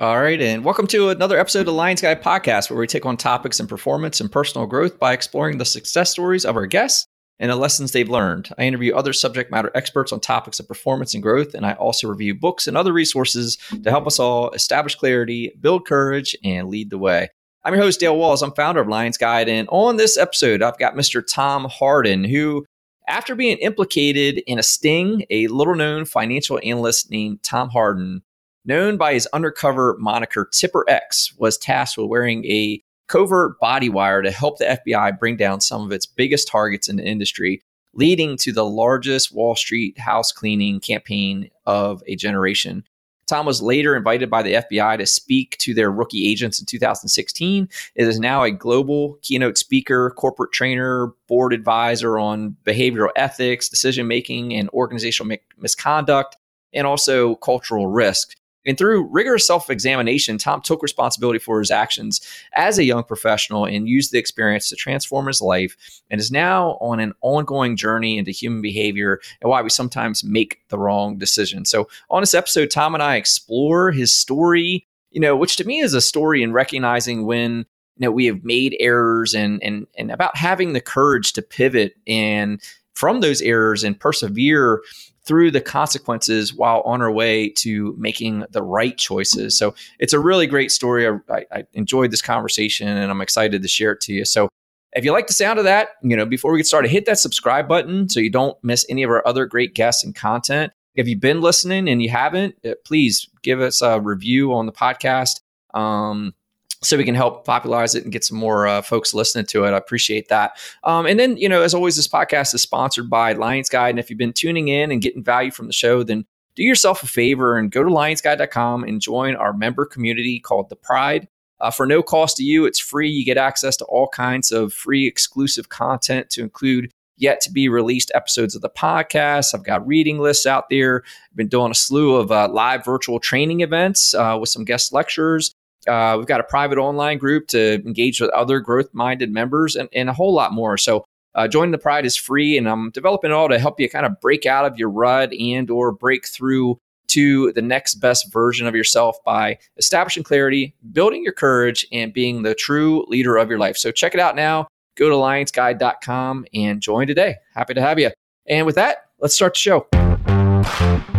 [0.00, 3.04] All right, and welcome to another episode of the Lions Guide Podcast, where we take
[3.04, 7.04] on topics in performance and personal growth by exploring the success stories of our guests
[7.38, 8.48] and the lessons they've learned.
[8.56, 12.08] I interview other subject matter experts on topics of performance and growth, and I also
[12.08, 16.88] review books and other resources to help us all establish clarity, build courage, and lead
[16.88, 17.28] the way.
[17.62, 18.42] I'm your host, Dale Walls.
[18.42, 21.22] I'm founder of Lions Guide, and on this episode, I've got Mr.
[21.22, 22.64] Tom Hardin, who
[23.06, 28.22] after being implicated in a sting, a little known financial analyst named Tom Hardin
[28.64, 34.22] known by his undercover moniker Tipper X, was tasked with wearing a covert body wire
[34.22, 37.60] to help the FBI bring down some of its biggest targets in the industry,
[37.92, 42.84] leading to the largest Wall Street house cleaning campaign of a generation.
[43.30, 47.68] Tom was later invited by the FBI to speak to their rookie agents in 2016.
[47.94, 54.08] It is now a global keynote speaker, corporate trainer, board advisor on behavioral ethics, decision
[54.08, 56.36] making, and organizational misconduct,
[56.72, 58.34] and also cultural risk.
[58.66, 62.20] And through rigorous self examination, Tom took responsibility for his actions
[62.54, 65.76] as a young professional and used the experience to transform his life
[66.10, 70.60] and is now on an ongoing journey into human behavior and why we sometimes make
[70.68, 71.64] the wrong decision.
[71.64, 75.80] So, on this episode, Tom and I explore his story, you know, which to me
[75.80, 77.64] is a story in recognizing when
[77.96, 81.94] you know we have made errors and and and about having the courage to pivot
[82.06, 82.60] and
[82.94, 84.82] from those errors and persevere
[85.26, 89.56] through the consequences while on our way to making the right choices.
[89.56, 91.06] So it's a really great story.
[91.06, 94.24] I, I, enjoyed this conversation and I'm excited to share it to you.
[94.24, 94.48] So
[94.92, 97.18] if you like the sound of that, you know, before we get started, hit that
[97.18, 100.72] subscribe button so you don't miss any of our other great guests and content.
[100.94, 104.72] If you've been listening and you haven't, uh, please give us a review on the
[104.72, 105.40] podcast.
[105.74, 106.34] Um,
[106.82, 109.72] so we can help popularize it and get some more uh, folks listening to it.
[109.72, 110.58] I appreciate that.
[110.84, 113.90] Um, and then, you know, as always, this podcast is sponsored by Lions Guide.
[113.90, 116.24] And if you've been tuning in and getting value from the show, then
[116.56, 120.76] do yourself a favor and go to lionsguide.com and join our member community called The
[120.76, 121.28] Pride.
[121.60, 123.10] Uh, for no cost to you, it's free.
[123.10, 127.68] You get access to all kinds of free exclusive content to include yet to be
[127.68, 129.54] released episodes of the podcast.
[129.54, 131.02] I've got reading lists out there.
[131.30, 134.94] I've been doing a slew of uh, live virtual training events uh, with some guest
[134.94, 135.54] lecturers.
[135.86, 139.88] Uh, we've got a private online group to engage with other growth minded members and,
[139.94, 140.76] and, a whole lot more.
[140.76, 141.04] So
[141.34, 144.04] uh, joining the Pride is free, and I'm developing it all to help you kind
[144.04, 148.66] of break out of your rut and or break through to the next best version
[148.66, 153.58] of yourself by establishing clarity, building your courage, and being the true leader of your
[153.58, 153.76] life.
[153.76, 154.68] So check it out now.
[154.96, 157.36] Go to lionsguide.com and join today.
[157.54, 158.10] Happy to have you.
[158.46, 161.16] And with that, let's start the show.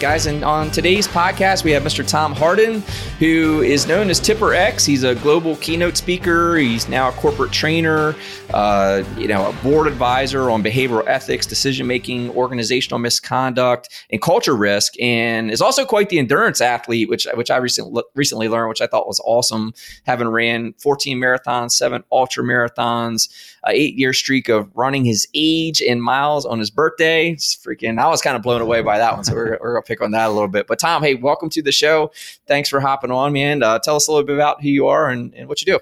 [0.00, 0.26] Right, guys.
[0.26, 2.06] And on today's podcast, we have Mr.
[2.06, 2.80] Tom Hardin,
[3.18, 4.86] who is known as Tipper X.
[4.86, 6.56] He's a global keynote speaker.
[6.56, 8.14] He's now a corporate trainer,
[8.54, 14.56] uh, you know, a board advisor on behavioral ethics, decision making, organizational misconduct, and culture
[14.56, 18.80] risk, and is also quite the endurance athlete, which which I recently recently learned, which
[18.80, 19.74] I thought was awesome.
[20.04, 23.28] Having ran 14 marathons, seven ultra marathons,
[23.66, 27.30] a eight year streak of running his age in miles on his birthday.
[27.30, 29.24] It's freaking, I was kind of blown away by that one.
[29.24, 30.66] So we're, we're going to pick on that a little bit.
[30.66, 32.10] But Tom, hey, welcome to the show.
[32.46, 33.62] Thanks for hopping on, man.
[33.62, 35.80] Uh, tell us a little bit about who you are and, and what you do.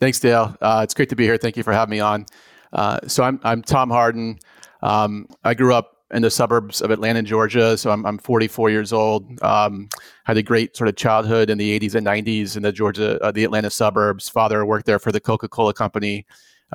[0.00, 0.56] Thanks, Dale.
[0.60, 1.36] Uh, it's great to be here.
[1.36, 2.26] Thank you for having me on.
[2.72, 4.38] Uh, so I'm, I'm Tom Hardin.
[4.82, 7.76] Um, I grew up in the suburbs of Atlanta, Georgia.
[7.76, 9.42] So I'm, I'm 44 years old.
[9.42, 9.88] Um,
[10.24, 13.32] had a great sort of childhood in the 80s and 90s in the Georgia, uh,
[13.32, 14.28] the Atlanta suburbs.
[14.28, 16.26] Father worked there for the Coca-Cola company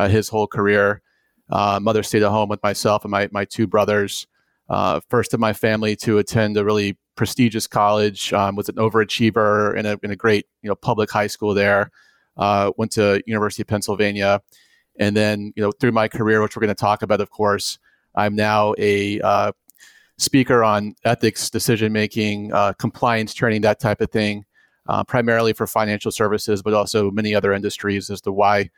[0.08, 1.02] his whole career.
[1.50, 4.28] Uh, mother stayed at home with myself and my, my two brothers.
[4.70, 9.76] Uh, first in my family to attend a really prestigious college, um, was an overachiever
[9.76, 11.92] in a, in a great you know public high school there.
[12.38, 14.42] Uh, went to University of Pennsylvania,
[15.00, 17.80] and then you know through my career, which we're going to talk about, of course,
[18.16, 19.52] I'm now a uh,
[20.18, 24.46] speaker on ethics, decision making, uh, compliance training, that type of thing,
[24.88, 28.70] uh, primarily for financial services, but also many other industries as to why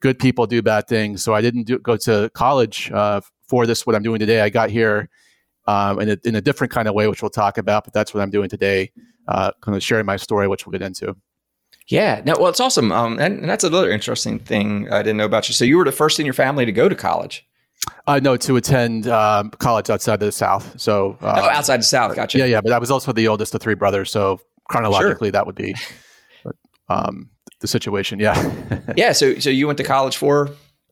[0.00, 1.22] good people do bad things.
[1.22, 3.86] So I didn't do, go to college uh, for this.
[3.86, 5.08] What I'm doing today, I got here
[5.66, 7.84] um, in, a, in a different kind of way, which we'll talk about.
[7.84, 8.92] But that's what I'm doing today,
[9.28, 11.16] uh, kind of sharing my story, which we'll get into.
[11.88, 15.26] Yeah, no, well, it's awesome, um, and, and, that's another interesting thing I didn't know
[15.26, 15.54] about you.
[15.54, 17.46] So you were the first in your family to go to college.
[18.06, 20.80] Uh, no, to attend um, college outside of the South.
[20.80, 22.38] So uh, oh, outside the South, gotcha.
[22.38, 25.32] Yeah, yeah, but I was also the oldest of three brothers, so chronologically sure.
[25.32, 25.74] that would be.
[26.42, 26.56] But,
[26.88, 27.28] um,
[27.64, 28.20] the situation.
[28.20, 28.36] Yeah.
[28.96, 29.12] yeah.
[29.12, 30.50] So, so you went to college for?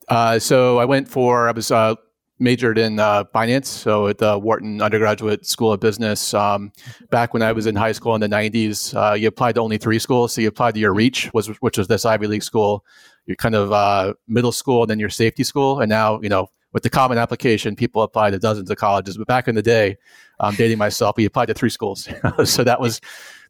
[0.09, 1.95] Uh, so I went for, I was uh,
[2.39, 6.33] majored in uh, finance, so at the Wharton Undergraduate School of Business.
[6.33, 6.71] Um,
[7.11, 9.77] back when I was in high school in the '90s, uh, you applied to only
[9.77, 10.33] three schools.
[10.33, 12.83] So you applied to your Reach, was which was this Ivy League school,
[13.27, 15.79] your kind of uh, middle school, and then your safety school.
[15.79, 19.17] And now, you know, with the common application, people apply to dozens of colleges.
[19.17, 19.95] But back in the day,
[20.39, 21.15] I'm dating myself.
[21.17, 22.09] We applied to three schools,
[22.45, 22.99] so that was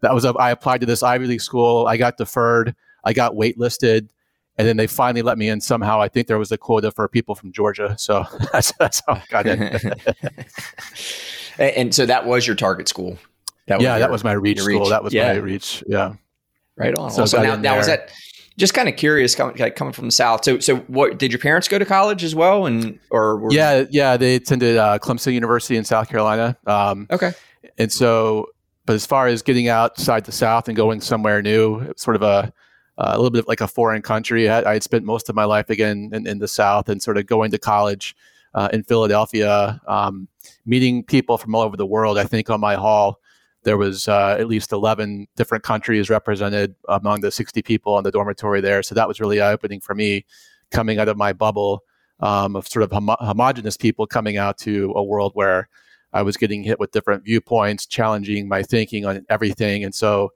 [0.02, 0.26] that was.
[0.26, 1.88] I applied to this Ivy League school.
[1.88, 2.76] I got deferred.
[3.04, 4.10] I got waitlisted
[4.58, 6.00] and then they finally let me in somehow.
[6.00, 9.24] I think there was a quota for people from Georgia, so that's, that's how I
[9.30, 9.96] got in.
[11.76, 13.18] and so that was your target school.
[13.68, 14.82] That yeah, your, that was my reach school.
[14.82, 14.90] Reach.
[14.90, 15.34] That was yeah.
[15.34, 15.84] my reach.
[15.88, 16.14] Yeah,
[16.76, 17.12] right on.
[17.12, 18.12] So, so now, now was that
[18.58, 20.44] just kind of curious coming like coming from the south.
[20.44, 23.86] So so what did your parents go to college as well, and or were, yeah
[23.90, 26.58] yeah they attended uh, Clemson University in South Carolina.
[26.68, 27.32] Um, okay,
[27.78, 28.50] and so
[28.86, 32.54] but as far as getting outside the South and going somewhere new, sort of a
[32.98, 34.50] uh, a little bit like a foreign country.
[34.50, 37.26] I, had spent most of my life again in, in the South and sort of
[37.26, 38.16] going to college
[38.54, 40.28] uh, in Philadelphia, um,
[40.66, 42.18] meeting people from all over the world.
[42.18, 43.20] I think on my hall
[43.64, 48.12] there was uh, at least 11 different countries represented among the 60 people in the
[48.12, 48.84] dormitory there.
[48.84, 50.26] So that was really eye opening for me
[50.72, 51.84] coming out of my bubble
[52.20, 55.70] um, of sort of homo- homogenous people coming out to a world where
[56.12, 59.84] I was getting hit with different viewpoints, challenging my thinking on everything.
[59.84, 60.32] And so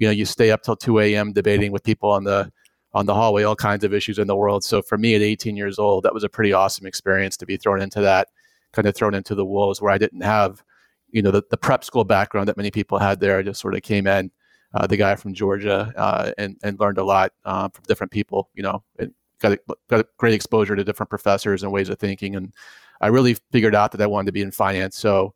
[0.00, 2.50] you know you stay up till 2 a.m debating with people on the
[2.92, 4.64] on the hallway all kinds of issues in the world.
[4.64, 7.56] So for me at 18 years old that was a pretty awesome experience to be
[7.56, 8.28] thrown into that
[8.72, 10.62] kind of thrown into the wolves where i didn't have
[11.10, 13.38] you know the, the prep school background that many people had there.
[13.38, 14.30] I just sort of came in
[14.74, 18.48] uh, the guy from georgia uh, and and learned a lot uh, from different people
[18.54, 19.58] you know and got a,
[19.88, 22.36] got a great exposure to different professors and ways of thinking.
[22.36, 22.52] And
[23.00, 24.96] i really figured out that i wanted to be in finance.
[24.96, 25.34] So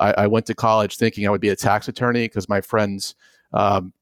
[0.00, 3.14] I, I went to college thinking i would be a tax attorney because my friends
[3.52, 3.92] um,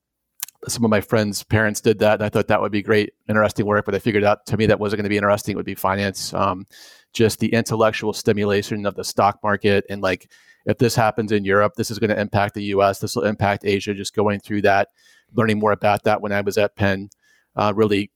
[0.69, 3.67] some of my friends' parents did that, and I thought that would be great, interesting
[3.67, 3.85] work.
[3.85, 5.53] But I figured out to me that wasn't going to be interesting.
[5.53, 6.67] It would be finance, um,
[7.13, 10.31] just the intellectual stimulation of the stock market, and like
[10.67, 13.01] if this happens in Europe, this is going to impact the U.S.
[13.01, 13.95] This will impact Asia.
[13.95, 14.89] Just going through that,
[15.35, 17.11] learning more about that when I was at Penn,
[17.57, 18.11] uh, really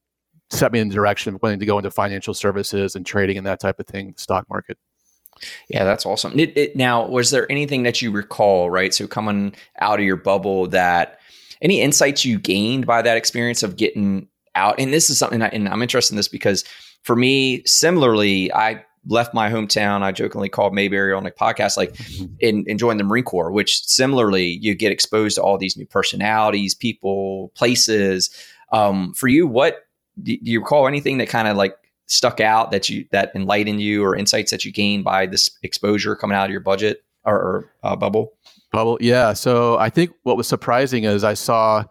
[0.50, 3.46] set me in the direction of wanting to go into financial services and trading and
[3.46, 4.78] that type of thing, the stock market.
[5.68, 6.38] Yeah, that's awesome.
[6.38, 8.94] It, it, now, was there anything that you recall, right?
[8.94, 11.20] So coming out of your bubble that
[11.62, 14.78] any insights you gained by that experience of getting out?
[14.78, 16.64] And this is something, I, and I'm interested in this because
[17.02, 20.02] for me, similarly, I left my hometown.
[20.02, 21.96] I jokingly called Mayberry on the podcast, like
[22.40, 25.86] in, in joined the Marine Corps, which similarly you get exposed to all these new
[25.86, 28.30] personalities, people, places.
[28.72, 29.86] Um, for you, what
[30.22, 31.76] do you recall anything that kind of like
[32.06, 36.14] stuck out that you that enlightened you or insights that you gained by this exposure
[36.14, 38.34] coming out of your budget or, or uh, bubble?
[38.72, 39.32] Bubble, yeah.
[39.32, 41.84] So I think what was surprising is I saw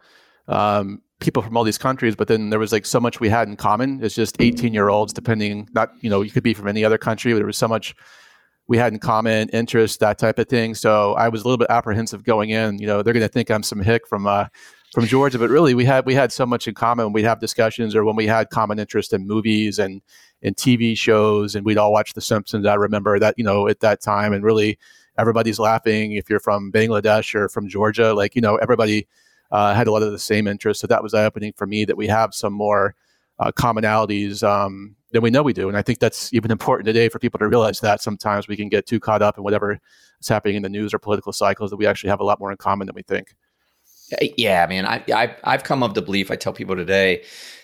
[0.48, 3.48] um, people from all these countries, but then there was like so much we had
[3.48, 4.04] in common.
[4.04, 6.98] It's just 18 year olds, depending, not, you know, you could be from any other
[6.98, 7.96] country, but there was so much
[8.68, 10.74] we had in common, interest, that type of thing.
[10.74, 12.80] So I was a little bit apprehensive going in.
[12.80, 14.46] You know, they're going to think I'm some hick from, uh,
[14.96, 17.12] from Georgia, but really we had we had so much in common.
[17.12, 20.02] We'd have discussions, or when we had common interest in movies and
[20.42, 22.66] and TV shows, and we'd all watch The Simpsons.
[22.66, 24.80] I remember that you know at that time, and really
[25.18, 26.14] everybody's laughing.
[26.14, 29.08] If you're from Bangladesh or from Georgia, like, you know, everybody
[29.52, 30.82] uh, had a lot of the same interests.
[30.82, 32.96] So that was eye opening for me that we have some more
[33.40, 35.68] uh, commonalities um, than we know we do.
[35.68, 38.70] And I think that's even important today for people to realize that sometimes we can
[38.70, 39.80] get too caught up in whatever
[40.20, 42.52] is happening in the news or political cycles that we actually have a lot more
[42.52, 43.36] in common than we think.
[44.38, 44.86] Yeah, man.
[44.86, 46.30] I, I I've come of the belief.
[46.30, 47.24] I tell people today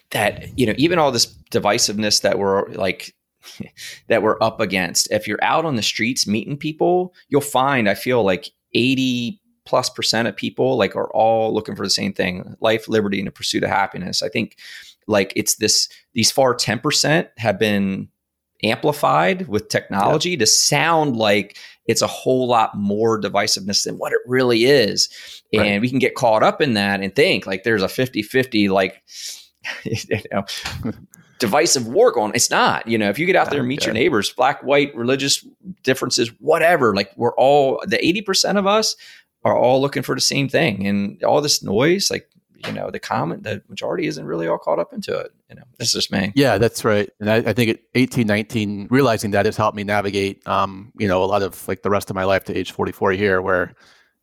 [0.09, 3.13] that you know even all this divisiveness that we're like
[4.07, 5.11] that we're up against.
[5.11, 9.89] If you're out on the streets meeting people, you'll find I feel like 80 plus
[9.89, 13.31] percent of people like are all looking for the same thing, life, liberty, and a
[13.31, 14.21] pursuit of happiness.
[14.21, 14.57] I think
[15.07, 18.09] like it's this these far 10% have been
[18.63, 20.37] amplified with technology yeah.
[20.37, 25.09] to sound like it's a whole lot more divisiveness than what it really is.
[25.53, 25.65] Right.
[25.65, 29.01] And we can get caught up in that and think like there's a 50-50 like
[29.83, 30.43] you know
[31.41, 32.31] divisive war going.
[32.35, 32.87] It's not.
[32.87, 33.87] You know, if you get out there and meet okay.
[33.87, 35.45] your neighbors, black, white, religious
[35.83, 38.95] differences, whatever, like we're all the 80% of us
[39.43, 40.85] are all looking for the same thing.
[40.87, 42.29] And all this noise, like,
[42.67, 45.33] you know, the common, the majority isn't really all caught up into it.
[45.49, 46.31] You know, that's just me.
[46.35, 47.09] Yeah, that's right.
[47.19, 51.07] And I, I think at 18, 19, realizing that has helped me navigate, um, you
[51.07, 53.73] know, a lot of like the rest of my life to age 44 here, where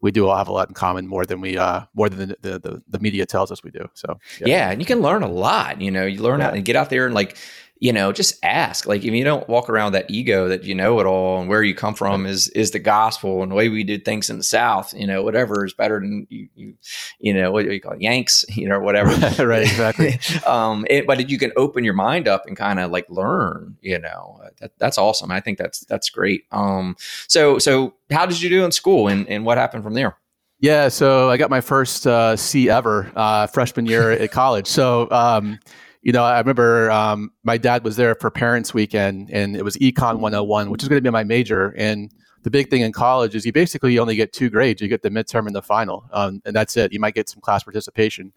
[0.00, 2.36] we do all have a lot in common more than we uh more than the
[2.40, 4.46] the, the, the media tells us we do so yeah.
[4.46, 4.70] yeah.
[4.70, 6.46] and you can learn a lot you know you learn yeah.
[6.46, 7.36] how to get out there and like
[7.80, 8.86] you know, just ask.
[8.86, 11.62] Like if you don't walk around that ego that you know it all and where
[11.62, 14.44] you come from is is the gospel and the way we did things in the
[14.44, 16.74] South, you know, whatever is better than you you,
[17.20, 18.00] you know, what do you call it?
[18.00, 19.10] Yanks, you know, whatever.
[19.46, 20.18] right, exactly.
[20.46, 23.98] um, it, but you can open your mind up and kind of like learn, you
[23.98, 25.30] know, that, that's awesome.
[25.30, 26.44] I think that's that's great.
[26.50, 26.96] Um,
[27.28, 30.16] so so how did you do in school and, and what happened from there?
[30.60, 34.66] Yeah, so I got my first uh, C ever uh, freshman year at college.
[34.66, 35.60] So um,
[36.02, 39.76] you know, I remember um, my dad was there for Parents Weekend, and it was
[39.78, 41.74] Econ 101, which is going to be my major.
[41.76, 42.12] And
[42.42, 44.80] the big thing in college is you basically only get two grades.
[44.80, 46.92] You get the midterm and the final, um, and that's it.
[46.92, 48.32] You might get some class participation.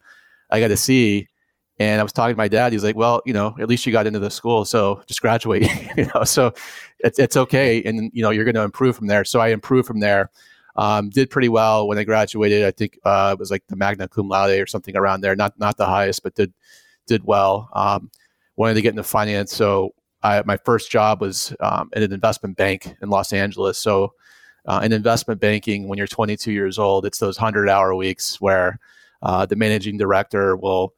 [0.49, 1.27] I got a C,
[1.79, 2.73] and I was talking to my dad.
[2.73, 5.67] He's like, "Well, you know, at least you got into the school, so just graduate.
[5.97, 6.53] you know, so
[6.99, 9.87] it's it's okay, and you know, you're going to improve from there." So I improved
[9.87, 10.31] from there.
[10.77, 12.63] Um, did pretty well when I graduated.
[12.63, 15.35] I think uh, it was like the magna cum laude or something around there.
[15.35, 16.53] Not not the highest, but did
[17.11, 17.69] did well.
[17.73, 18.09] Um,
[18.55, 22.57] wanted to get into finance, so I, my first job was um, at an investment
[22.57, 23.77] bank in Los Angeles.
[23.77, 24.13] So,
[24.65, 28.79] uh, in investment banking, when you're 22 years old, it's those 100 hour weeks where
[29.23, 30.93] uh, the managing director will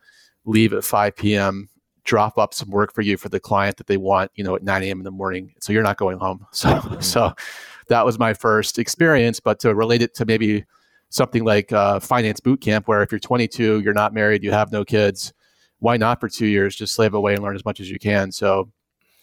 [0.45, 1.69] leave at 5 p.m.,
[2.03, 4.63] drop up some work for you for the client that they want, you know, at
[4.63, 4.99] 9 a.m.
[4.99, 5.53] in the morning.
[5.61, 6.45] So you're not going home.
[6.51, 7.01] So, mm-hmm.
[7.01, 7.33] so
[7.87, 9.39] that was my first experience.
[9.39, 10.65] But to relate it to maybe
[11.09, 14.71] something like uh, finance boot camp, where if you're 22, you're not married, you have
[14.73, 15.31] no kids,
[15.83, 16.77] why not for two years?
[16.77, 18.31] Just slave away and learn as much as you can.
[18.31, 18.71] So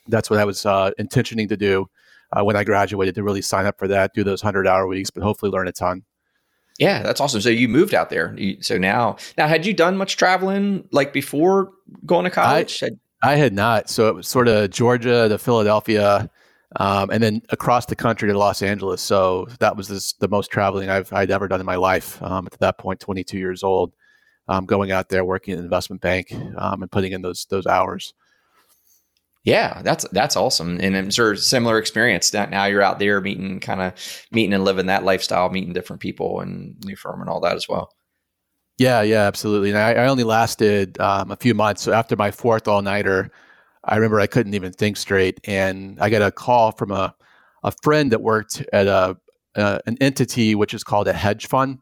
[0.09, 1.87] that's what i was uh, intentioning to do
[2.33, 5.11] uh, when i graduated to really sign up for that do those 100 hour weeks
[5.11, 6.03] but hopefully learn a ton.
[6.79, 7.41] Yeah that's awesome.
[7.41, 8.37] So you moved out there.
[8.61, 11.71] So now now had you done much traveling like before
[12.07, 12.83] going to college?
[12.83, 12.91] I,
[13.23, 13.89] I had not.
[13.91, 16.31] So it was sort of georgia to philadelphia
[16.77, 19.03] um, and then across the country to Los Angeles.
[19.03, 22.23] So that was this, the most traveling I've I'd ever done in my life.
[22.23, 23.93] Um, at that point, 22 years old
[24.51, 27.67] um, going out there working in an investment bank um, and putting in those those
[27.67, 28.13] hours.
[29.45, 32.31] Yeah, that's that's awesome, and I'm sure similar experience.
[32.35, 33.95] Now you're out there meeting, kind of
[34.33, 37.67] meeting and living that lifestyle, meeting different people and new firm and all that as
[37.69, 37.95] well.
[38.77, 39.71] Yeah, yeah, absolutely.
[39.71, 41.83] And I, I only lasted um, a few months.
[41.83, 43.31] So after my fourth all nighter,
[43.85, 47.15] I remember I couldn't even think straight, and I got a call from a
[47.63, 49.17] a friend that worked at a,
[49.55, 51.79] a an entity which is called a hedge fund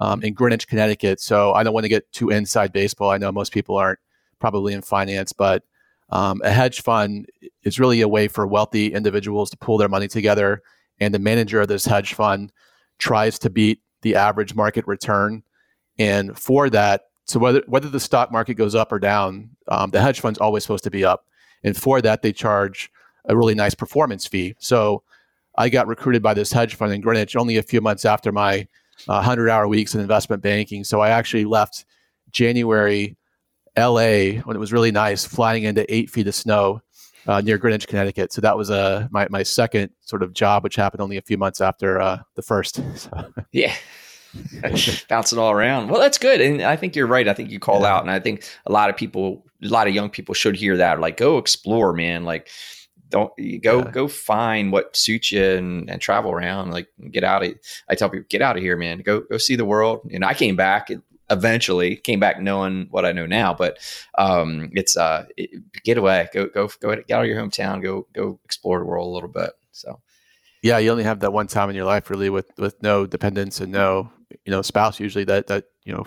[0.00, 1.20] um, in Greenwich, Connecticut.
[1.20, 3.10] So I don't want to get too inside baseball.
[3.10, 3.98] I know most people aren't
[4.38, 5.62] probably in finance, but
[6.10, 7.26] um, a hedge fund
[7.62, 10.62] is really a way for wealthy individuals to pull their money together.
[10.98, 12.52] And the manager of this hedge fund
[12.98, 15.42] tries to beat the average market return.
[15.98, 20.00] And for that, so whether whether the stock market goes up or down, um, the
[20.00, 21.26] hedge fund's always supposed to be up.
[21.62, 22.90] And for that, they charge
[23.26, 24.54] a really nice performance fee.
[24.58, 25.02] So
[25.56, 28.66] I got recruited by this hedge fund in Greenwich only a few months after my
[29.06, 30.84] 100 hour weeks in investment banking.
[30.84, 31.84] So I actually left
[32.30, 33.16] January,
[33.76, 36.80] LA, when it was really nice, flying into eight feet of snow
[37.26, 38.32] uh, near Greenwich, Connecticut.
[38.32, 41.38] So that was uh, my, my second sort of job, which happened only a few
[41.38, 42.80] months after uh, the first.
[42.96, 43.10] So.
[43.52, 43.74] Yeah.
[45.08, 45.88] Bouncing all around.
[45.88, 46.40] Well, that's good.
[46.40, 47.26] And I think you're right.
[47.26, 47.94] I think you call yeah.
[47.94, 48.02] out.
[48.02, 51.00] And I think a lot of people, a lot of young people should hear that.
[51.00, 52.24] Like, go explore, man.
[52.24, 52.48] Like,
[53.10, 53.90] don't go yeah.
[53.90, 57.52] go find what suits you and, and travel around like get out of
[57.88, 59.00] i tell people get out of here man.
[59.00, 60.08] Go go see the world.
[60.12, 60.90] And i came back
[61.28, 63.78] eventually came back knowing what i know now but
[64.18, 65.50] um it's uh it,
[65.84, 66.28] get away.
[66.32, 67.82] Go go go get out of your hometown.
[67.82, 69.50] Go go explore the world a little bit.
[69.72, 70.00] So.
[70.62, 73.60] Yeah you only have that one time in your life really with with no dependents
[73.60, 74.10] and no
[74.44, 76.04] you know spouse usually that that you know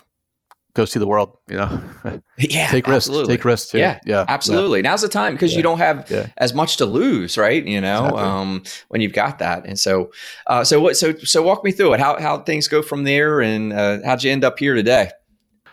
[0.73, 1.37] go see the world.
[1.47, 1.81] You know,
[2.37, 3.71] yeah, take risks, take risks.
[3.71, 3.79] Too.
[3.79, 4.79] Yeah, yeah, absolutely.
[4.79, 4.89] Yeah.
[4.89, 5.57] Now's the time because yeah.
[5.57, 6.27] you don't have yeah.
[6.37, 7.65] as much to lose, right?
[7.65, 8.21] You know, exactly.
[8.21, 9.65] um, when you've got that.
[9.65, 10.11] And so,
[10.47, 10.97] uh, so what?
[10.97, 11.99] So, so walk me through it.
[11.99, 15.11] How how things go from there, and uh, how'd you end up here today?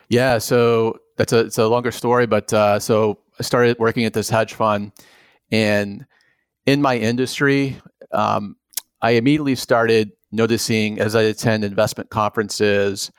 [0.08, 4.12] Yeah, so that's a it's a longer story, but uh, so I started working at
[4.12, 4.92] this hedge fund,
[5.50, 6.06] and
[6.66, 7.80] in my industry,
[8.12, 8.56] um,
[9.02, 13.10] I immediately started noticing as I attend investment conferences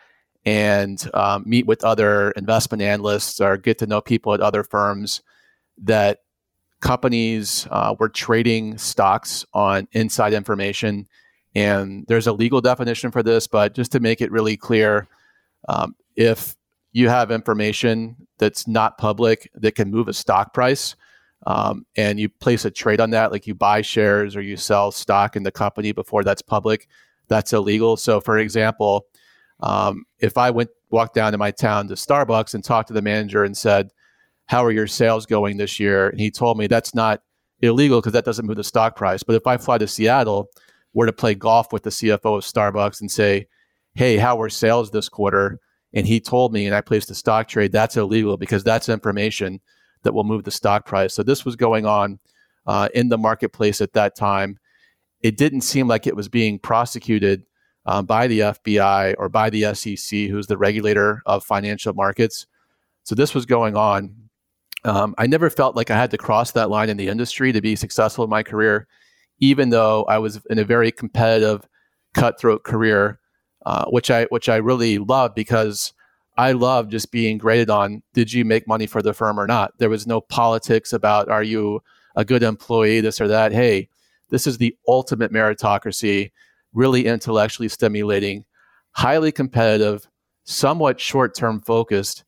[0.46, 5.22] and um, meet with other investment analysts or get to know people at other firms
[5.78, 6.20] that
[6.82, 11.08] companies uh, were trading stocks on inside information.
[11.54, 15.08] And there's a legal definition for this, but just to make it really clear,
[15.70, 16.56] um, if
[16.92, 20.96] you have information that's not public that can move a stock price,
[21.48, 24.92] um, and you place a trade on that, like you buy shares or you sell
[24.92, 26.88] stock in the company before that's public,
[27.28, 27.98] that's illegal.
[27.98, 29.08] So, for example,
[29.62, 33.02] um, if I went walked down to my town to Starbucks and talked to the
[33.02, 33.90] manager and said,
[34.48, 37.22] "How are your sales going this year?" and he told me that's not
[37.62, 39.24] illegal because that doesn't move the stock price.
[39.24, 40.50] But if I fly to Seattle,
[40.94, 43.48] were to play golf with the CFO of Starbucks and say,
[43.96, 45.60] "Hey, how were sales this quarter?"
[45.94, 49.60] and he told me, and I placed a stock trade, that's illegal because that's information
[50.04, 51.14] that will move the stock price.
[51.14, 52.20] So this was going on
[52.66, 54.58] uh, in the marketplace at that time.
[55.22, 57.44] It didn't seem like it was being prosecuted
[57.86, 62.46] um, by the FBI or by the SEC, who's the regulator of financial markets.
[63.04, 64.16] So this was going on.
[64.84, 67.62] Um, I never felt like I had to cross that line in the industry to
[67.62, 68.88] be successful in my career,
[69.40, 71.68] even though I was in a very competitive,
[72.14, 73.20] cutthroat career,
[73.66, 75.94] uh, which I which I really loved because
[76.38, 79.78] I love just being graded on did you make money for the firm or not.
[79.78, 81.84] There was no politics about are you
[82.16, 83.52] a good employee, this or that.
[83.52, 83.90] Hey,
[84.30, 86.32] this is the ultimate meritocracy,
[86.74, 88.46] really intellectually stimulating,
[88.92, 90.08] highly competitive,
[90.44, 92.24] somewhat short term focused,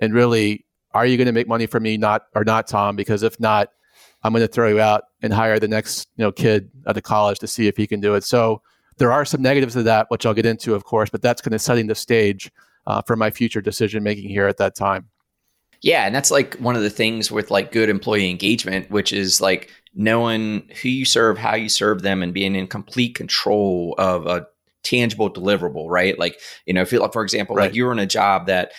[0.00, 2.96] and really, are you going to make money for me, not or not, Tom?
[2.96, 3.68] Because if not,
[4.22, 7.02] I'm going to throw you out and hire the next you know kid at the
[7.02, 8.24] college to see if he can do it.
[8.24, 8.62] So
[8.98, 11.54] there are some negatives to that, which I'll get into, of course, but that's kind
[11.54, 12.50] of setting the stage
[12.86, 15.08] uh, for my future decision making here at that time.
[15.80, 19.40] Yeah, and that's like one of the things with like good employee engagement, which is
[19.40, 24.26] like knowing who you serve, how you serve them, and being in complete control of
[24.26, 24.46] a
[24.84, 26.18] tangible deliverable, right?
[26.18, 27.64] Like, you know, if you, like, for example, right.
[27.64, 28.72] like you were in a job that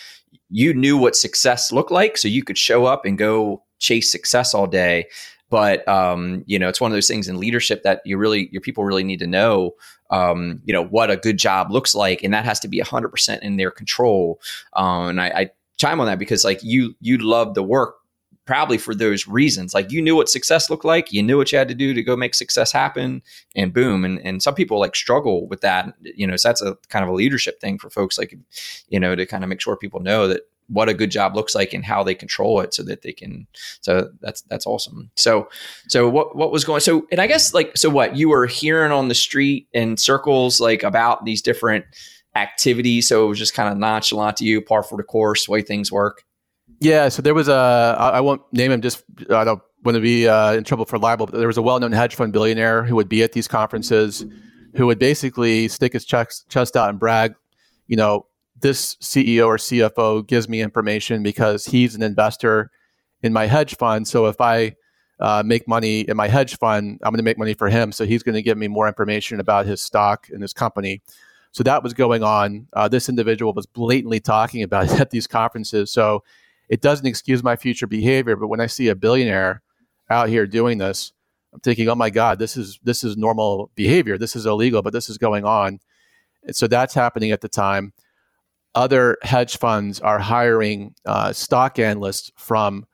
[0.48, 4.54] you knew what success looked like, so you could show up and go chase success
[4.54, 5.06] all day.
[5.50, 8.62] But um, you know, it's one of those things in leadership that you really your
[8.62, 9.74] people really need to know
[10.10, 13.10] um, you know what a good job looks like, and that has to be hundred
[13.10, 14.40] percent in their control.
[14.74, 17.96] Um, and I, I chime on that because like you you love the work
[18.50, 19.74] probably for those reasons.
[19.74, 22.02] Like you knew what success looked like, you knew what you had to do to
[22.02, 23.22] go make success happen,
[23.54, 24.04] and boom.
[24.04, 26.34] And and some people like struggle with that, you know.
[26.34, 28.36] So that's a kind of a leadership thing for folks, like
[28.88, 31.54] you know, to kind of make sure people know that what a good job looks
[31.54, 33.46] like and how they control it so that they can
[33.80, 35.48] so that's that's awesome so
[35.88, 38.92] so what what was going so and i guess like so what you were hearing
[38.92, 41.84] on the street in circles like about these different
[42.36, 45.62] activities So it was just kind of nonchalant to you, par for the course, way
[45.62, 46.24] things work.
[46.80, 47.08] Yeah.
[47.08, 50.52] So there was a, I won't name him just, I don't want to be uh,
[50.54, 53.08] in trouble for libel, but there was a well known hedge fund billionaire who would
[53.08, 54.24] be at these conferences
[54.76, 57.34] who would basically stick his chest, chest out and brag,
[57.86, 58.26] you know,
[58.60, 62.70] this CEO or CFO gives me information because he's an investor
[63.22, 64.06] in my hedge fund.
[64.06, 64.76] So if I
[65.18, 67.92] uh, make money in my hedge fund, I'm going to make money for him.
[67.92, 71.02] So he's going to give me more information about his stock and his company.
[71.52, 72.68] So that was going on.
[72.72, 75.90] Uh, this individual was blatantly talking about it at these conferences.
[75.90, 76.22] So
[76.70, 78.36] it doesn't excuse my future behavior.
[78.36, 79.60] But when I see a billionaire
[80.08, 81.12] out here doing this,
[81.52, 84.16] I'm thinking, oh my God, this is this is normal behavior.
[84.16, 85.80] This is illegal, but this is going on.
[86.44, 87.92] And so that's happening at the time.
[88.74, 92.86] Other hedge funds are hiring uh, stock analysts from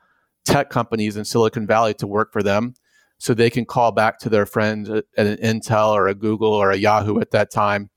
[0.47, 2.75] tech companies in Silicon Valley to work for them
[3.19, 6.71] so they can call back to their friends at, an Intel or a Google or
[6.71, 7.91] a Yahoo at that time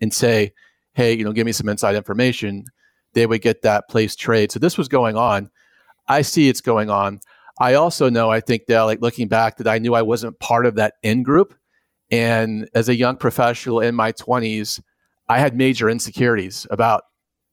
[0.00, 0.52] and say,
[0.94, 2.64] hey, you know, give me some inside information,
[3.14, 4.52] they would get that place trade.
[4.52, 5.50] So this was going on.
[6.08, 7.20] I see it's going on.
[7.60, 10.66] I also know, I think that like looking back, that I knew I wasn't part
[10.66, 11.54] of that in group.
[12.10, 14.80] And as a young professional in my 20s,
[15.28, 17.04] I had major insecurities about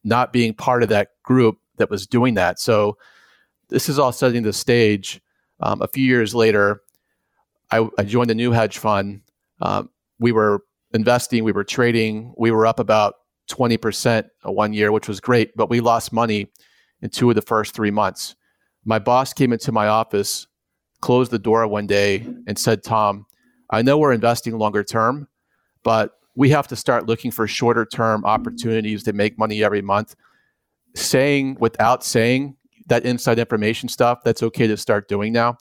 [0.04, 2.60] not being part of that group that was doing that.
[2.60, 2.98] So
[3.70, 5.22] this is all setting the stage.
[5.60, 6.82] Um, a few years later,
[7.70, 9.22] I, I, joined a new hedge fund.
[9.62, 9.90] Um,
[10.20, 13.16] we were investing, we were trading, we were up about
[13.48, 16.48] 20% one year, which was great, but we lost money
[17.02, 18.36] in two of the first three months.
[18.86, 20.48] My boss came into my office,
[21.02, 23.26] closed the door one day, and said, Tom,
[23.70, 25.28] I know we're investing longer term,
[25.84, 30.16] but we have to start looking for shorter term opportunities to make money every month.
[30.96, 32.56] Saying without saying
[32.88, 35.58] that inside information stuff, that's okay to start doing now.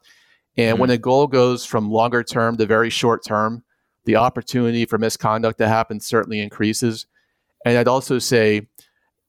[0.57, 0.81] And mm-hmm.
[0.81, 3.65] when a goal goes from longer term to very short term,
[4.05, 7.07] the opportunity for misconduct to happen certainly increases.
[7.67, 8.69] And I'd also say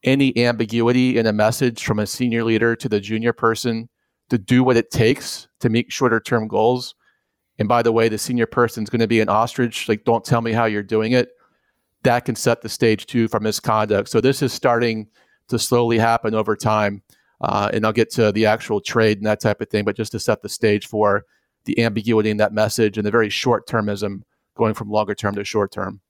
[0.04, 3.90] any ambiguity in a message from a senior leader to the junior person
[4.30, 6.94] to do what it takes to meet shorter term goals.
[7.58, 9.90] And by the way, the senior person is going to be an ostrich.
[9.90, 11.30] Like, don't tell me how you're doing it.
[12.04, 14.08] That can set the stage too for misconduct.
[14.08, 15.08] So this is starting
[15.48, 17.02] to slowly happen over time.
[17.42, 20.12] Uh, and I'll get to the actual trade and that type of thing, but just
[20.12, 21.26] to set the stage for
[21.66, 24.22] the ambiguity in that message and the very short termism
[24.56, 26.02] going from longer term to short term.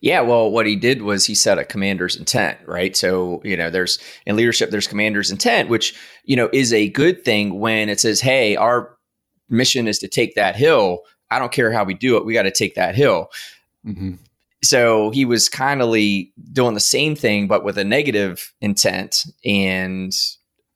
[0.00, 2.96] Yeah, well, what he did was he set a commander's intent, right?
[2.96, 5.94] So, you know, there's in leadership, there's commander's intent, which,
[6.24, 8.96] you know, is a good thing when it says, hey, our
[9.48, 11.00] mission is to take that hill.
[11.30, 13.30] I don't care how we do it, we got to take that hill.
[13.86, 14.14] Mm-hmm.
[14.62, 15.94] So he was kind of
[16.52, 20.12] doing the same thing, but with a negative intent and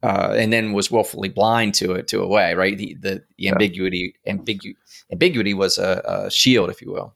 [0.03, 2.77] uh, and then was willfully blind to it to a way, right?
[2.77, 4.77] The the, the ambiguity ambigu-
[5.11, 7.14] ambiguity was a, a, shield, if you will.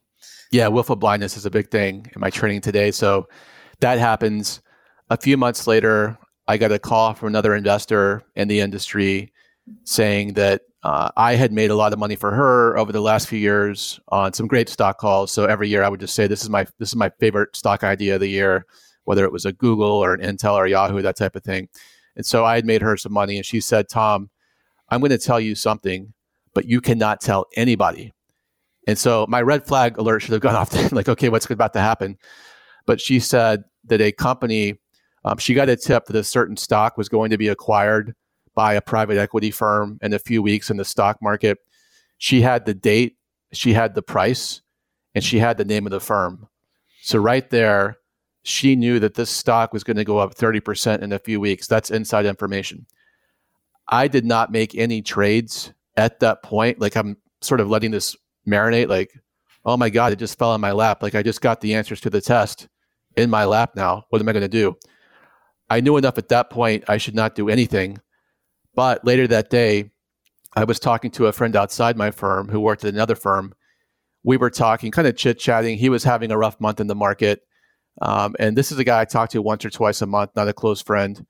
[0.52, 2.90] Yeah, willful blindness is a big thing in my training today.
[2.90, 3.26] So
[3.80, 4.60] that happens.
[5.08, 9.32] A few months later, I got a call from another investor in the industry,
[9.84, 13.28] saying that uh, I had made a lot of money for her over the last
[13.28, 15.32] few years on some great stock calls.
[15.32, 17.82] So every year I would just say, "This is my this is my favorite stock
[17.82, 18.66] idea of the year,"
[19.04, 21.68] whether it was a Google or an Intel or Yahoo, that type of thing.
[22.14, 24.28] And so I had made her some money, and she said, "Tom,
[24.90, 26.12] I'm going to tell you something,
[26.52, 28.12] but you cannot tell anybody."
[28.86, 30.92] And so my red flag alert should have gone off.
[30.92, 32.18] like, okay, what's about to happen?
[32.86, 34.78] But she said that a company,
[35.24, 38.14] um, she got a tip that a certain stock was going to be acquired
[38.54, 41.58] by a private equity firm in a few weeks in the stock market.
[42.18, 43.16] She had the date,
[43.52, 44.62] she had the price,
[45.14, 46.48] and she had the name of the firm.
[47.02, 47.98] So right there,
[48.42, 51.66] she knew that this stock was going to go up 30% in a few weeks.
[51.66, 52.86] That's inside information.
[53.88, 56.80] I did not make any trades at that point.
[56.80, 58.16] Like I'm sort of letting this
[58.46, 59.12] marinate, like,
[59.64, 61.02] oh my God, it just fell in my lap.
[61.02, 62.68] Like I just got the answers to the test
[63.16, 64.04] in my lap now.
[64.10, 64.76] What am I going to do?
[65.70, 67.98] I knew enough at that point I should not do anything.
[68.74, 69.90] But later that day,
[70.54, 73.54] I was talking to a friend outside my firm who worked at another firm.
[74.22, 75.78] We were talking, kind of chit chatting.
[75.78, 77.40] He was having a rough month in the market.
[78.00, 80.48] Um, and this is a guy I talk to once or twice a month, not
[80.48, 81.24] a close friend.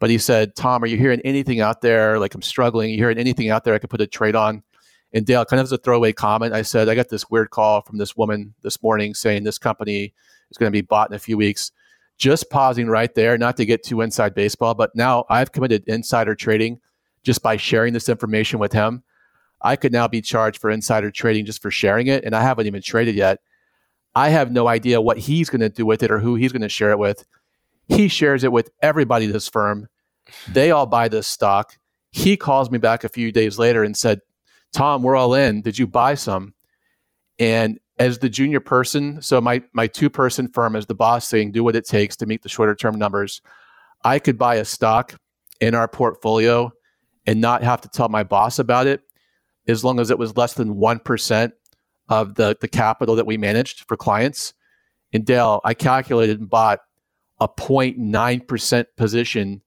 [0.00, 2.18] But he said, Tom, are you hearing anything out there?
[2.18, 2.90] Like I'm struggling.
[2.90, 4.62] You hearing anything out there I could put a trade on?
[5.12, 7.80] And Dale, kind of as a throwaway comment, I said, I got this weird call
[7.82, 10.12] from this woman this morning saying this company
[10.50, 11.72] is going to be bought in a few weeks.
[12.18, 16.34] Just pausing right there, not to get too inside baseball, but now I've committed insider
[16.34, 16.80] trading
[17.22, 19.02] just by sharing this information with him.
[19.62, 22.66] I could now be charged for insider trading just for sharing it, and I haven't
[22.66, 23.38] even traded yet.
[24.14, 26.62] I have no idea what he's going to do with it or who he's going
[26.62, 27.24] to share it with.
[27.86, 29.88] He shares it with everybody in this firm.
[30.48, 31.78] They all buy this stock.
[32.10, 34.20] He calls me back a few days later and said,
[34.72, 35.62] Tom, we're all in.
[35.62, 36.54] Did you buy some?
[37.38, 41.52] And as the junior person, so my my two person firm as the boss saying,
[41.52, 43.40] do what it takes to meet the shorter term numbers.
[44.04, 45.18] I could buy a stock
[45.60, 46.72] in our portfolio
[47.26, 49.02] and not have to tell my boss about it
[49.66, 51.52] as long as it was less than 1%
[52.08, 54.54] of the, the capital that we managed for clients.
[55.12, 56.80] In Dale, I calculated and bought
[57.40, 59.62] a 0.9% position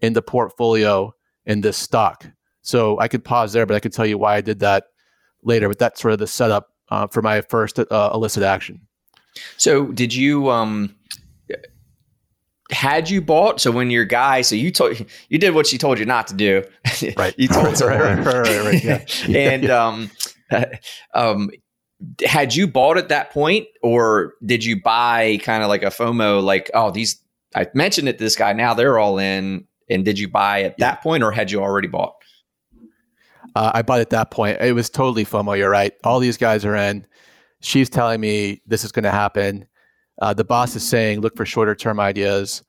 [0.00, 1.14] in the portfolio
[1.46, 2.26] in this stock.
[2.66, 4.86] So I could pause there, but I could tell you why I did that
[5.44, 5.68] later.
[5.68, 8.80] But that's sort of the setup uh, for my first uh, illicit action.
[9.56, 10.94] So did you um
[12.72, 14.98] had you bought so when your guy so you told
[15.28, 16.64] you did what she told you not to do
[17.16, 19.36] right you told her right, right, right, right, yeah.
[19.38, 20.10] and um
[21.14, 21.48] um
[22.24, 26.42] had you bought at that point or did you buy kind of like a fomo
[26.42, 27.22] like oh these
[27.54, 30.74] i mentioned it to this guy now they're all in and did you buy at
[30.76, 30.90] yeah.
[30.90, 32.16] that point or had you already bought
[33.56, 36.64] uh, i bought at that point it was totally fomo you're right all these guys
[36.64, 37.06] are in
[37.60, 39.66] she's telling me this is going to happen
[40.20, 42.62] uh, the boss is saying, look for shorter term ideas.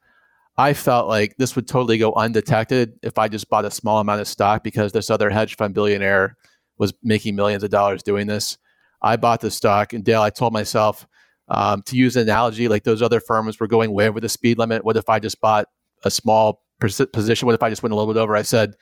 [0.58, 4.22] I felt like this would totally go undetected if I just bought a small amount
[4.22, 6.36] of stock because this other hedge fund billionaire
[6.78, 8.58] was making millions of dollars doing this.
[9.02, 11.08] I bought the stock, and Dale, I told myself
[11.48, 14.58] um, to use an analogy like those other firms were going way over the speed
[14.58, 14.84] limit.
[14.84, 15.68] What if I just bought
[16.04, 17.46] a small position?
[17.46, 18.36] What if I just went a little bit over?
[18.36, 18.74] I said,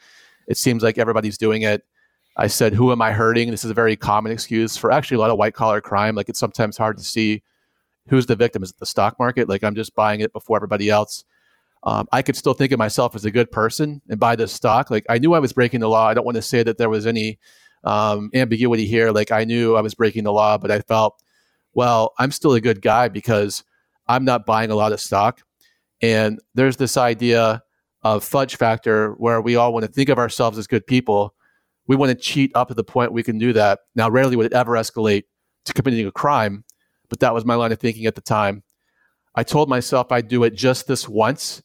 [0.48, 1.84] it seems like everybody's doing it.
[2.38, 3.52] I said, who am I hurting?
[3.52, 6.16] This is a very common excuse for actually a lot of white collar crime.
[6.16, 7.44] Like it's sometimes hard to see
[8.08, 8.62] who's the victim?
[8.64, 9.50] Is it the stock market?
[9.50, 11.24] Like I'm just buying it before everybody else.
[11.84, 14.90] Um, I could still think of myself as a good person and buy this stock.
[14.90, 16.08] Like I knew I was breaking the law.
[16.08, 17.40] I don't want to say that there was any
[17.84, 19.12] um, ambiguity here.
[19.12, 21.22] Like I knew I was breaking the law, but I felt,
[21.74, 23.64] well, I'm still a good guy because
[24.08, 25.42] I'm not buying a lot of stock.
[26.02, 27.64] And there's this idea
[28.04, 31.34] of fudge factor where we all want to think of ourselves as good people.
[31.88, 33.80] We want to cheat up to the point we can do that.
[33.96, 35.24] Now, rarely would it ever escalate
[35.66, 36.64] to committing a crime,
[37.10, 38.64] but that was my line of thinking at the time.
[39.36, 41.62] I told myself I'd do it just this once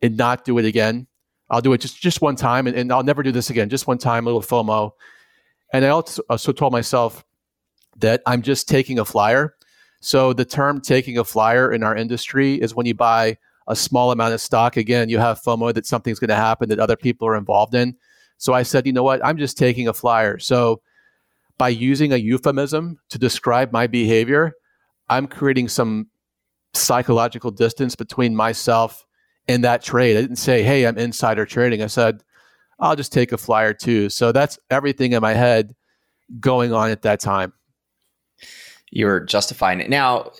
[0.00, 1.08] and not do it again.
[1.50, 3.86] I'll do it just, just one time and, and I'll never do this again, just
[3.86, 4.92] one time, a little FOMO.
[5.72, 7.24] And I also, also told myself
[7.98, 9.54] that I'm just taking a flyer.
[10.00, 14.12] So the term taking a flyer in our industry is when you buy a small
[14.12, 14.76] amount of stock.
[14.76, 17.96] Again, you have FOMO that something's going to happen that other people are involved in.
[18.38, 19.24] So I said, you know what?
[19.24, 20.38] I'm just taking a flyer.
[20.38, 20.80] So
[21.58, 24.54] by using a euphemism to describe my behavior,
[25.08, 26.08] I'm creating some
[26.74, 29.04] psychological distance between myself
[29.48, 30.16] and that trade.
[30.16, 31.82] I didn't say, hey, I'm insider trading.
[31.82, 32.22] I said,
[32.78, 34.08] I'll just take a flyer too.
[34.08, 35.74] So that's everything in my head
[36.38, 37.52] going on at that time.
[38.90, 39.90] You're justifying it.
[39.90, 40.30] Now,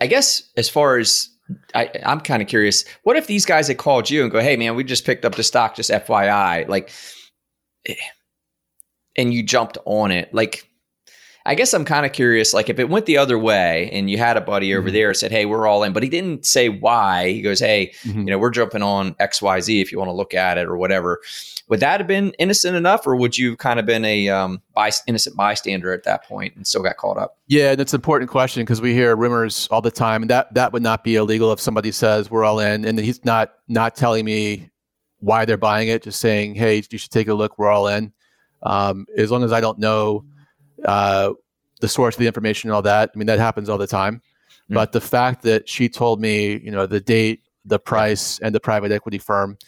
[0.00, 1.28] I guess as far as
[1.74, 4.56] I, am kind of curious, what if these guys had called you and go, hey,
[4.56, 6.90] man, we just picked up the stock, just FYI, like,
[9.16, 10.32] and you jumped on it?
[10.34, 10.68] Like,
[11.48, 14.18] I guess I'm kind of curious, like if it went the other way and you
[14.18, 14.92] had a buddy over Mhm.
[14.92, 17.28] there said, Hey, we're all in, but he didn't say why.
[17.30, 18.16] He goes, Hey, Mhm.
[18.16, 21.20] you know, we're jumping on XYZ if you want to look at it or whatever.
[21.68, 24.90] Would that have been innocent enough, or would you kind of been a um, by,
[25.06, 27.38] innocent bystander at that point and still got caught up?
[27.46, 30.72] Yeah, that's an important question because we hear rumors all the time, and that that
[30.72, 34.24] would not be illegal if somebody says we're all in, and he's not not telling
[34.24, 34.68] me
[35.20, 38.12] why they're buying it, just saying, hey, you should take a look, we're all in.
[38.62, 40.24] Um, as long as I don't know
[40.84, 41.32] uh,
[41.80, 44.22] the source of the information and all that, I mean that happens all the time.
[44.70, 44.74] Mm.
[44.74, 48.60] But the fact that she told me, you know, the date, the price, and the
[48.60, 49.58] private equity firm,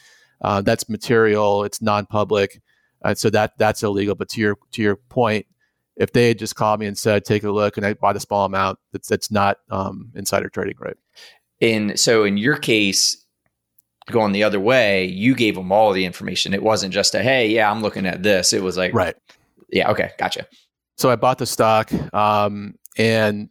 [0.42, 1.64] uh, that's material.
[1.64, 2.60] It's non-public,
[3.04, 4.14] and so that that's illegal.
[4.14, 5.46] But to your to your point,
[5.96, 8.20] if they had just called me and said, "Take a look," and I bought a
[8.20, 10.96] small amount, that's that's not um, insider trading, right?
[11.60, 13.16] And so in your case,
[14.10, 16.54] going the other way, you gave them all the information.
[16.54, 18.52] It wasn't just a, Hey, yeah, I'm looking at this.
[18.52, 19.14] It was like, Right.
[19.70, 20.46] yeah, okay, gotcha.
[20.96, 23.48] So I bought the stock, um, and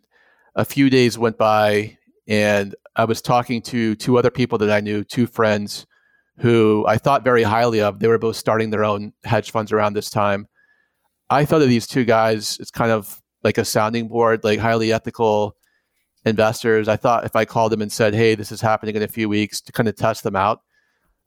[0.55, 4.81] a few days went by, and I was talking to two other people that I
[4.81, 5.85] knew, two friends
[6.39, 7.99] who I thought very highly of.
[7.99, 10.47] They were both starting their own hedge funds around this time.
[11.29, 14.91] I thought of these two guys as kind of like a sounding board, like highly
[14.91, 15.55] ethical
[16.25, 16.87] investors.
[16.87, 19.29] I thought if I called them and said, "Hey, this is happening in a few
[19.29, 20.61] weeks," to kind of test them out,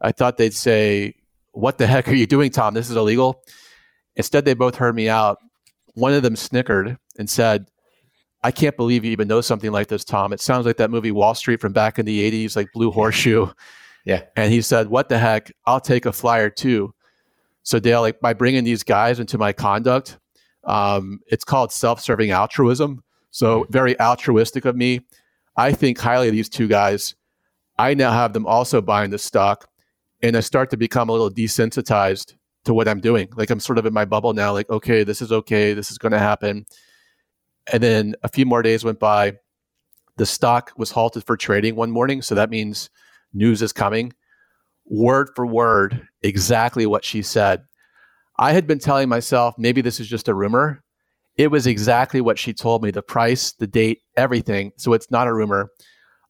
[0.00, 1.14] I thought they'd say,
[1.52, 2.74] "What the heck are you doing, Tom?
[2.74, 3.42] This is illegal."
[4.16, 5.38] Instead, they both heard me out.
[5.94, 7.66] One of them snickered and said,
[8.42, 10.32] I can't believe you even know something like this, Tom.
[10.32, 13.48] It sounds like that movie Wall Street from back in the 80s, like Blue Horseshoe.
[14.04, 14.22] Yeah.
[14.36, 15.52] And he said, What the heck?
[15.66, 16.94] I'll take a flyer too.
[17.62, 20.18] So, Dale, like by bringing these guys into my conduct,
[20.64, 23.04] um, it's called self serving altruism.
[23.30, 25.00] So, very altruistic of me.
[25.56, 27.14] I think highly of these two guys.
[27.78, 29.68] I now have them also buying the stock,
[30.22, 33.28] and I start to become a little desensitized to what I'm doing.
[33.36, 35.98] Like I'm sort of in my bubble now, like, okay, this is okay, this is
[35.98, 36.66] going to happen.
[37.72, 39.34] And then a few more days went by.
[40.16, 42.20] The stock was halted for trading one morning.
[42.20, 42.90] So that means
[43.32, 44.12] news is coming.
[44.84, 47.62] Word for word, exactly what she said.
[48.38, 50.82] I had been telling myself, maybe this is just a rumor.
[51.40, 54.72] It was exactly what she told me the price, the date, everything.
[54.76, 55.70] So it's not a rumor.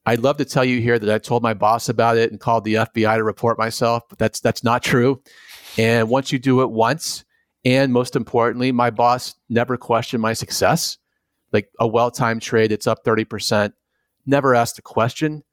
[0.05, 2.63] I'd love to tell you here that I told my boss about it and called
[2.63, 5.21] the FBI to report myself, but that's that's not true.
[5.77, 7.25] And once you do it once,
[7.65, 10.97] and most importantly, my boss never questioned my success.
[11.51, 13.73] Like a well-timed trade, it's up 30%,
[14.25, 15.43] never asked a question.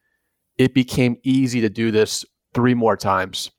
[0.56, 3.50] It became easy to do this three more times.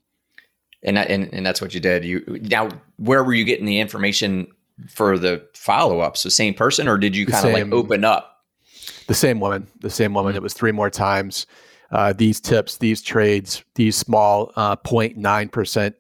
[0.82, 2.06] And, and and that's what you did.
[2.06, 4.48] You now, where were you getting the information
[4.88, 6.24] for the follow ups?
[6.24, 8.38] The same person, or did you kind of like open up?
[9.08, 10.36] The same woman, the same woman.
[10.36, 11.48] It was three more times.
[11.92, 15.94] Uh, these tips, these trades, these small uh, 0.9%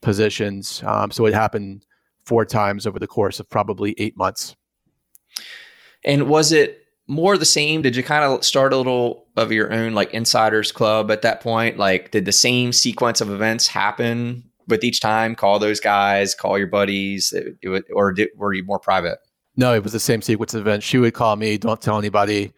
[0.00, 0.82] positions.
[0.84, 1.86] Um, so it happened
[2.24, 4.56] four times over the course of probably eight months.
[6.04, 7.82] And was it more the same?
[7.82, 11.40] Did you kind of start a little of your own like insiders club at that
[11.40, 11.78] point?
[11.78, 15.34] Like, did the same sequence of events happen with each time?
[15.34, 19.18] Call those guys, call your buddies, it, it or did, were you more private?
[19.56, 20.86] No, it was the same sequence of events.
[20.86, 22.52] She would call me, don't tell anybody.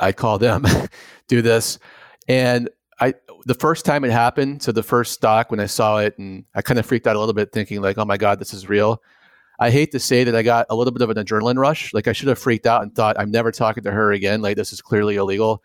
[0.00, 0.66] I'd call them,
[1.28, 1.78] do this.
[2.26, 2.68] And
[3.00, 6.44] I the first time it happened, so the first stock when I saw it and
[6.54, 8.68] I kind of freaked out a little bit thinking like, oh my God, this is
[8.68, 9.02] real.
[9.58, 11.94] I hate to say that I got a little bit of an adrenaline rush.
[11.94, 14.42] Like I should have freaked out and thought I'm never talking to her again.
[14.42, 15.62] Like this is clearly illegal.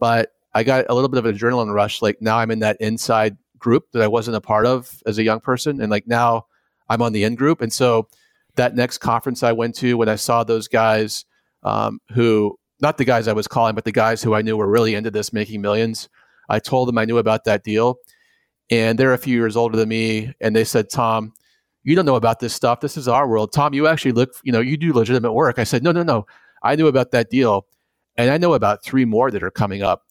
[0.00, 2.02] But I got a little bit of an adrenaline rush.
[2.02, 5.22] Like now I'm in that inside group that I wasn't a part of as a
[5.22, 5.80] young person.
[5.80, 6.46] And like now
[6.88, 7.60] I'm on the in group.
[7.60, 8.08] And so
[8.56, 11.24] that next conference I went to when I saw those guys
[11.62, 14.70] um, who, not the guys I was calling, but the guys who I knew were
[14.70, 16.08] really into this, making millions,
[16.48, 17.96] I told them I knew about that deal.
[18.70, 20.32] And they're a few years older than me.
[20.40, 21.32] And they said, Tom,
[21.84, 22.80] you don't know about this stuff.
[22.80, 23.52] This is our world.
[23.52, 25.58] Tom, you actually look, you know, you do legitimate work.
[25.58, 26.26] I said, no, no, no.
[26.62, 27.66] I knew about that deal.
[28.16, 30.04] And I know about three more that are coming up.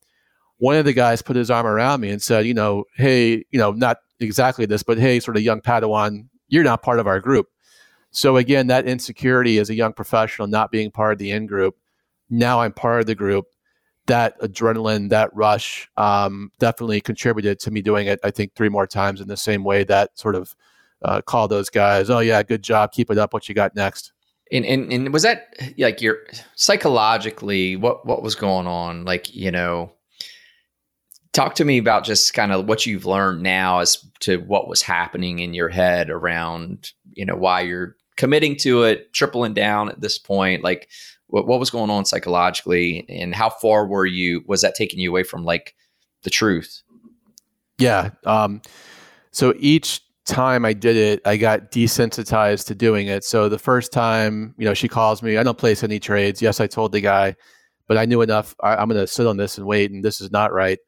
[0.59, 3.59] One of the guys put his arm around me and said, you know, hey, you
[3.59, 7.19] know, not exactly this, but hey, sort of young Padawan, you're not part of our
[7.19, 7.47] group.
[8.11, 11.75] So again, that insecurity as a young professional, not being part of the in group,
[12.29, 13.45] now I'm part of the group.
[14.07, 18.19] That adrenaline, that rush, um, definitely contributed to me doing it.
[18.23, 20.55] I think three more times in the same way that sort of
[21.01, 22.09] uh, call those guys.
[22.09, 23.33] Oh yeah, good job, keep it up.
[23.33, 24.13] What you got next?
[24.49, 26.19] And, and and was that like your
[26.55, 29.03] psychologically what what was going on?
[29.03, 29.91] Like you know,
[31.37, 34.81] talk to me about just kind of what you've learned now as to what was
[34.81, 40.01] happening in your head around you know why you're committing to it, tripling down at
[40.01, 40.63] this point.
[40.63, 40.89] Like
[41.27, 44.43] what what was going on psychologically, and how far were you?
[44.47, 45.75] Was that taking you away from like
[46.23, 46.81] the truth?
[47.77, 48.09] Yeah.
[48.25, 48.63] Um,
[49.31, 53.23] so each time I did it, I got desensitized to doing it.
[53.23, 56.41] So the first time, you know, she calls me, I don't place any trades.
[56.41, 57.35] Yes, I told the guy,
[57.87, 58.55] but I knew enough.
[58.63, 60.79] I, I'm going to sit on this and wait, and this is not right.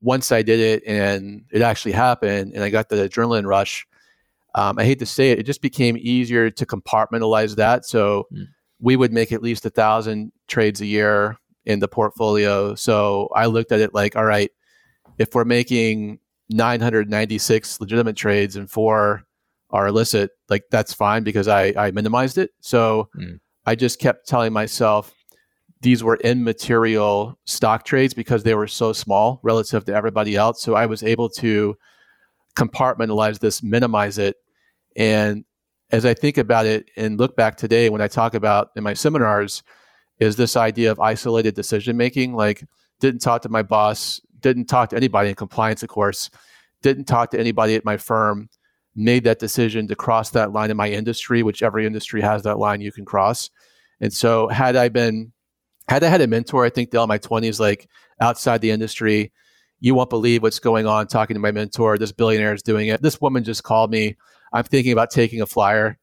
[0.00, 3.86] Once I did it and it actually happened, and I got the adrenaline rush,
[4.54, 7.84] um, I hate to say it, it just became easier to compartmentalize that.
[7.84, 8.46] So mm.
[8.80, 12.74] we would make at least a thousand trades a year in the portfolio.
[12.74, 14.50] So I looked at it like, all right,
[15.18, 16.18] if we're making
[16.50, 19.24] 996 legitimate trades and four
[19.70, 22.50] are illicit, like that's fine because I, I minimized it.
[22.60, 23.38] So mm.
[23.66, 25.14] I just kept telling myself
[25.80, 30.60] these were immaterial stock trades because they were so small relative to everybody else.
[30.62, 31.76] So I was able to
[32.56, 34.36] compartmentalize this, minimize it.
[34.96, 35.44] And
[35.90, 38.94] as I think about it and look back today, when I talk about in my
[38.94, 39.62] seminars,
[40.18, 42.34] is this idea of isolated decision making.
[42.34, 42.64] Like,
[43.00, 46.30] didn't talk to my boss, didn't talk to anybody in compliance, of course,
[46.82, 48.48] didn't talk to anybody at my firm,
[48.96, 52.58] made that decision to cross that line in my industry, which every industry has that
[52.58, 53.50] line you can cross.
[54.00, 55.32] And so, had I been,
[55.88, 57.88] had I had a mentor, I think, in my 20s, like
[58.20, 59.32] outside the industry,
[59.80, 61.96] you won't believe what's going on talking to my mentor.
[61.96, 63.00] This billionaire is doing it.
[63.02, 64.16] This woman just called me.
[64.52, 65.98] I'm thinking about taking a flyer.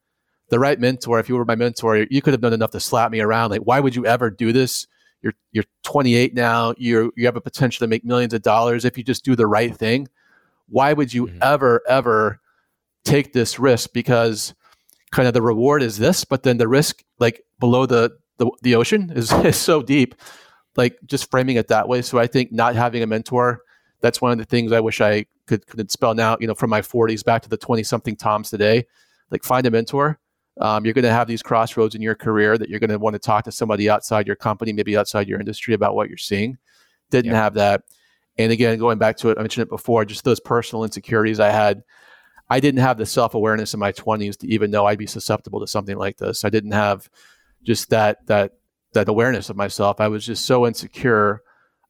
[0.50, 3.12] The right mentor, if you were my mentor, you could have done enough to slap
[3.12, 3.50] me around.
[3.50, 4.88] Like, why would you ever do this?
[5.22, 6.76] You're you're 28 now.
[6.78, 9.48] You you have a potential to make millions of dollars if you just do the
[9.48, 10.08] right thing.
[10.68, 11.40] Why would you mm-hmm.
[11.42, 12.42] ever ever
[13.04, 13.92] take this risk?
[13.92, 14.54] Because
[15.12, 18.76] kind of the reward is this, but then the risk, like below the the, the
[18.76, 20.16] ocean, is, is so deep.
[20.76, 22.02] Like just framing it that way.
[22.02, 23.62] So I think not having a mentor
[24.06, 26.38] that's one of the things I wish I could could spell now.
[26.40, 28.86] You know, from my 40s back to the 20 something Toms today,
[29.32, 30.20] like find a mentor.
[30.62, 33.16] Um, you're going to have these crossroads in your career that you're going to want
[33.16, 36.58] to talk to somebody outside your company, maybe outside your industry about what you're seeing.
[37.10, 37.42] Didn't yeah.
[37.42, 37.84] have that.
[38.38, 41.50] And again, going back to it, I mentioned it before, just those personal insecurities I
[41.50, 41.84] had.
[42.50, 45.60] I didn't have the self awareness in my 20s to even know I'd be susceptible
[45.62, 46.46] to something like this.
[46.46, 47.10] I didn't have
[47.66, 48.54] just that that
[48.94, 50.00] that awareness of myself.
[50.00, 51.42] I was just so insecure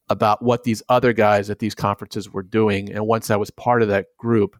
[0.10, 2.92] about what these other guys at these conferences were doing.
[2.92, 4.58] And once I was part of that group,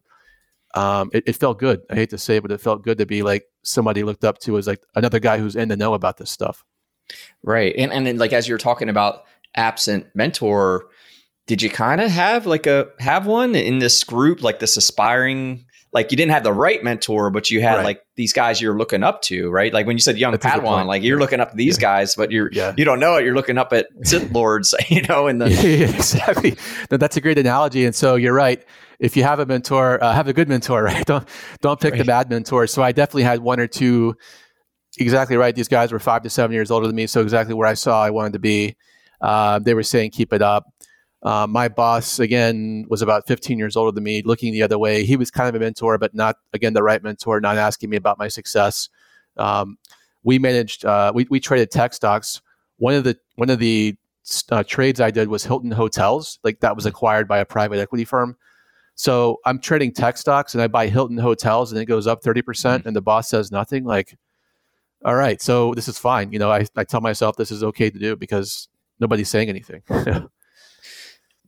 [0.74, 1.80] um, it, it, felt good.
[1.90, 4.38] I hate to say it, but it felt good to be like somebody looked up
[4.40, 6.64] to as like another guy who's in the know about this stuff.
[7.42, 7.74] Right.
[7.78, 9.22] And and then like as you're talking about
[9.54, 10.86] absent mentor,
[11.46, 15.64] did you kind of have like a have one in this group, like this aspiring
[15.92, 17.84] like you didn't have the right mentor, but you had right.
[17.84, 19.72] like these guys you're looking up to, right?
[19.72, 21.82] Like when you said young That's Padawan, like you're looking up to these yeah.
[21.82, 22.74] guys, but you're yeah.
[22.76, 23.24] you don't know it.
[23.24, 25.26] You're looking up at Sith Lords, you know.
[25.26, 25.46] In the
[25.94, 26.56] exactly,
[26.90, 27.84] that's a great analogy.
[27.84, 28.62] And so you're right.
[28.98, 31.04] If you have a mentor, uh, have a good mentor, right?
[31.06, 31.26] Don't
[31.60, 31.98] don't pick right.
[31.98, 32.66] the bad mentor.
[32.66, 34.16] So I definitely had one or two.
[34.98, 35.54] Exactly right.
[35.54, 38.02] These guys were five to seven years older than me, so exactly where I saw
[38.02, 38.76] I wanted to be.
[39.20, 40.66] Uh, they were saying, "Keep it up."
[41.26, 45.04] Uh, my boss, again, was about 15 years older than me, looking the other way.
[45.04, 47.96] He was kind of a mentor, but not, again, the right mentor, not asking me
[47.96, 48.88] about my success.
[49.36, 49.76] Um,
[50.22, 52.40] we managed, uh, we, we traded tech stocks.
[52.76, 53.96] One of the, one of the
[54.52, 58.04] uh, trades I did was Hilton Hotels, like that was acquired by a private equity
[58.04, 58.36] firm.
[58.94, 62.42] So I'm trading tech stocks and I buy Hilton Hotels and it goes up 30%
[62.44, 62.86] mm-hmm.
[62.86, 63.82] and the boss says nothing.
[63.82, 64.16] Like,
[65.04, 66.32] all right, so this is fine.
[66.32, 68.68] You know, I, I tell myself this is okay to do because
[69.00, 69.82] nobody's saying anything.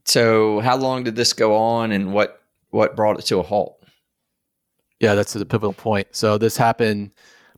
[0.08, 2.40] So, how long did this go on, and what
[2.70, 3.84] what brought it to a halt?
[5.00, 6.08] Yeah, that's the pivotal point.
[6.12, 7.10] So, this happened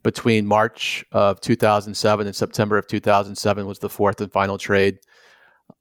[0.02, 4.98] between March of 2007 and September of 2007 was the fourth and final trade.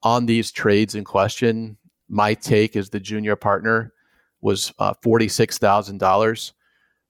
[0.04, 1.78] On these trades in question,
[2.08, 3.94] my take as the junior partner
[4.42, 6.52] was uh, $46,000,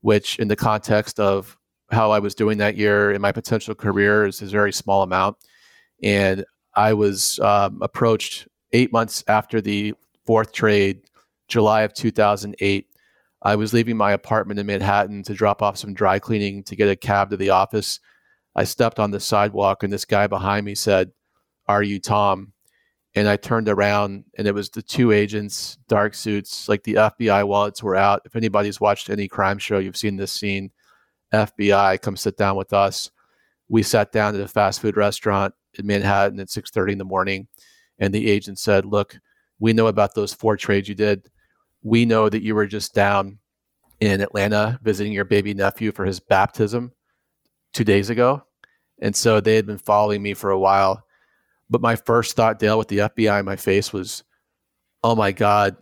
[0.02, 1.58] which in the context of
[1.92, 5.02] how I was doing that year in my potential career is, is a very small
[5.02, 5.38] amount.
[6.02, 6.46] And
[6.76, 9.94] I was um, approached eight months after the
[10.26, 11.02] fourth trade,
[11.48, 12.88] July of 2008,
[13.42, 16.90] I was leaving my apartment in Manhattan to drop off some dry cleaning to get
[16.90, 18.00] a cab to the office.
[18.56, 21.12] I stepped on the sidewalk and this guy behind me said,
[21.68, 22.54] Are you Tom?
[23.16, 27.48] And I turned around and it was the two agents, dark suits, like the FBI
[27.48, 28.22] wallets were out.
[28.26, 30.72] If anybody's watched any crime show, you've seen this scene.
[31.34, 33.10] FBI, come sit down with us.
[33.68, 37.48] We sat down at a fast food restaurant in Manhattan at 6:30 in the morning
[38.00, 39.20] and the agent said, "Look,
[39.60, 41.30] we know about those four trades you did.
[41.84, 43.40] We know that you were just down
[44.00, 46.94] in Atlanta visiting your baby nephew for his baptism
[47.74, 48.44] two days ago,
[49.02, 51.04] and so they had been following me for a while.
[51.70, 54.24] But my first thought, Dale, with the FBI in my face was,
[55.04, 55.76] "Oh my God,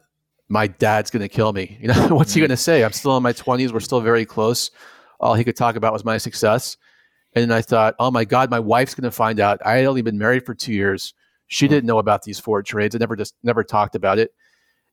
[0.50, 1.78] my dad's going to kill me.
[1.82, 2.48] You know, what's he mm-hmm.
[2.48, 2.84] going to say?
[2.84, 3.72] I'm still in my 20s.
[3.72, 4.72] We're still very close.
[5.20, 6.78] All he could talk about was my success."
[7.34, 9.62] And then I thought, "Oh my God, my wife's going to find out.
[9.64, 11.14] I had only been married for two years."
[11.48, 12.96] She didn't know about these four trades.
[12.96, 14.32] I never just never talked about it.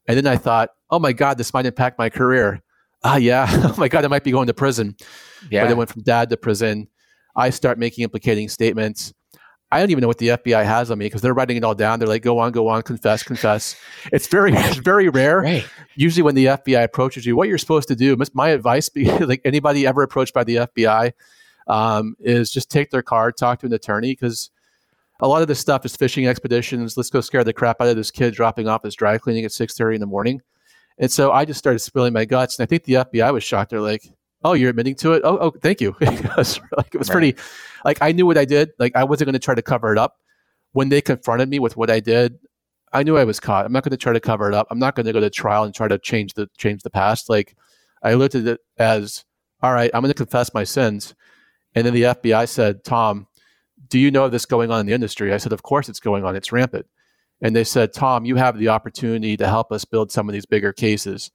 [0.07, 2.63] And then I thought, oh my God, this might impact my career.
[3.03, 4.97] ah, yeah, oh my God, I might be going to prison.
[5.51, 5.65] Yeah.
[5.65, 6.89] But it went from dad to prison.
[7.37, 9.13] I start making implicating statements.
[9.73, 11.75] I don't even know what the FBI has on me because they're writing it all
[11.75, 11.99] down.
[11.99, 13.75] They're like, go on, go on, confess, confess.
[14.13, 15.41] It's very, it's very rare.
[15.41, 15.67] Right.
[15.97, 19.41] Usually, when the FBI approaches you, what you're supposed to do, my advice, be, like
[19.45, 21.13] anybody ever approached by the FBI,
[21.67, 24.51] um, is just take their card, talk to an attorney because
[25.21, 26.97] a lot of this stuff is fishing expeditions.
[26.97, 29.53] Let's go scare the crap out of this kid dropping off his dry cleaning at
[29.53, 30.43] six thirty in the morning.
[30.99, 33.71] And so I just started spilling my guts, and I think the FBI was shocked.
[33.71, 34.05] They're like,
[34.43, 35.23] "Oh, you're admitting to it?
[35.25, 37.15] Oh, oh, thank you." it was, like, it was right.
[37.15, 37.37] pretty,
[37.85, 38.71] like I knew what I did.
[38.79, 40.17] Like I wasn't going to try to cover it up.
[40.73, 42.39] When they confronted me with what I did,
[42.93, 43.67] I knew I was caught.
[43.67, 44.67] I'm not going to try to cover it up.
[44.71, 47.29] I'm not going to go to trial and try to change the change the past.
[47.29, 47.57] Like
[48.03, 49.25] I looked at it as,
[49.63, 51.15] all right, I'm going to confess my sins.
[51.75, 53.27] And then the FBI said, Tom,
[53.89, 55.33] do you know this going on in the industry?
[55.33, 56.37] I said, of course it's going on.
[56.37, 56.87] It's rampant.
[57.41, 60.47] And they said, Tom, you have the opportunity to help us build some of these
[60.47, 61.31] bigger cases.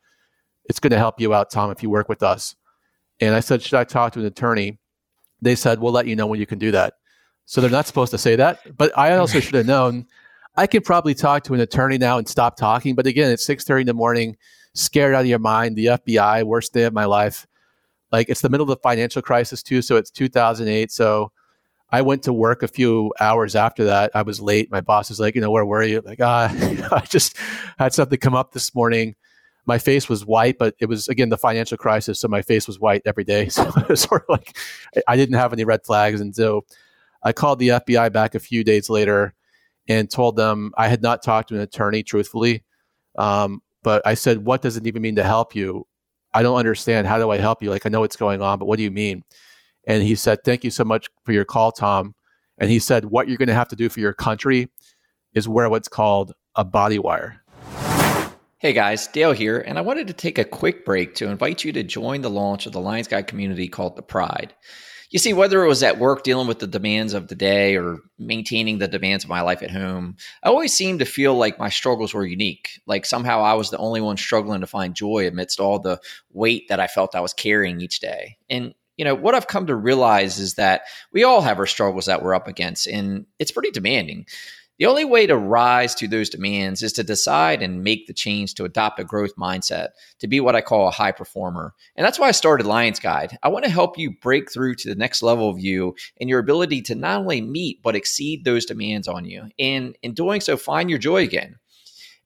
[0.66, 2.56] It's going to help you out, Tom, if you work with us.
[3.20, 4.80] And I said, Should I talk to an attorney?
[5.42, 6.94] They said, We'll let you know when you can do that.
[7.46, 8.78] So they're not supposed to say that.
[8.78, 10.06] But I also should have known
[10.56, 12.96] I could probably talk to an attorney now and stop talking.
[12.96, 14.38] But again, it's 6:30 in the morning,
[14.74, 17.48] scared out of your mind, the FBI, worst day of my life.
[18.12, 19.82] Like it's the middle of the financial crisis too.
[19.82, 20.92] So it's 2008.
[20.92, 21.32] So
[21.92, 24.12] I went to work a few hours after that.
[24.14, 24.72] I was late.
[24.72, 26.02] My boss was like, you know, where were you?
[26.02, 26.50] Like, ah,
[26.92, 27.38] I just
[27.80, 29.16] had something come up this morning.
[29.66, 32.80] My face was white, but it was again the financial crisis, so my face was
[32.80, 33.50] white every day.
[33.50, 34.58] So it was sort of like
[35.08, 36.66] I didn't have any red flags, and so
[37.24, 39.34] I called the FBI back a few days later
[39.88, 42.64] and told them I had not talked to an attorney, truthfully.
[43.18, 45.86] Um, but I said, "What does it even mean to help you?
[46.34, 47.08] I don't understand.
[47.08, 47.70] How do I help you?
[47.70, 49.24] Like, I know what's going on, but what do you mean?"
[49.90, 52.14] And he said, Thank you so much for your call, Tom.
[52.60, 54.70] And he said, What you're going to have to do for your country
[55.34, 57.44] is wear what's called a body wire.
[58.60, 61.72] Hey guys, Dale here, and I wanted to take a quick break to invite you
[61.72, 64.54] to join the launch of the Lions Guide community called The Pride.
[65.10, 67.98] You see, whether it was at work dealing with the demands of the day or
[68.20, 71.70] maintaining the demands of my life at home, I always seemed to feel like my
[71.70, 72.82] struggles were unique.
[72.86, 76.00] Like somehow I was the only one struggling to find joy amidst all the
[76.32, 78.38] weight that I felt I was carrying each day.
[78.52, 80.82] And you know, what I've come to realize is that
[81.14, 84.26] we all have our struggles that we're up against, and it's pretty demanding.
[84.78, 88.56] The only way to rise to those demands is to decide and make the change
[88.56, 91.74] to adopt a growth mindset, to be what I call a high performer.
[91.96, 93.38] And that's why I started Lions Guide.
[93.42, 96.40] I want to help you break through to the next level of you and your
[96.40, 99.48] ability to not only meet, but exceed those demands on you.
[99.58, 101.56] And in doing so, find your joy again.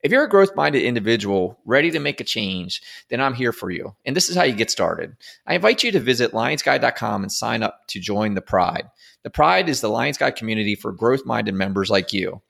[0.04, 3.72] If you're a growth minded individual ready to make a change, then I'm here for
[3.72, 3.95] you.
[4.06, 5.16] And this is how you get started.
[5.47, 8.89] I invite you to visit lionsguide.com and sign up to join the Pride.
[9.24, 12.41] The Pride is the Lions Guide community for growth minded members like you.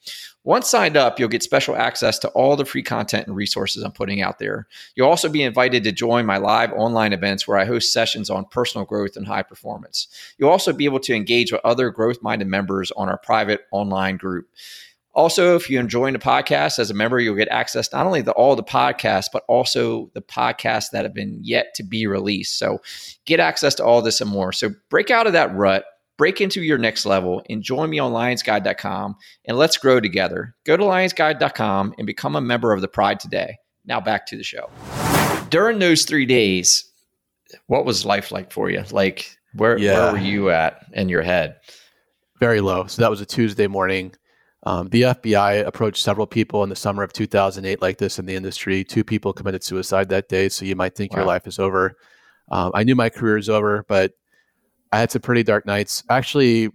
[0.44, 3.92] Once signed up, you'll get special access to all the free content and resources I'm
[3.92, 4.68] putting out there.
[4.96, 8.46] You'll also be invited to join my live online events where I host sessions on
[8.46, 10.08] personal growth and high performance.
[10.40, 14.18] You'll also be able to engage with other growth minded members on our private online
[14.18, 14.50] group.
[15.16, 18.32] Also, if you're enjoying the podcast as a member, you'll get access not only to
[18.32, 22.58] all the podcasts, but also the podcasts that have been yet to be released.
[22.58, 22.80] So
[23.26, 24.52] get access to all this and more.
[24.52, 25.86] So break out of that rut,
[26.18, 30.56] break into your next level, and join me on lionsguide.com and let's grow together.
[30.66, 33.58] Go to lionsguide.com and become a member of the Pride today.
[33.86, 34.70] Now back to the show.
[35.50, 36.90] During those three days,
[37.68, 38.84] what was life like for you?
[38.90, 40.06] Like where, yeah.
[40.06, 41.58] where were you at in your head?
[42.40, 42.88] Very low.
[42.88, 44.16] So that was a Tuesday morning.
[44.66, 48.36] Um, the FBI approached several people in the summer of 2008 like this in the
[48.36, 48.84] industry.
[48.84, 51.20] Two people committed suicide that day, so you might think wow.
[51.20, 51.98] your life is over.
[52.50, 54.14] Um, I knew my career is over, but
[54.92, 56.04] I had some pretty dark nights.
[56.10, 56.70] Actually,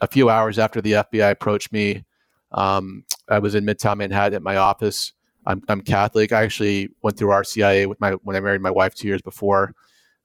[0.00, 2.04] a few hours after the FBI approached me,
[2.52, 5.12] um, I was in Midtown Manhattan at my office.
[5.46, 6.32] I'm, I'm, Catholic.
[6.32, 9.74] I actually went through RCIA with my when I married my wife two years before,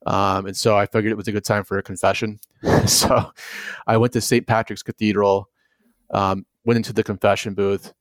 [0.05, 2.39] um, and so I figured it was a good time for a confession.
[2.85, 3.31] so
[3.87, 4.45] I went to St.
[4.45, 5.49] Patrick's Cathedral.
[6.11, 7.93] Um, went into the confession booth,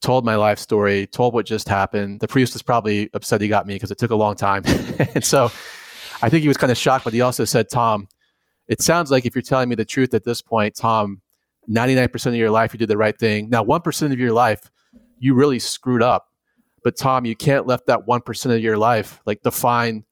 [0.00, 2.20] told my life story, told what just happened.
[2.20, 4.62] The priest was probably upset he got me because it took a long time.
[5.14, 5.44] and so
[6.22, 8.08] I think he was kind of shocked, but he also said, Tom,
[8.68, 11.20] it sounds like if you're telling me the truth at this point, Tom,
[11.70, 13.48] 99% of your life you did the right thing.
[13.48, 14.70] Now, 1% of your life
[15.18, 16.28] you really screwed up.
[16.82, 20.04] But Tom, you can't let that 1% of your life like define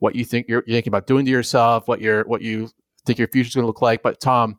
[0.00, 2.68] what you think you're, you're thinking about doing to yourself, what you're what you
[3.06, 4.02] think your future is going to look like.
[4.02, 4.56] But Tom,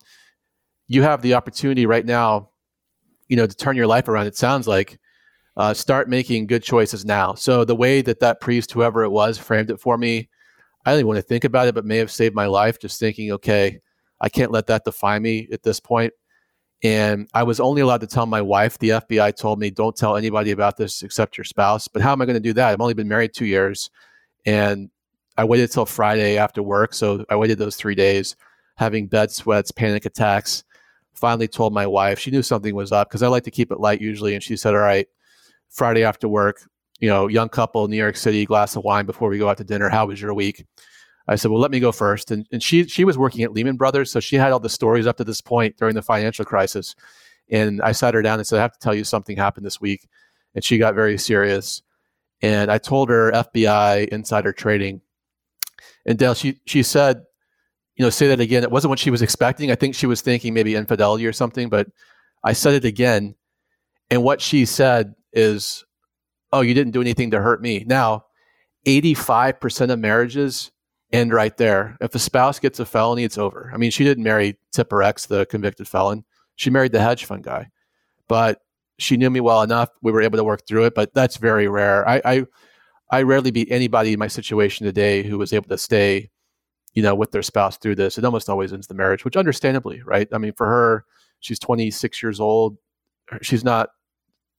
[0.87, 2.49] you have the opportunity right now
[3.29, 4.99] you know to turn your life around it sounds like
[5.57, 9.37] uh, start making good choices now so the way that that priest whoever it was
[9.37, 10.29] framed it for me
[10.85, 12.99] i don't even want to think about it but may have saved my life just
[12.99, 13.79] thinking okay
[14.21, 16.13] i can't let that define me at this point
[16.83, 20.15] and i was only allowed to tell my wife the fbi told me don't tell
[20.15, 22.81] anybody about this except your spouse but how am i going to do that i've
[22.81, 23.89] only been married two years
[24.45, 24.89] and
[25.39, 26.93] I waited till Friday after work.
[26.93, 28.35] So I waited those three days,
[28.75, 30.65] having bed sweats, panic attacks.
[31.19, 32.19] Finally told my wife.
[32.19, 34.33] She knew something was up because I like to keep it light usually.
[34.33, 35.07] And she said, All right,
[35.69, 36.61] Friday after work,
[36.99, 39.63] you know, young couple, New York City, glass of wine before we go out to
[39.63, 39.89] dinner.
[39.89, 40.65] How was your week?
[41.27, 42.31] I said, well, let me go first.
[42.31, 44.11] And, and she, she was working at Lehman Brothers.
[44.11, 46.95] So she had all the stories up to this point during the financial crisis.
[47.51, 49.79] And I sat her down and said, I have to tell you something happened this
[49.79, 50.07] week.
[50.55, 51.83] And she got very serious.
[52.41, 55.01] And I told her FBI insider trading.
[56.05, 57.21] And Dale, she, she said,
[57.99, 58.63] you know, say that again.
[58.63, 59.71] It wasn't what she was expecting.
[59.71, 61.87] I think she was thinking maybe infidelity or something, but
[62.45, 63.35] I said it again.
[64.09, 65.83] And what she said is,
[66.53, 67.83] oh, you didn't do anything to hurt me.
[67.85, 68.23] Now,
[68.87, 70.71] 85% of marriages
[71.11, 71.97] end right there.
[71.99, 73.69] If a spouse gets a felony, it's over.
[73.73, 76.23] I mean, she didn't marry Tipper X, the convicted felon.
[76.55, 77.67] She married the hedge fund guy,
[78.29, 78.61] but
[78.97, 79.89] she knew me well enough.
[80.01, 82.07] We were able to work through it, but that's very rare.
[82.07, 82.45] I, I,
[83.11, 86.29] I rarely meet anybody in my situation today who was able to stay,
[86.93, 88.17] you know, with their spouse through this.
[88.17, 90.27] It almost always ends the marriage, which understandably, right?
[90.33, 91.05] I mean, for her,
[91.39, 92.77] she's 26 years old.
[93.41, 93.89] She's not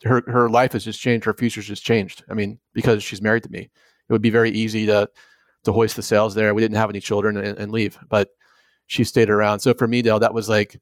[0.04, 1.24] her her life has just changed.
[1.24, 2.24] Her future's just changed.
[2.30, 5.08] I mean, because she's married to me, it would be very easy to
[5.64, 6.54] to hoist the sails there.
[6.54, 8.30] We didn't have any children and, and leave, but
[8.86, 9.60] she stayed around.
[9.60, 10.80] So for me, Dale, that was like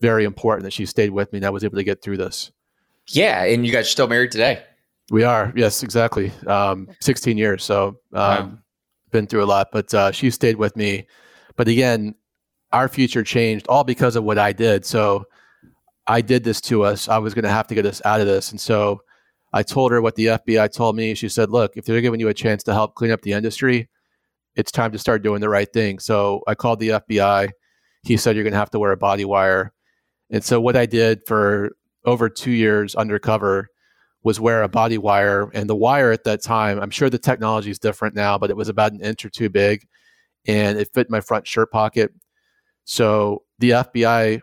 [0.00, 2.52] very important that she stayed with me and I was able to get through this.
[3.08, 4.62] Yeah, and you guys are still married today.
[5.10, 6.32] We are, yes, exactly.
[6.46, 8.58] Um, 16 years, so um, wow.
[9.10, 9.68] Been through a lot.
[9.72, 11.06] But uh, she stayed with me.
[11.56, 12.14] But again,
[12.72, 14.84] our future changed all because of what I did.
[14.84, 15.26] So
[16.06, 17.08] I did this to us.
[17.08, 18.50] I was going to have to get us out of this.
[18.50, 19.00] And so
[19.52, 21.14] I told her what the FBI told me.
[21.14, 23.88] She said, look, if they're giving you a chance to help clean up the industry,
[24.56, 25.98] it's time to start doing the right thing.
[25.98, 27.50] So I called the FBI.
[28.02, 29.72] He said, you're going to have to wear a body wire.
[30.30, 31.72] And so what I did for
[32.04, 33.69] over two years undercover
[34.22, 35.50] was wear a body wire.
[35.54, 38.56] And the wire at that time, I'm sure the technology is different now, but it
[38.56, 39.86] was about an inch or two big
[40.46, 42.12] and it fit my front shirt pocket.
[42.84, 44.42] So the FBI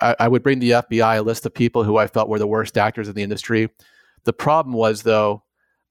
[0.00, 2.46] I, I would bring the FBI a list of people who I felt were the
[2.46, 3.70] worst actors in the industry.
[4.24, 5.44] The problem was, though,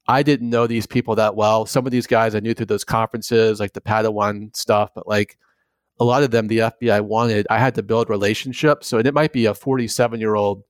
[0.08, 1.66] I didn't know these people that well.
[1.66, 5.36] Some of these guys I knew through those conferences, like the Padawan stuff, but like
[5.98, 8.86] a lot of them, the FBI wanted, I had to build relationships.
[8.86, 10.62] So, and it might be a 47 year old,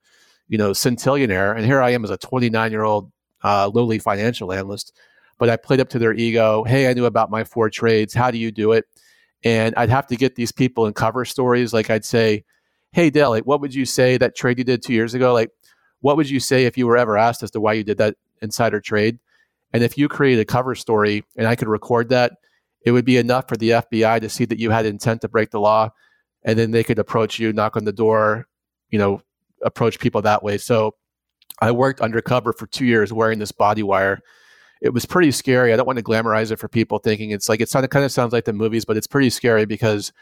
[0.48, 1.56] you know, centillionaire.
[1.56, 3.10] And here I am as a 29 year old
[3.42, 4.96] uh, lowly financial analyst.
[5.38, 6.64] But I played up to their ego.
[6.64, 8.14] Hey, I knew about my four trades.
[8.14, 8.86] How do you do it?
[9.44, 11.74] And I'd have to get these people in cover stories.
[11.74, 12.44] Like I'd say,
[12.96, 15.50] hey dale like what would you say that trade you did two years ago like
[16.00, 18.16] what would you say if you were ever asked as to why you did that
[18.40, 19.18] insider trade
[19.74, 22.32] and if you created a cover story and i could record that
[22.86, 25.50] it would be enough for the fbi to see that you had intent to break
[25.50, 25.90] the law
[26.42, 28.46] and then they could approach you knock on the door
[28.88, 29.20] you know
[29.62, 30.94] approach people that way so
[31.60, 34.20] i worked undercover for two years wearing this body wire
[34.82, 37.60] it was pretty scary i don't want to glamorize it for people thinking it's like
[37.60, 40.12] it kind of sounds like the movies but it's pretty scary because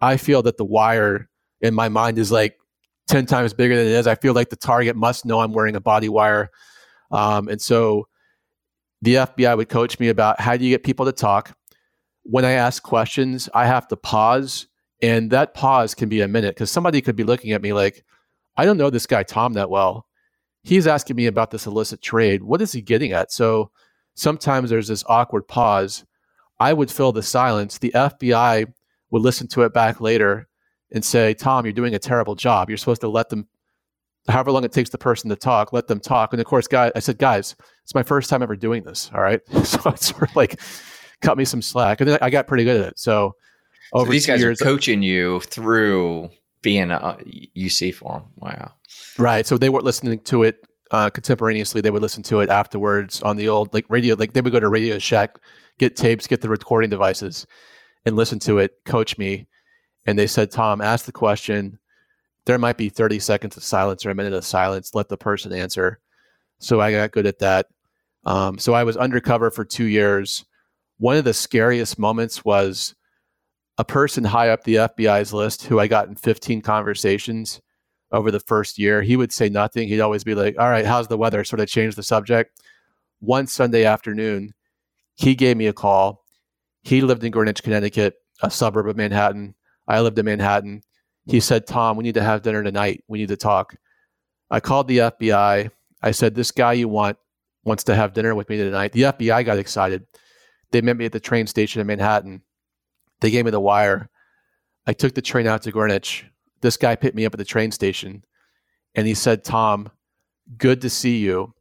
[0.00, 1.28] i feel that the wire
[1.60, 2.56] in my mind is like
[3.08, 4.06] 10 times bigger than it is.
[4.06, 6.50] I feel like the target must know I'm wearing a body wire.
[7.10, 8.06] Um, and so
[9.02, 11.56] the FBI would coach me about how do you get people to talk.
[12.22, 14.66] When I ask questions, I have to pause.
[15.00, 18.04] And that pause can be a minute because somebody could be looking at me like,
[18.58, 20.04] I don't know this guy Tom that well.
[20.64, 22.42] He's asking me about this illicit trade.
[22.42, 23.32] What is he getting at?
[23.32, 23.70] So
[24.16, 26.04] sometimes there's this awkward pause.
[26.58, 27.78] I would fill the silence.
[27.78, 28.66] The FBI
[29.10, 30.48] would listen to it back later
[30.92, 32.68] and say, Tom, you're doing a terrible job.
[32.68, 33.46] You're supposed to let them,
[34.28, 36.32] however long it takes the person to talk, let them talk.
[36.32, 37.54] And of course, guy, I said, guys,
[37.84, 39.08] it's my first time ever doing this.
[39.14, 39.40] All right.
[39.64, 40.60] so it's sort of like
[41.22, 42.00] cut me some slack.
[42.00, 42.98] And then I got pretty good at it.
[42.98, 43.36] So
[43.92, 46.30] over so these guys years, are coaching you through
[46.62, 47.18] being a
[47.56, 48.24] UC for them.
[48.36, 48.72] Wow.
[49.18, 49.46] Right.
[49.46, 51.80] So they weren't listening to it uh, contemporaneously.
[51.80, 54.14] They would listen to it afterwards on the old like radio.
[54.14, 55.38] Like they would go to Radio Shack,
[55.78, 57.46] get tapes, get the recording devices,
[58.04, 58.72] and listen to it.
[58.84, 59.46] Coach me,
[60.06, 61.78] and they said, Tom, ask the question.
[62.46, 64.94] There might be 30 seconds of silence or a minute of silence.
[64.94, 66.00] Let the person answer.
[66.60, 67.66] So I got good at that.
[68.24, 70.44] Um, so I was undercover for two years.
[70.98, 72.94] One of the scariest moments was
[73.78, 77.60] a person high up the FBI's list who I got in 15 conversations
[78.10, 79.02] over the first year.
[79.02, 79.88] He would say nothing.
[79.88, 81.44] He'd always be like, All right, how's the weather?
[81.44, 82.60] Sort of change the subject.
[83.20, 84.52] One Sunday afternoon,
[85.14, 86.24] he gave me a call.
[86.82, 89.54] He lived in Greenwich, Connecticut, a suburb of Manhattan.
[89.86, 90.82] I lived in Manhattan.
[91.26, 93.04] He said, Tom, we need to have dinner tonight.
[93.08, 93.76] We need to talk.
[94.50, 95.70] I called the FBI.
[96.02, 97.16] I said, This guy you want
[97.64, 98.92] wants to have dinner with me tonight.
[98.92, 100.06] The FBI got excited.
[100.70, 102.42] They met me at the train station in Manhattan.
[103.20, 104.08] They gave me the wire.
[104.86, 106.26] I took the train out to Greenwich.
[106.60, 108.24] This guy picked me up at the train station
[108.94, 109.90] and he said, Tom,
[110.56, 111.54] good to see you.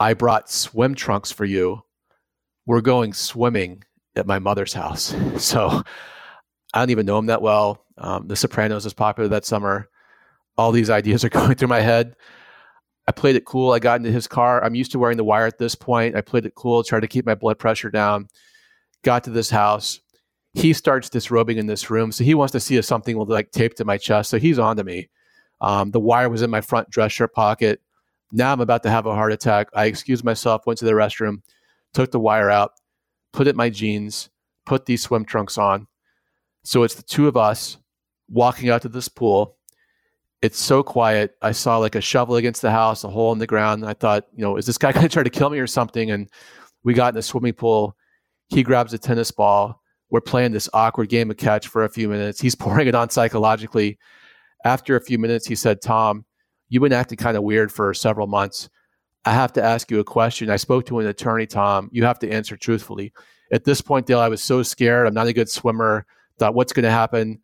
[0.00, 1.82] I brought swim trunks for you.
[2.66, 3.84] We're going swimming
[4.16, 5.14] at my mother's house.
[5.38, 5.82] So
[6.74, 7.84] I don't even know him that well.
[7.98, 9.88] Um, the Sopranos was popular that summer.
[10.58, 12.16] All these ideas are going through my head.
[13.06, 13.72] I played it cool.
[13.72, 14.62] I got into his car.
[14.64, 16.16] I'm used to wearing the wire at this point.
[16.16, 18.28] I played it cool, tried to keep my blood pressure down.
[19.04, 20.00] Got to this house.
[20.56, 22.10] He starts disrobing in this room.
[22.10, 24.30] So he wants to see if something will like tape to my chest.
[24.30, 25.10] So he's on to me.
[25.60, 27.82] Um, the wire was in my front dress shirt pocket.
[28.32, 29.68] Now I'm about to have a heart attack.
[29.74, 31.42] I excused myself, went to the restroom,
[31.92, 32.72] took the wire out,
[33.34, 34.30] put it in my jeans,
[34.64, 35.86] put these swim trunks on.
[36.64, 37.76] So it's the two of us
[38.30, 39.58] walking out to this pool.
[40.40, 41.34] It's so quiet.
[41.42, 43.84] I saw like a shovel against the house, a hole in the ground.
[43.84, 46.10] I thought, you know, is this guy going to try to kill me or something?
[46.10, 46.30] And
[46.82, 47.94] we got in the swimming pool.
[48.48, 49.82] He grabs a tennis ball.
[50.10, 52.40] We're playing this awkward game of catch for a few minutes.
[52.40, 53.98] He's pouring it on psychologically.
[54.64, 56.24] After a few minutes, he said, Tom,
[56.68, 58.68] you've been acting kind of weird for several months.
[59.24, 60.50] I have to ask you a question.
[60.50, 61.88] I spoke to an attorney, Tom.
[61.92, 63.12] You have to answer truthfully.
[63.52, 65.06] At this point, Dale, I was so scared.
[65.06, 66.06] I'm not a good swimmer.
[66.38, 67.40] Thought, what's going to happen?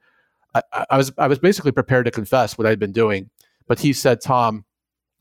[0.54, 3.30] I, I, was I was basically prepared to confess what I'd been doing.
[3.66, 4.64] But he said, Tom,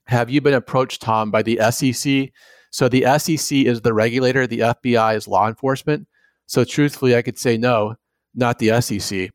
[0.08, 2.32] have you been approached, Tom, by the SEC?
[2.72, 4.48] So the SEC is the regulator.
[4.48, 6.08] The FBI is law enforcement.
[6.52, 7.96] So truthfully, I could say no,
[8.36, 9.30] not the SEC.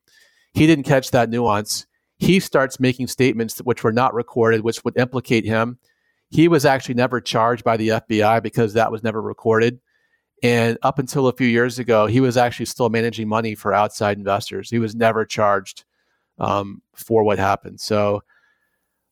[0.54, 1.86] He didn't catch that nuance
[2.18, 5.78] he starts making statements which were not recorded, which would implicate him.
[6.30, 9.80] He was actually never charged by the FBI because that was never recorded.
[10.42, 14.18] And up until a few years ago, he was actually still managing money for outside
[14.18, 14.70] investors.
[14.70, 15.84] He was never charged
[16.38, 17.80] um, for what happened.
[17.80, 18.22] So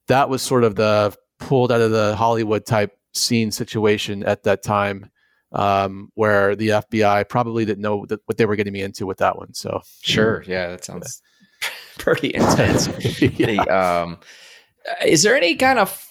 [0.09, 4.63] that was sort of the pulled out of the Hollywood type scene situation at that
[4.63, 5.11] time,
[5.55, 9.19] um, where the FBI probably didn't know that, what they were getting me into with
[9.19, 9.55] that one.
[9.55, 11.23] So sure, yeah, that sounds
[11.99, 12.89] pretty intense.
[13.21, 13.47] yeah.
[13.47, 14.19] the, um,
[15.07, 16.07] is there any kind of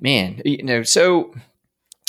[0.00, 0.42] man?
[0.44, 1.32] You know, so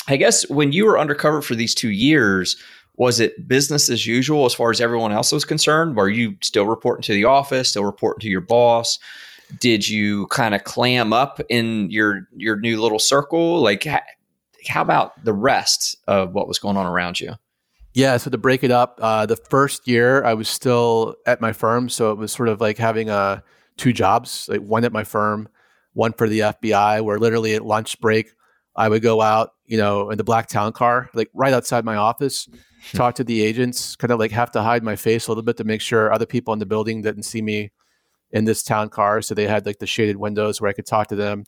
[0.08, 2.56] I guess when you were undercover for these two years,
[2.96, 5.96] was it business as usual as far as everyone else was concerned?
[5.96, 8.98] Were you still reporting to the office, still reporting to your boss?
[9.58, 13.60] Did you kind of clam up in your your new little circle?
[13.60, 13.86] Like,
[14.68, 17.34] how about the rest of what was going on around you?
[17.92, 21.52] Yeah, so to break it up, uh, the first year I was still at my
[21.52, 23.40] firm, so it was sort of like having uh,
[23.76, 25.48] two jobs, like one at my firm,
[25.92, 28.30] one for the FBI, where literally at lunch break
[28.76, 31.96] I would go out, you know, in the black town car, like right outside my
[31.96, 32.48] office,
[32.94, 35.56] talk to the agents, kind of like have to hide my face a little bit
[35.56, 37.72] to make sure other people in the building didn't see me
[38.30, 39.20] in this town car.
[39.20, 41.44] So they had like the shaded windows where I could talk to them,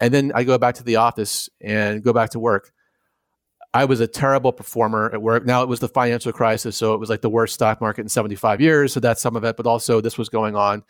[0.00, 2.72] and then I go back to the office and go back to work
[3.74, 5.44] I was a terrible performer at work.
[5.44, 8.08] Now it was the financial crisis, so it was like the worst stock market in
[8.08, 8.92] 75 years.
[8.92, 10.84] So that's some of it, but also this was going on.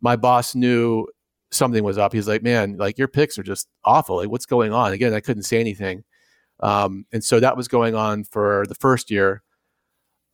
[0.00, 1.06] My boss knew
[1.50, 2.14] something was up.
[2.14, 4.16] He's like, "Man, like your picks are just awful.
[4.16, 6.02] Like what's going on?" Again, I couldn't say anything,
[6.60, 9.42] um, and so that was going on for the first year.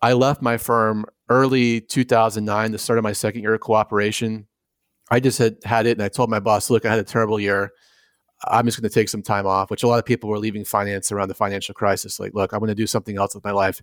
[0.01, 4.47] I left my firm early 2009, the start of my second year of cooperation.
[5.11, 7.41] I just had had it, and I told my boss, "Look, I had a terrible
[7.41, 7.73] year."
[8.45, 10.65] I'm just going to take some time off, which a lot of people were leaving
[10.65, 12.19] finance around the financial crisis.
[12.19, 13.83] Like, look, I'm going to do something else with my life.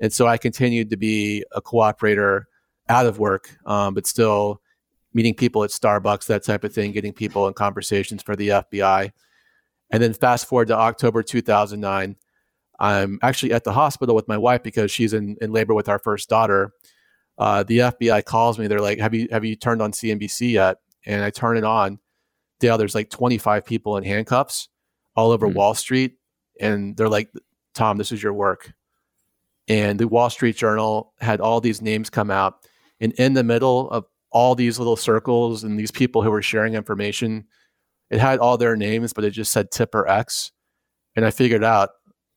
[0.00, 2.44] And so I continued to be a cooperator
[2.88, 4.60] out of work, um, but still
[5.12, 9.12] meeting people at Starbucks, that type of thing, getting people in conversations for the FBI.
[9.90, 12.16] And then fast forward to October 2009,
[12.80, 16.00] I'm actually at the hospital with my wife because she's in, in labor with our
[16.00, 16.72] first daughter.
[17.38, 18.66] Uh, the FBI calls me.
[18.66, 21.98] They're like, "Have you have you turned on CNBC yet?" And I turn it on,
[22.60, 24.68] Dale, there's like 25 people in handcuffs
[25.16, 25.56] all over mm-hmm.
[25.56, 26.16] Wall Street.
[26.60, 27.30] And they're like,
[27.74, 28.72] Tom, this is your work.
[29.68, 32.66] And the Wall Street Journal had all these names come out.
[33.00, 36.74] And in the middle of all these little circles and these people who were sharing
[36.74, 37.46] information,
[38.10, 40.52] it had all their names, but it just said Tipper X.
[41.16, 41.90] And I figured out,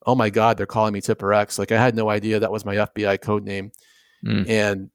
[0.06, 1.60] oh my God, they're calling me Tipper X.
[1.60, 3.72] Like I had no idea that was my FBI code name.
[4.26, 4.50] Mm.
[4.50, 4.90] And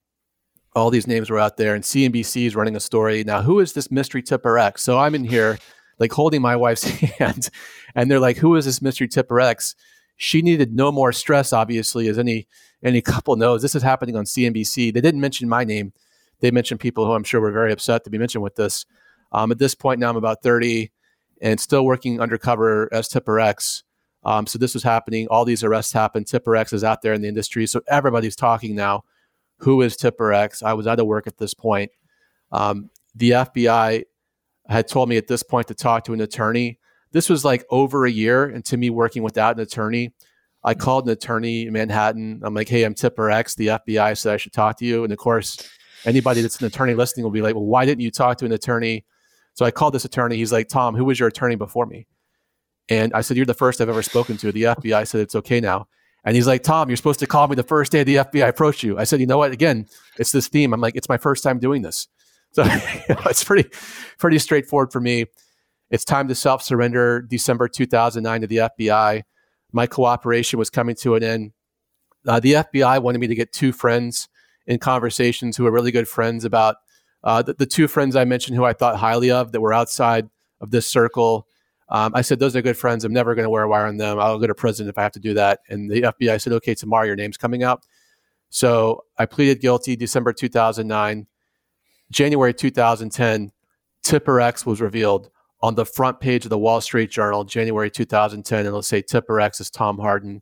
[0.75, 3.25] all these names were out there, and CNBC is running a story.
[3.25, 4.83] Now, who is this mystery tipper X?
[4.83, 5.59] So I'm in here,
[5.99, 6.85] like holding my wife's
[7.19, 7.51] hand,
[7.95, 9.75] and they're like, "Who is this mystery tipper X?"
[10.17, 12.47] She needed no more stress, obviously, as any
[12.83, 13.63] any couple knows.
[13.63, 14.93] This is happening on CNBC.
[14.93, 15.93] They didn't mention my name.
[16.41, 18.85] They mentioned people who I'm sure were very upset to be mentioned with this.
[19.31, 20.91] Um, at this point now, I'm about 30
[21.41, 23.85] and still working undercover as Tipper X.
[24.25, 25.27] Um, so this was happening.
[25.29, 26.27] All these arrests happened.
[26.27, 27.67] Tipper X is out there in the industry.
[27.67, 29.05] So everybody's talking now
[29.63, 30.63] who is Tipper X?
[30.63, 31.91] I was out of work at this point.
[32.51, 34.05] Um, the FBI
[34.69, 36.79] had told me at this point to talk to an attorney.
[37.13, 40.13] This was like over a year into me working without an attorney.
[40.65, 42.41] I called an attorney in Manhattan.
[42.45, 43.55] I'm like, hey, I'm Tipper X.
[43.55, 45.05] The FBI said I should talk to you.
[45.05, 45.69] And of course,
[46.05, 48.53] anybody that's an attorney listening will be like, well, why didn't you talk to an
[48.53, 49.05] attorney?
[49.55, 50.37] So I called this attorney.
[50.37, 52.07] He's like, Tom, who was your attorney before me?
[52.89, 54.53] And I said, You're the first I've ever spoken to.
[54.53, 55.87] The FBI said it's okay now.
[56.25, 58.83] And he's like, Tom, you're supposed to call me the first day the FBI approached
[58.83, 58.99] you.
[58.99, 59.51] I said, you know what?
[59.53, 59.87] Again,
[60.19, 60.73] it's this theme.
[60.73, 62.09] I'm like, it's my first time doing this.
[62.55, 63.71] So it's pretty,
[64.19, 65.25] pretty straightforward for me.
[65.91, 69.23] It's time to self surrender December 2009 to the FBI.
[69.73, 71.53] My cooperation was coming to an end.
[72.27, 74.29] Uh, the FBI wanted me to get two friends
[74.67, 76.77] in conversations who were really good friends about
[77.25, 80.29] uh, the, the, two friends I mentioned who I thought highly of that were outside
[80.61, 81.47] of this circle.
[81.93, 83.05] Um, I said, those are good friends.
[83.05, 84.19] I'm never going to wear a wire on them.
[84.19, 85.61] I'll go to prison if I have to do that.
[85.69, 87.85] And the FBI said, okay, tomorrow your name's coming out.
[88.49, 91.27] So I pleaded guilty December 2009.
[92.11, 93.53] January 2010,
[94.03, 95.31] Tipper X was revealed
[95.61, 98.59] on the front page of the Wall Street Journal, January 2010.
[98.59, 100.41] And it'll say Tipper X is Tom Hardin.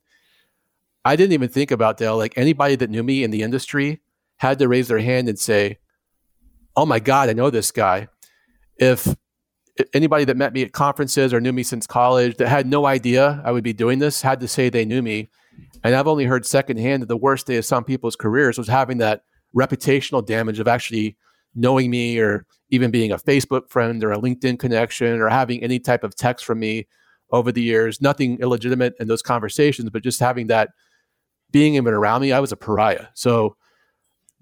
[1.05, 2.17] I didn't even think about Dale.
[2.17, 4.01] Like anybody that knew me in the industry
[4.37, 5.79] had to raise their hand and say,
[6.77, 8.07] oh my God, I know this guy.
[8.77, 9.17] If
[9.93, 13.43] anybody that met me at conferences or knew me since college that had no idea
[13.45, 15.29] I would be doing this had to say they knew me.
[15.83, 18.99] And I've only heard secondhand that the worst day of some people's careers was having
[18.99, 19.23] that
[19.57, 21.17] reputational damage of actually
[21.55, 25.79] knowing me or even being a Facebook friend or a LinkedIn connection or having any
[25.79, 26.87] type of text from me
[27.33, 28.01] over the years.
[28.01, 30.71] Nothing illegitimate in those conversations, but just having that
[31.51, 33.07] being even around me, I was a pariah.
[33.15, 33.57] So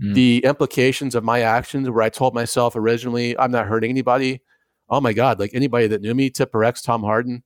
[0.03, 0.15] mm.
[0.15, 4.43] the implications of my actions where I told myself originally, I'm not hurting anybody.
[4.91, 7.43] Oh my God, like anybody that knew me, Tipper X, Tom Hardin,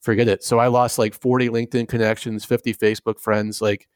[0.00, 0.44] forget it.
[0.44, 3.88] So I lost like 40 LinkedIn connections, 50 Facebook friends, like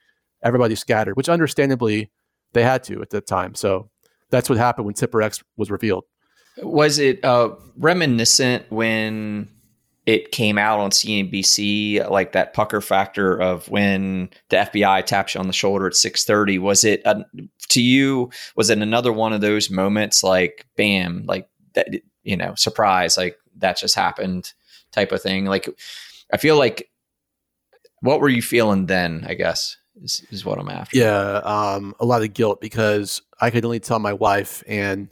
[0.42, 2.10] everybody scattered, which understandably
[2.52, 3.54] they had to at that time.
[3.54, 3.90] So
[4.30, 6.04] that's what happened when Tipper X was revealed.
[6.62, 9.48] Was it uh, reminiscent when
[10.06, 15.40] it came out on CNBC, like that pucker factor of when the FBI taps you
[15.40, 16.58] on the shoulder at 6:30?
[16.60, 17.22] Was it uh,
[17.68, 18.30] to you?
[18.56, 21.88] Was it another one of those moments, like bam, like that?
[22.22, 24.52] You know, surprise, like that just happened,
[24.92, 25.46] type of thing.
[25.46, 25.68] Like,
[26.32, 26.90] I feel like,
[28.00, 29.24] what were you feeling then?
[29.26, 30.98] I guess is, is what I'm after.
[30.98, 35.08] Yeah, um, a lot of guilt because I could only tell my wife, and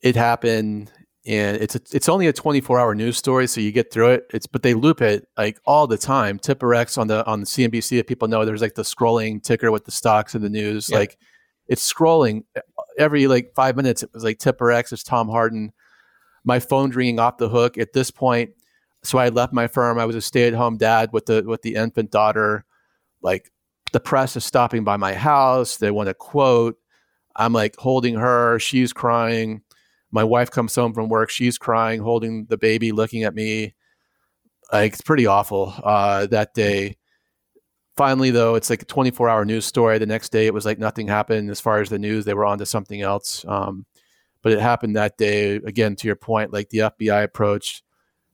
[0.00, 0.92] it happened.
[1.24, 4.26] And it's a, it's only a 24 hour news story, so you get through it.
[4.34, 6.40] It's but they loop it like all the time.
[6.40, 8.00] Tipper X on the on the CNBC.
[8.00, 10.88] If people know, there's like the scrolling ticker with the stocks and the news.
[10.90, 10.98] Yeah.
[10.98, 11.18] Like
[11.68, 12.42] it's scrolling
[12.98, 14.02] every like five minutes.
[14.02, 15.72] It was like Tipper X is Tom Hardin.
[16.44, 18.50] My phone's ringing off the hook at this point.
[19.04, 19.98] So I left my firm.
[19.98, 22.64] I was a stay at home dad with the with the infant daughter.
[23.20, 23.50] Like
[23.92, 25.76] the press is stopping by my house.
[25.76, 26.78] They want a quote.
[27.36, 28.58] I'm like holding her.
[28.58, 29.62] She's crying.
[30.10, 31.30] My wife comes home from work.
[31.30, 33.74] She's crying, holding the baby, looking at me.
[34.72, 36.96] Like it's pretty awful uh, that day.
[37.96, 39.98] Finally, though, it's like a 24 hour news story.
[39.98, 42.24] The next day, it was like nothing happened as far as the news.
[42.24, 43.44] They were on to something else.
[43.46, 43.84] Um,
[44.42, 45.56] but it happened that day.
[45.56, 47.82] Again, to your point, like the FBI approached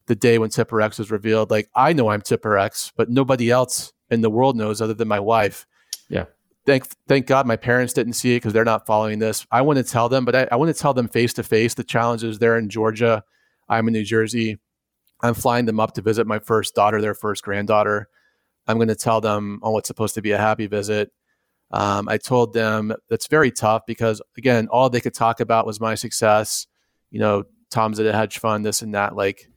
[0.07, 1.51] the day when Tipper X was revealed.
[1.51, 5.09] Like I know I'm Tipper X, but nobody else in the world knows other than
[5.09, 5.67] my wife.
[6.09, 6.25] Yeah.
[6.67, 9.47] Thank thank God my parents didn't see it because they're not following this.
[9.51, 11.75] I want to tell them, but I, I want to tell them face to face
[11.75, 12.39] the challenges.
[12.39, 13.25] They're in Georgia.
[13.69, 14.59] I'm in New Jersey.
[15.23, 18.09] I'm flying them up to visit my first daughter, their first granddaughter.
[18.67, 21.11] I'm going to tell them on what's supposed to be a happy visit.
[21.71, 25.81] Um, I told them that's very tough because again, all they could talk about was
[25.81, 26.67] my success.
[27.11, 29.15] You know, Tom's at a hedge fund, this and that.
[29.15, 29.49] Like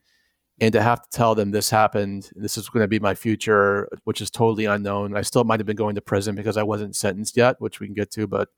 [0.60, 3.88] and to have to tell them this happened, this is going to be my future,
[4.04, 5.16] which is totally unknown.
[5.16, 7.88] I still might have been going to prison because I wasn't sentenced yet, which we
[7.88, 8.48] can get to, but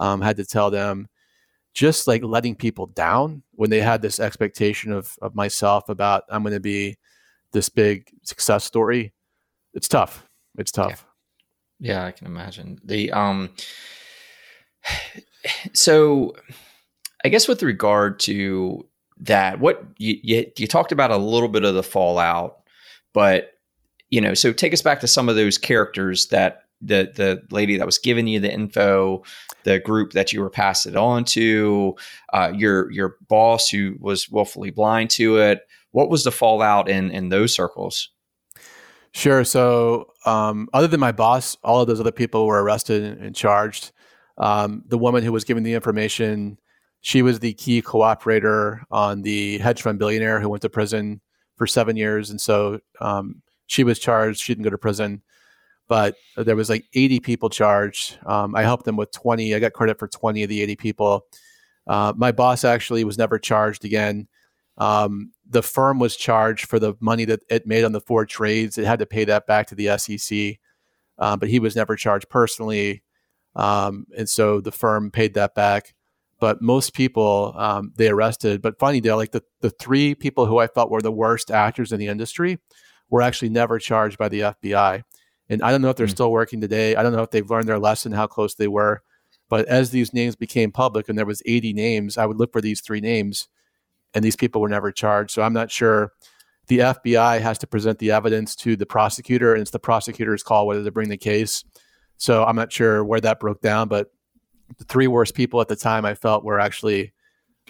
[0.00, 1.08] um, had to tell them
[1.72, 6.42] just like letting people down when they had this expectation of of myself about I'm
[6.42, 6.96] going to be
[7.52, 9.12] this big success story.
[9.74, 10.26] It's tough.
[10.58, 11.04] It's tough.
[11.05, 11.05] Yeah,
[11.78, 13.50] yeah I can imagine the um.
[15.74, 16.34] So,
[17.24, 18.84] I guess with regard to
[19.18, 22.62] that what you, you, you talked about a little bit of the fallout,
[23.14, 23.52] but
[24.10, 27.76] you know, so take us back to some of those characters that the the lady
[27.76, 29.22] that was giving you the info,
[29.64, 31.94] the group that you were passed it on to,
[32.32, 35.60] uh, your your boss who was willfully blind to it.
[35.92, 38.10] What was the fallout in in those circles?
[39.16, 39.44] Sure.
[39.44, 43.92] So, um, other than my boss, all of those other people were arrested and, charged.
[44.36, 46.58] Um, the woman who was giving the information
[47.00, 51.22] she was the key cooperator on the hedge fund billionaire who went to prison
[51.56, 54.38] for seven years, and so um, she was charged.
[54.38, 55.22] She didn't go to prison,
[55.88, 58.18] but there was like 80 people charged.
[58.26, 59.54] Um, I helped them with 20.
[59.54, 61.24] I got credit for 20 of the 80 people.
[61.86, 64.28] Uh, my boss actually was never charged again.
[64.78, 68.78] Um, the firm was charged for the money that it made on the four trades.
[68.78, 70.58] It had to pay that back to the SEC,
[71.18, 73.02] uh, but he was never charged personally.
[73.54, 75.94] Um, and so the firm paid that back
[76.38, 78.62] but most people um, they arrested.
[78.62, 81.92] But funny, Dale, like the, the three people who I felt were the worst actors
[81.92, 82.58] in the industry
[83.08, 85.02] were actually never charged by the FBI.
[85.48, 86.10] And I don't know if they're mm.
[86.10, 86.96] still working today.
[86.96, 89.02] I don't know if they've learned their lesson, how close they were.
[89.48, 92.60] But as these names became public and there was 80 names, I would look for
[92.60, 93.48] these three names
[94.14, 95.30] and these people were never charged.
[95.30, 96.12] So I'm not sure
[96.68, 100.66] the FBI has to present the evidence to the prosecutor and it's the prosecutor's call
[100.66, 101.64] whether to bring the case.
[102.16, 104.10] So I'm not sure where that broke down, but
[104.78, 107.12] the three worst people at the time I felt were actually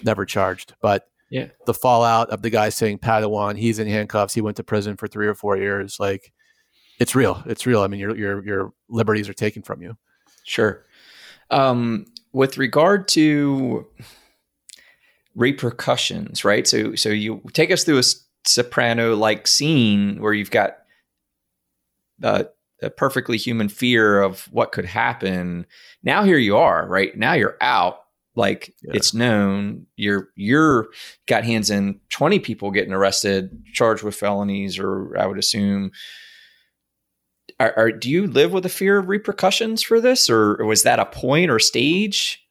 [0.03, 0.73] never charged.
[0.81, 4.63] But yeah, the fallout of the guy saying Padawan, he's in handcuffs, he went to
[4.63, 6.31] prison for three or four years, like
[6.99, 7.43] it's real.
[7.45, 7.81] It's real.
[7.81, 9.97] I mean, your your your liberties are taken from you.
[10.43, 10.85] Sure.
[11.49, 13.85] Um, with regard to
[15.37, 16.67] repercussions, right?
[16.67, 18.03] So so you take us through a
[18.43, 20.79] soprano like scene where you've got
[22.23, 22.45] uh,
[22.81, 25.65] a perfectly human fear of what could happen.
[26.03, 27.15] Now here you are, right?
[27.15, 27.99] Now you're out.
[28.35, 28.91] Like yeah.
[28.93, 30.89] it's known you're you're
[31.25, 35.91] got hands in 20 people getting arrested, charged with felonies, or I would assume.
[37.59, 40.83] Are, are, do you live with a fear of repercussions for this, or, or was
[40.83, 42.47] that a point or stage?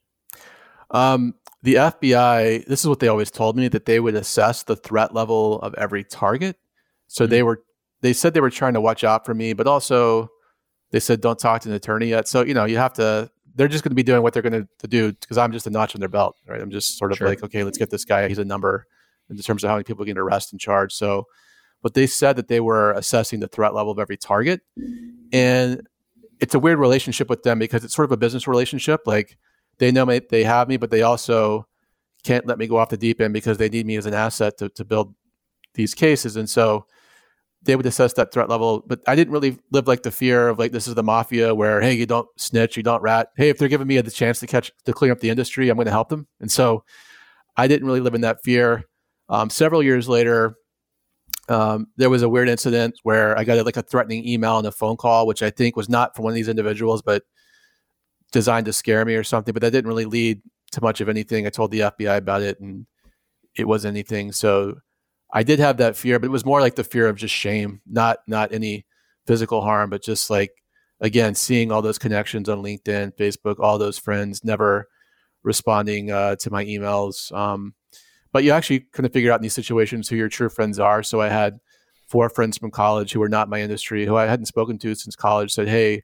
[0.90, 1.34] Um,
[1.66, 5.12] the FBI, this is what they always told me that they would assess the threat
[5.12, 6.56] level of every target.
[7.08, 7.30] So mm-hmm.
[7.32, 7.64] they were
[8.02, 10.30] they said they were trying to watch out for me, but also
[10.92, 12.28] they said don't talk to an attorney yet.
[12.28, 13.32] So you know you have to.
[13.56, 15.70] They're just going to be doing what they're going to do because I'm just a
[15.70, 16.60] notch on their belt, right?
[16.60, 17.26] I'm just sort of sure.
[17.26, 18.28] like, okay, let's get this guy.
[18.28, 18.86] He's a number
[19.28, 20.94] in terms of how many people get arrested and charged.
[20.94, 21.24] So,
[21.82, 24.60] but they said that they were assessing the threat level of every target,
[25.32, 25.84] and
[26.38, 29.00] it's a weird relationship with them because it's sort of a business relationship.
[29.04, 29.36] Like
[29.78, 31.66] they know me, they have me, but they also
[32.24, 34.58] can't let me go off the deep end because they need me as an asset
[34.58, 35.14] to, to build
[35.74, 36.36] these cases.
[36.36, 36.86] And so
[37.62, 38.82] they would assess that threat level.
[38.86, 41.80] But I didn't really live like the fear of like this is the mafia where
[41.80, 43.28] hey you don't snitch, you don't rat.
[43.36, 45.76] Hey, if they're giving me the chance to catch to clean up the industry, I'm
[45.76, 46.26] going to help them.
[46.40, 46.84] And so
[47.56, 48.84] I didn't really live in that fear.
[49.28, 50.56] Um, several years later,
[51.48, 54.72] um, there was a weird incident where I got like a threatening email and a
[54.72, 57.22] phone call, which I think was not from one of these individuals, but
[58.32, 59.52] designed to scare me or something.
[59.52, 61.46] But that didn't really lead to much of anything.
[61.46, 62.86] I told the FBI about it, and
[63.56, 64.32] it wasn't anything.
[64.32, 64.76] So
[65.32, 67.80] I did have that fear, but it was more like the fear of just shame,
[67.86, 68.86] not not any
[69.26, 70.52] physical harm, but just like
[71.00, 74.88] again seeing all those connections on LinkedIn, Facebook, all those friends, never
[75.42, 77.32] responding uh, to my emails.
[77.36, 77.74] Um,
[78.32, 81.02] but you actually kind of figure out in these situations who your true friends are.
[81.02, 81.58] So I had
[82.08, 85.16] four friends from college who were not my industry, who I hadn't spoken to since
[85.16, 86.02] college, said, "Hey,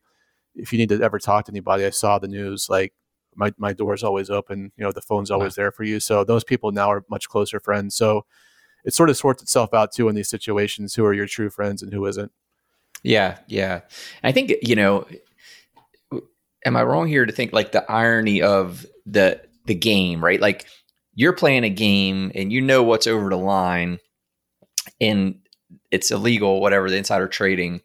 [0.55, 2.69] if you need to ever talk to anybody, I saw the news.
[2.69, 2.93] Like
[3.35, 4.73] my my door's always open.
[4.77, 5.65] You know, the phone's always wow.
[5.65, 6.01] there for you.
[6.01, 7.95] So those people now are much closer friends.
[7.95, 8.25] So
[8.85, 11.83] it sort of sorts itself out too in these situations who are your true friends
[11.83, 12.33] and who isn't.
[13.03, 13.81] Yeah, yeah.
[14.23, 15.07] I think you know.
[16.65, 20.41] Am I wrong here to think like the irony of the the game, right?
[20.41, 20.67] Like
[21.15, 23.99] you're playing a game and you know what's over the line,
[25.01, 25.41] and
[25.91, 27.81] it's illegal, whatever the insider trading.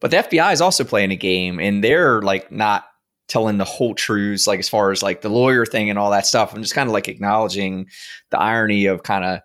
[0.00, 2.84] But the FBI is also playing a game, and they're like not
[3.28, 6.26] telling the whole truths, like as far as like the lawyer thing and all that
[6.26, 6.54] stuff.
[6.54, 7.86] I'm just kind of like acknowledging
[8.30, 9.40] the irony of kind of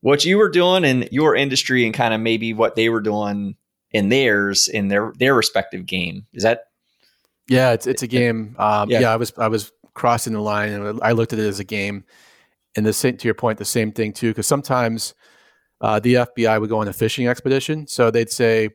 [0.00, 3.56] what you were doing in your industry and kind of maybe what they were doing
[3.92, 6.26] in theirs in their their respective game.
[6.32, 6.64] Is that?
[7.48, 8.54] Yeah, it's it's a game.
[8.58, 9.00] Um, yeah.
[9.00, 11.64] yeah, I was I was crossing the line and I looked at it as a
[11.64, 12.04] game.
[12.74, 15.14] And the same to your point, the same thing too, because sometimes
[15.82, 17.86] uh, the FBI would go on a fishing expedition.
[17.86, 18.70] So they'd say,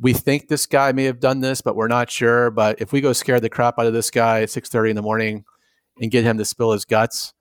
[0.00, 2.50] "We think this guy may have done this, but we're not sure.
[2.50, 4.96] But if we go scare the crap out of this guy at six thirty in
[4.96, 5.44] the morning
[6.00, 7.32] and get him to spill his guts,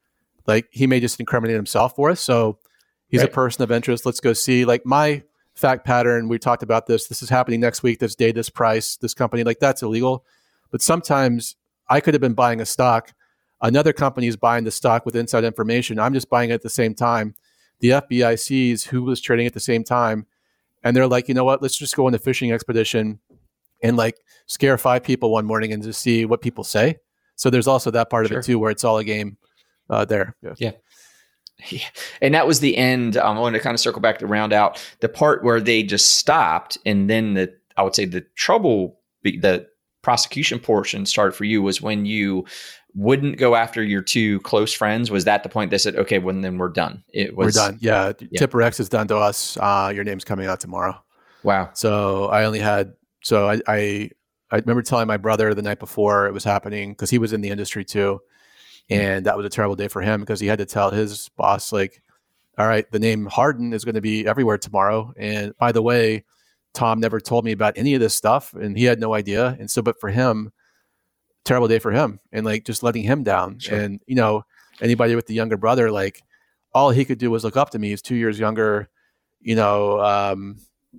[0.47, 2.59] like he may just incriminate himself for us." So
[3.07, 3.29] He's right.
[3.29, 4.05] a person of interest.
[4.05, 4.65] Let's go see.
[4.65, 7.07] Like my fact pattern, we talked about this.
[7.07, 9.43] This is happening next week, this day, this price, this company.
[9.43, 10.25] Like that's illegal.
[10.71, 11.55] But sometimes
[11.87, 13.13] I could have been buying a stock.
[13.61, 15.99] Another company is buying the stock with inside information.
[15.99, 17.35] I'm just buying it at the same time.
[17.79, 20.25] The FBI sees who was trading at the same time.
[20.85, 21.61] And they're like, you know what?
[21.61, 23.19] Let's just go on a fishing expedition
[23.83, 24.15] and like
[24.45, 26.97] scare five people one morning and just see what people say.
[27.35, 28.37] So there's also that part sure.
[28.37, 29.37] of it too, where it's all a game
[29.89, 30.35] uh, there.
[30.43, 30.53] Yeah.
[30.59, 30.71] yeah.
[32.21, 33.17] And that was the end.
[33.17, 35.83] Um, I want to kind of circle back to round out the part where they
[35.83, 39.65] just stopped, and then the I would say the trouble, the
[40.01, 42.45] prosecution portion started for you was when you
[42.95, 45.11] wouldn't go after your two close friends.
[45.11, 47.03] Was that the point they said, okay, well then we're done?
[47.13, 47.77] It was we're done.
[47.81, 48.39] Yeah, yeah.
[48.39, 49.57] Tipper X is done to us.
[49.57, 50.95] Uh, your name's coming out tomorrow.
[51.43, 51.71] Wow.
[51.73, 54.09] So I only had so I I,
[54.51, 57.41] I remember telling my brother the night before it was happening because he was in
[57.41, 58.21] the industry too
[58.89, 61.71] and that was a terrible day for him because he had to tell his boss
[61.71, 62.01] like
[62.57, 66.23] all right the name Hardin is going to be everywhere tomorrow and by the way
[66.73, 69.69] tom never told me about any of this stuff and he had no idea and
[69.69, 70.51] so but for him
[71.45, 73.79] terrible day for him and like just letting him down sure.
[73.79, 74.43] and you know
[74.81, 76.21] anybody with the younger brother like
[76.73, 78.89] all he could do was look up to me he's two years younger
[79.39, 80.57] you know um,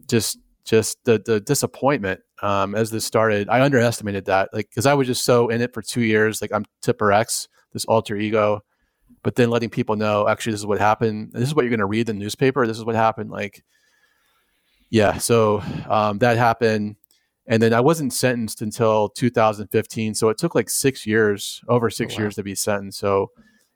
[0.09, 4.94] just just the the disappointment um, as this started, I underestimated that, like, because I
[4.94, 6.42] was just so in it for two years.
[6.42, 8.62] Like, I'm Tipper X, this alter ego,
[9.22, 11.32] but then letting people know, actually, this is what happened.
[11.32, 12.66] This is what you're going to read in the newspaper.
[12.66, 13.30] This is what happened.
[13.30, 13.64] Like,
[14.90, 15.16] yeah.
[15.18, 16.97] So um, that happened.
[17.49, 20.14] And then I wasn't sentenced until 2015.
[20.14, 22.22] So it took like six years, over six oh, wow.
[22.22, 22.99] years to be sentenced.
[22.99, 23.30] So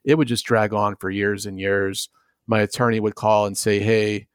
[0.05, 2.09] it would just drag on for years and years.
[2.47, 4.27] My attorney would call and say, Hey,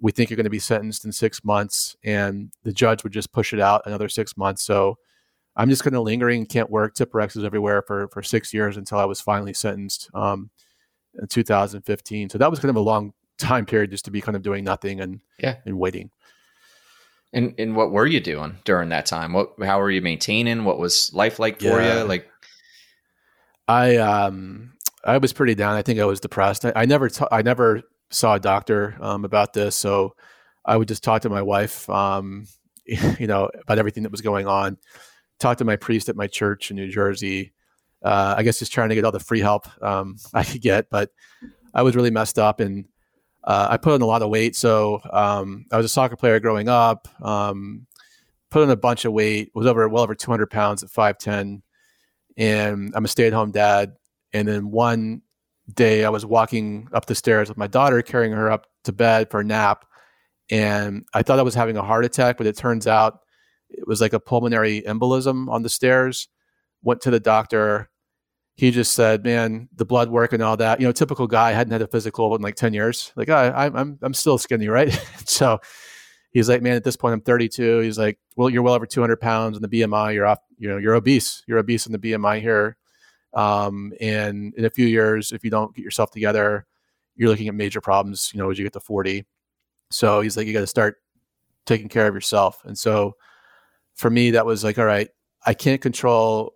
[0.00, 1.96] we think you're going to be sentenced in six months.
[2.04, 4.62] And the judge would just push it out another six months.
[4.62, 4.98] So
[5.56, 6.94] I'm just kind of lingering, can't work.
[6.94, 10.50] Tipper X's everywhere for, for six years until I was finally sentenced um,
[11.18, 12.28] in 2015.
[12.28, 14.64] So that was kind of a long time period just to be kind of doing
[14.64, 15.56] nothing and, yeah.
[15.64, 16.10] and waiting.
[17.36, 19.34] And and what were you doing during that time?
[19.34, 20.64] What how were you maintaining?
[20.64, 22.00] What was life like for yeah.
[22.00, 22.08] you?
[22.08, 22.26] Like
[23.68, 24.72] I um
[25.04, 25.74] I was pretty down.
[25.74, 26.64] I think I was depressed.
[26.64, 30.16] I, I never ta- I never saw a doctor um, about this, so
[30.64, 32.46] I would just talk to my wife, um,
[32.86, 34.78] you know, about everything that was going on.
[35.38, 37.52] Talk to my priest at my church in New Jersey.
[38.02, 40.88] Uh, I guess just trying to get all the free help um, I could get,
[40.88, 41.10] but
[41.74, 42.86] I was really messed up and
[43.46, 44.56] uh, I put on a lot of weight.
[44.56, 47.08] So um, I was a soccer player growing up.
[47.22, 47.86] Um,
[48.50, 49.50] put on a bunch of weight.
[49.54, 51.62] Was over well over 200 pounds at 5'10",
[52.36, 53.94] and I'm a stay-at-home dad.
[54.32, 55.22] And then one
[55.72, 59.30] day, I was walking up the stairs with my daughter, carrying her up to bed
[59.30, 59.84] for a nap,
[60.50, 63.20] and I thought I was having a heart attack, but it turns out
[63.70, 66.28] it was like a pulmonary embolism on the stairs.
[66.82, 67.90] Went to the doctor
[68.56, 70.80] he just said, "Man, the blood work and all that.
[70.80, 73.12] You know, typical guy hadn't had a physical in like ten years.
[73.14, 74.90] Like, I, I'm I'm still skinny, right?
[75.26, 75.60] so
[76.36, 77.78] he's like, man, at this point, I'm 32.
[77.78, 80.12] He's like, well, you're well over 200 pounds in the BMI.
[80.12, 80.40] You're off.
[80.58, 81.42] You know, you're obese.
[81.46, 82.76] You're obese in the BMI here.
[83.32, 86.66] Um, and in a few years, if you don't get yourself together,
[87.14, 88.30] you're looking at major problems.
[88.34, 89.24] You know, as you get to 40.
[89.90, 90.96] So he's like, you got to start
[91.64, 92.62] taking care of yourself.
[92.64, 93.16] And so
[93.94, 95.08] for me, that was like, all right,
[95.44, 96.55] I can't control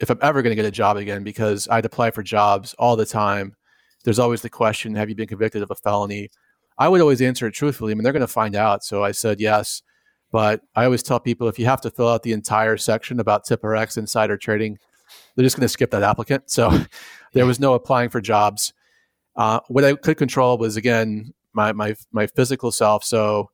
[0.00, 2.96] if I'm ever going to get a job again because I'd apply for jobs all
[2.96, 3.56] the time.
[4.04, 6.30] There's always the question, have you been convicted of a felony?
[6.78, 7.92] I would always answer it truthfully.
[7.92, 8.84] I mean, they're going to find out.
[8.84, 9.82] So I said yes.
[10.32, 13.44] But I always tell people if you have to fill out the entire section about
[13.44, 14.78] Tipper X insider trading,
[15.34, 16.50] they're just going to skip that applicant.
[16.50, 16.78] So
[17.32, 18.72] there was no applying for jobs.
[19.36, 23.04] Uh, what I could control was again my my my physical self.
[23.04, 23.50] So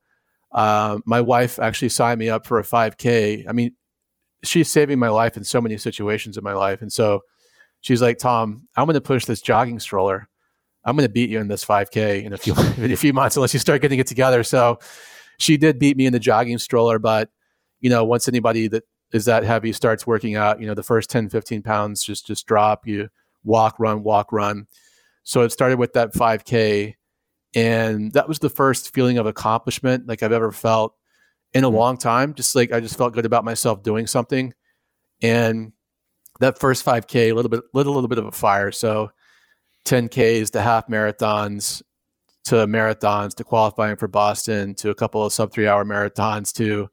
[0.53, 3.45] uh, my wife actually signed me up for a 5K.
[3.49, 3.75] I mean,
[4.43, 6.83] she's saving my life in so many situations in my life.
[6.83, 7.21] And so
[7.81, 10.29] she's like, Tom, I'm going to push this jogging stroller.
[10.85, 13.37] I'm going to beat you in this 5K in a few in a few months
[13.37, 14.43] unless you start getting it together.
[14.43, 14.79] So
[15.39, 17.31] she did beat me in the jogging stroller, but
[17.81, 21.11] you know, once anybody that is that heavy starts working out, you know, the first
[21.11, 22.87] 10, 15 pounds just just drop.
[22.87, 23.09] You
[23.45, 24.67] walk, run, walk, run.
[25.25, 26.95] So it started with that 5K,
[27.55, 30.95] and that was the first feeling of accomplishment like I've ever felt
[31.55, 31.77] in a mm-hmm.
[31.77, 32.35] long time.
[32.35, 34.55] Just like I just felt good about myself doing something.
[35.21, 35.73] And
[36.41, 38.73] that first 5K, a little bit, little, little bit of a fire.
[38.73, 39.11] So
[39.85, 41.83] 10Ks to half marathons
[42.45, 46.89] to marathons to qualifying for Boston to a couple of sub three hour marathons to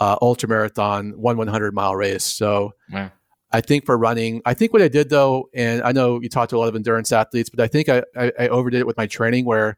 [0.00, 2.24] uh, ultra marathon, one 100 mile race.
[2.24, 3.10] So wow.
[3.52, 6.50] I think for running, I think what I did though, and I know you talked
[6.50, 8.96] to a lot of endurance athletes, but I think I, I, I overdid it with
[8.96, 9.76] my training where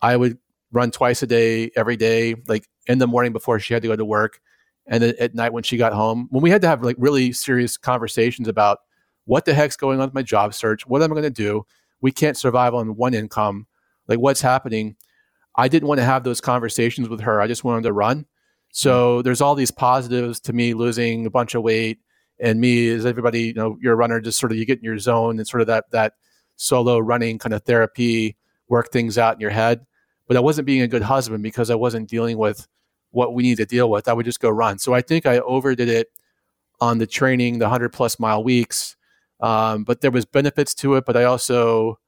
[0.00, 0.38] I would
[0.72, 3.96] run twice a day, every day, like in the morning before she had to go
[3.96, 4.40] to work,
[4.86, 6.26] and then at night when she got home.
[6.30, 8.78] When we had to have like really serious conversations about
[9.26, 11.64] what the heck's going on with my job search, what am I going to do?
[12.00, 13.66] We can't survive on one income.
[14.08, 14.96] Like what's happening?
[15.54, 17.40] I didn't want to have those conversations with her.
[17.40, 18.26] I just wanted to run.
[18.72, 19.24] So mm-hmm.
[19.24, 22.00] there's all these positives to me losing a bunch of weight
[22.40, 24.84] and me as everybody, you know, you're a runner, just sort of you get in
[24.84, 26.14] your zone and sort of that that
[26.56, 28.36] solo running kind of therapy,
[28.68, 29.86] work things out in your head
[30.32, 32.66] but I wasn't being a good husband because I wasn't dealing with
[33.10, 34.08] what we need to deal with.
[34.08, 34.78] I would just go run.
[34.78, 36.08] So I think I overdid it
[36.80, 38.96] on the training, the 100 plus mile weeks.
[39.40, 41.98] Um, but there was benefits to it, but I also,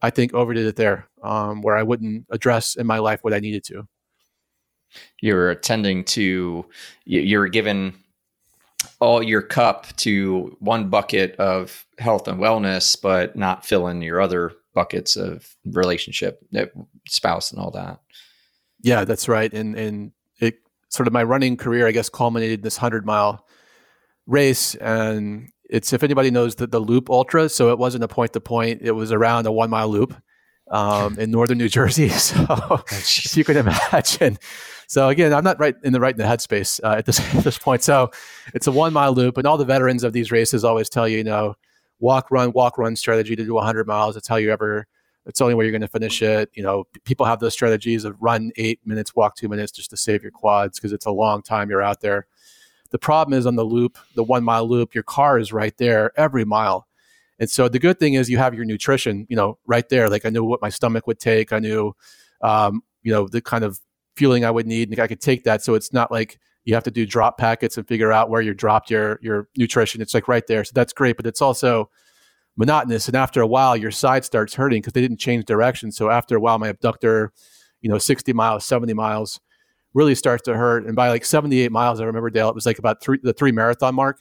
[0.00, 3.38] I think, overdid it there um, where I wouldn't address in my life what I
[3.38, 3.86] needed to.
[5.20, 6.64] You're attending to,
[7.04, 7.92] you're given
[8.98, 14.52] all your cup to one bucket of health and wellness, but not filling your other
[14.74, 16.66] buckets of relationship, uh,
[17.08, 18.00] spouse, and all that.
[18.80, 19.52] Yeah, that's right.
[19.52, 20.58] And and it
[20.88, 23.46] sort of my running career, I guess, culminated in this hundred mile
[24.26, 24.74] race.
[24.74, 28.40] And it's if anybody knows the, the Loop Ultra, so it wasn't a point to
[28.40, 30.14] point; it was around a one mile loop
[30.70, 32.10] um, in northern New Jersey.
[32.90, 34.38] So you can imagine.
[34.86, 37.44] So again, I'm not right in the right in the headspace uh, at this at
[37.44, 37.82] this point.
[37.82, 38.10] So
[38.54, 41.18] it's a one mile loop, and all the veterans of these races always tell you,
[41.18, 41.56] you know,
[42.00, 44.14] walk run walk run strategy to do 100 miles.
[44.14, 44.86] That's how you ever.
[45.26, 46.50] It's the only way you're going to finish it.
[46.52, 49.96] You know, people have those strategies of run eight minutes, walk two minutes, just to
[49.96, 52.26] save your quads because it's a long time you're out there.
[52.90, 56.12] The problem is on the loop, the one mile loop, your car is right there
[56.16, 56.86] every mile.
[57.38, 60.08] And so the good thing is you have your nutrition, you know, right there.
[60.08, 61.52] Like I knew what my stomach would take.
[61.52, 61.96] I knew,
[62.42, 63.80] um, you know, the kind of
[64.14, 65.62] feeling I would need, and I could take that.
[65.62, 68.54] So it's not like you have to do drop packets and figure out where you
[68.54, 70.00] dropped your your nutrition.
[70.00, 70.64] It's like right there.
[70.64, 71.90] So that's great, but it's also
[72.56, 73.06] monotonous.
[73.06, 75.92] And after a while, your side starts hurting because they didn't change direction.
[75.92, 77.32] So after a while, my abductor,
[77.80, 79.40] you know, 60 miles, 70 miles,
[79.92, 80.86] really starts to hurt.
[80.86, 83.52] And by like 78 miles, I remember Dale, it was like about three, the three
[83.52, 84.20] marathon mark.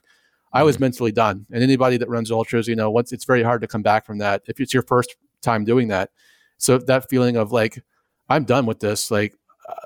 [0.52, 0.86] I was mm-hmm.
[0.86, 1.46] mentally done.
[1.52, 4.20] And anybody that runs ultras, you know, once it's very hard to come back from
[4.20, 6.12] that if it's your first time doing that.
[6.58, 7.84] So that feeling of like,
[8.30, 9.12] I'm done with this.
[9.12, 9.36] Like,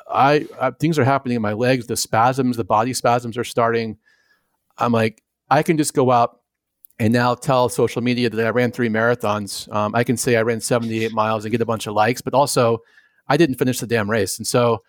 [0.10, 1.88] I, I things are happening in my legs.
[1.88, 3.98] The spasms, the body spasms are starting.
[4.78, 6.40] I'm like, I can just go out
[7.00, 9.72] and now tell social media that I ran three marathons.
[9.74, 12.34] Um, I can say I ran 78 miles and get a bunch of likes, but
[12.34, 12.80] also
[13.28, 14.38] I didn't finish the damn race.
[14.38, 14.84] And so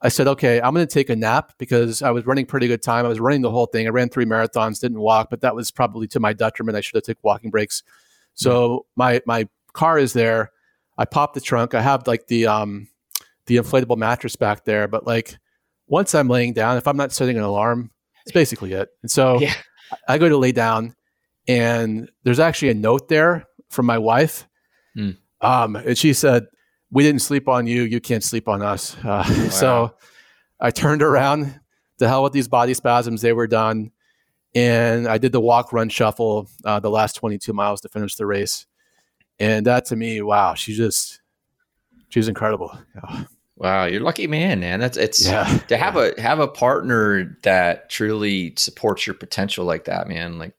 [0.00, 2.82] I said, okay, I'm going to take a nap because I was running pretty good
[2.82, 3.04] time.
[3.04, 3.86] I was running the whole thing.
[3.86, 6.76] I ran three marathons, didn't walk, but that was probably to my detriment.
[6.76, 7.82] I should have took walking breaks.
[8.34, 10.50] So my my car is there.
[10.98, 11.74] I pop the trunk.
[11.74, 12.88] I have like the um
[13.46, 15.36] the inflatable mattress back there, but like
[15.86, 17.90] once I'm laying down, if I'm not setting an alarm,
[18.24, 18.88] it's basically it.
[19.02, 19.54] And so yeah.
[20.08, 20.94] I go to lay down,
[21.48, 24.46] and there's actually a note there from my wife.
[24.96, 25.16] Mm.
[25.40, 26.46] Um, and she said,
[26.92, 27.82] we didn't sleep on you.
[27.82, 28.96] You can't sleep on us.
[28.98, 29.48] Uh, wow.
[29.50, 29.94] So
[30.60, 31.58] I turned around.
[31.98, 33.22] The hell with these body spasms.
[33.22, 33.92] They were done.
[34.54, 38.26] And I did the walk, run, shuffle uh, the last 22 miles to finish the
[38.26, 38.66] race.
[39.38, 41.20] And that to me, wow, she just,
[42.10, 42.76] she's incredible.
[42.94, 43.24] Yeah.
[43.62, 44.80] Wow, you're lucky man, man.
[44.80, 45.44] That's it's yeah.
[45.68, 50.36] to have a have a partner that truly supports your potential like that, man.
[50.36, 50.54] Like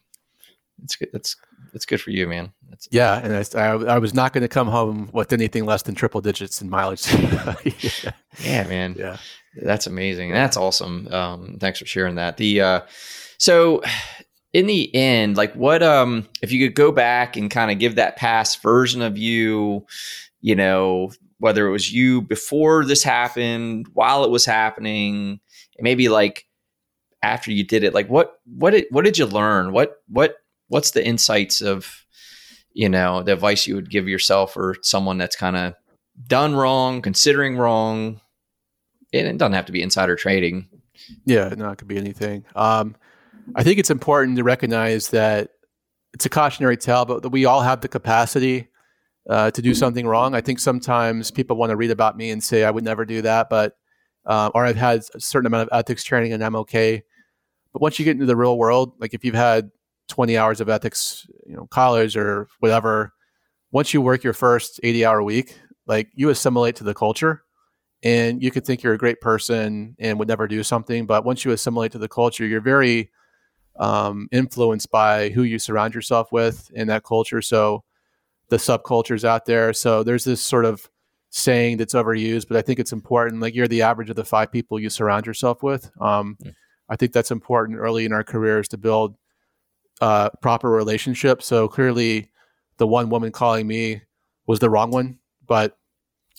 [0.82, 1.10] it's good.
[1.12, 1.36] That's
[1.74, 2.54] it's good for you, man.
[2.70, 5.82] That's, yeah, and I, I, I was not going to come home with anything less
[5.82, 7.14] than triple digits in mileage.
[7.14, 7.56] yeah.
[8.40, 8.68] yeah.
[8.70, 8.96] man.
[8.98, 9.18] Yeah,
[9.62, 10.32] that's amazing.
[10.32, 11.10] That's awesome.
[11.12, 12.38] Um, thanks for sharing that.
[12.38, 12.82] The uh,
[13.38, 13.84] so
[14.54, 17.96] in the end, like what um, if you could go back and kind of give
[17.96, 19.86] that past version of you,
[20.40, 21.12] you know,
[21.44, 25.42] whether it was you before this happened, while it was happening,
[25.78, 26.48] maybe like
[27.22, 29.74] after you did it, like what what did what did you learn?
[29.74, 30.38] What what
[30.70, 32.06] what's the insights of
[32.72, 35.74] you know the advice you would give yourself or someone that's kind of
[36.28, 38.22] done wrong considering wrong?
[39.12, 40.70] And it doesn't have to be insider trading.
[41.26, 42.46] Yeah no it could be anything.
[42.56, 42.96] Um,
[43.54, 45.50] i think it's important to recognize that
[46.14, 48.70] it's a cautionary tale but that we all have the capacity
[49.30, 52.44] uh, to do something wrong i think sometimes people want to read about me and
[52.44, 53.78] say i would never do that but
[54.26, 57.02] uh, or i've had a certain amount of ethics training and i'm okay
[57.72, 59.72] but once you get into the real world like if you've had
[60.08, 63.14] 20 hours of ethics, you know, college or whatever,
[63.72, 67.44] once you work your first 80 hour week, like you assimilate to the culture
[68.04, 71.06] and you could think you're a great person and would never do something.
[71.06, 73.12] But once you assimilate to the culture, you're very
[73.80, 77.42] um, influenced by who you surround yourself with in that culture.
[77.42, 77.84] So
[78.54, 79.74] the subcultures out there.
[79.74, 80.88] So there's this sort of
[81.32, 83.42] saying that's overused, but I think it's important.
[83.42, 85.90] Like you're the average of the five people you surround yourself with.
[86.00, 86.54] Um, mm.
[86.88, 89.16] I think that's important early in our careers to build
[90.02, 91.42] uh, proper relationship.
[91.42, 92.30] So clearly,
[92.78, 94.04] the one woman calling me
[94.46, 95.76] was the wrong one, but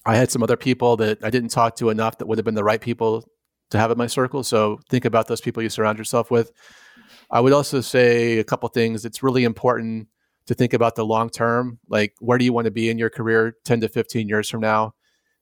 [0.06, 2.54] I had some other people that I didn't talk to enough that would have been
[2.54, 3.28] the right people
[3.70, 4.44] to have in my circle.
[4.44, 6.52] So think about those people you surround yourself with.
[7.28, 9.04] I would also say a couple things.
[9.04, 10.06] It's really important
[10.46, 11.78] to think about the long term.
[11.88, 14.60] Like, where do you want to be in your career 10 to 15 years from
[14.60, 14.94] now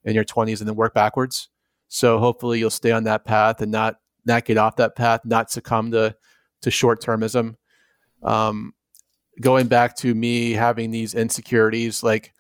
[0.05, 1.49] in your 20s and then work backwards?
[1.89, 5.51] So hopefully you'll stay on that path and not not get off that path, not
[5.51, 6.15] succumb to
[6.63, 7.57] to short termism
[8.23, 8.75] um,
[9.41, 12.33] going back to me having these insecurities, like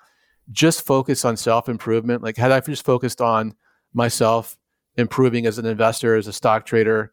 [0.50, 2.22] just focus on self improvement.
[2.22, 3.54] Like, had I just focused on
[3.92, 4.56] myself
[4.96, 7.12] improving as an investor, as a stock trader,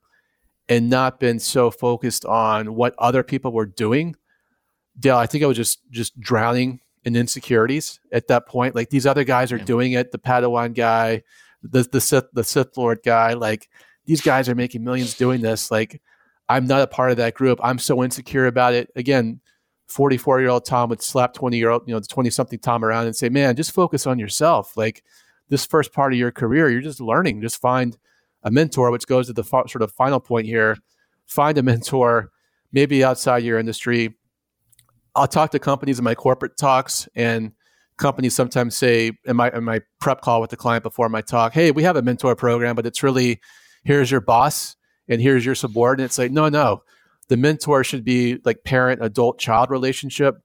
[0.68, 4.16] and not been so focused on what other people were doing,
[5.00, 8.76] Dale, I think I was just just drowning in insecurities at that point.
[8.76, 9.66] Like these other guys are yeah.
[9.66, 10.12] doing it.
[10.12, 11.24] The Padawan guy,
[11.64, 13.70] the the Sith the Sith Lord guy, like
[14.06, 15.72] these guys are making millions doing this.
[15.72, 16.02] Like
[16.50, 17.60] I'm not a part of that group.
[17.64, 18.90] I'm so insecure about it.
[18.96, 19.40] Again,
[19.88, 23.06] 44 year old Tom would slap 20 year old, you know, 20 something Tom around
[23.06, 24.76] and say, man, just focus on yourself.
[24.76, 25.04] Like
[25.50, 27.42] this first part of your career, you're just learning.
[27.42, 27.98] Just find
[28.44, 30.78] a mentor, which goes to the sort of final point here.
[31.26, 32.32] Find a mentor,
[32.72, 34.16] maybe outside your industry.
[35.20, 37.52] I'll talk to companies in my corporate talks, and
[37.98, 41.54] companies sometimes say in my in my prep call with the client before my talk,
[41.54, 43.40] "Hey, we have a mentor program, but it's really
[43.84, 44.76] here's your boss,
[45.08, 46.06] and here's your subordinate.
[46.06, 46.84] It's like, no, no.
[47.28, 50.36] The mentor should be like parent, adult, child relationship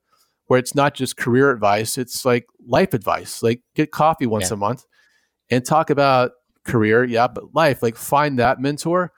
[0.46, 3.42] where it's not just career advice, it's like life advice.
[3.42, 4.54] Like get coffee once yeah.
[4.54, 4.84] a month
[5.50, 6.32] and talk about
[6.64, 7.82] career, yeah, but life.
[7.82, 9.12] Like find that mentor.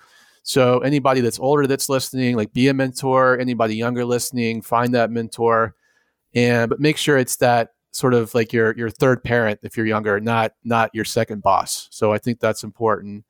[0.47, 3.37] So anybody that's older that's listening, like be a mentor.
[3.37, 5.75] Anybody younger listening, find that mentor,
[6.37, 9.87] and but make sure it's that sort of like your your third parent if you're
[9.87, 11.89] younger, not not your second boss.
[11.91, 13.25] So I think that's important.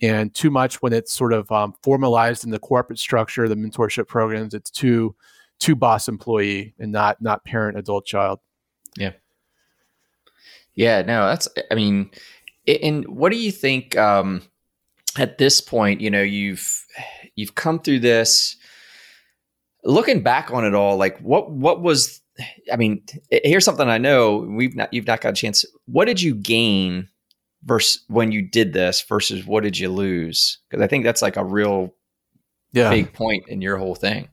[0.00, 4.08] And too much when it's sort of um, formalized in the corporate structure, the mentorship
[4.08, 5.14] programs, it's too
[5.58, 8.40] too boss employee and not not parent adult child.
[8.96, 9.12] Yeah.
[10.74, 11.02] Yeah.
[11.02, 11.46] No, that's.
[11.70, 12.10] I mean,
[12.66, 13.98] and what do you think?
[13.98, 14.40] Um,
[15.18, 16.84] at this point, you know, you've
[17.34, 18.56] you've come through this.
[19.84, 22.20] Looking back on it all, like what what was
[22.72, 25.64] I mean, here's something I know we've not you've not got a chance.
[25.86, 27.08] What did you gain
[27.64, 30.58] versus when you did this versus what did you lose?
[30.68, 31.94] Because I think that's like a real
[32.72, 32.90] yeah.
[32.90, 34.28] big point in your whole thing.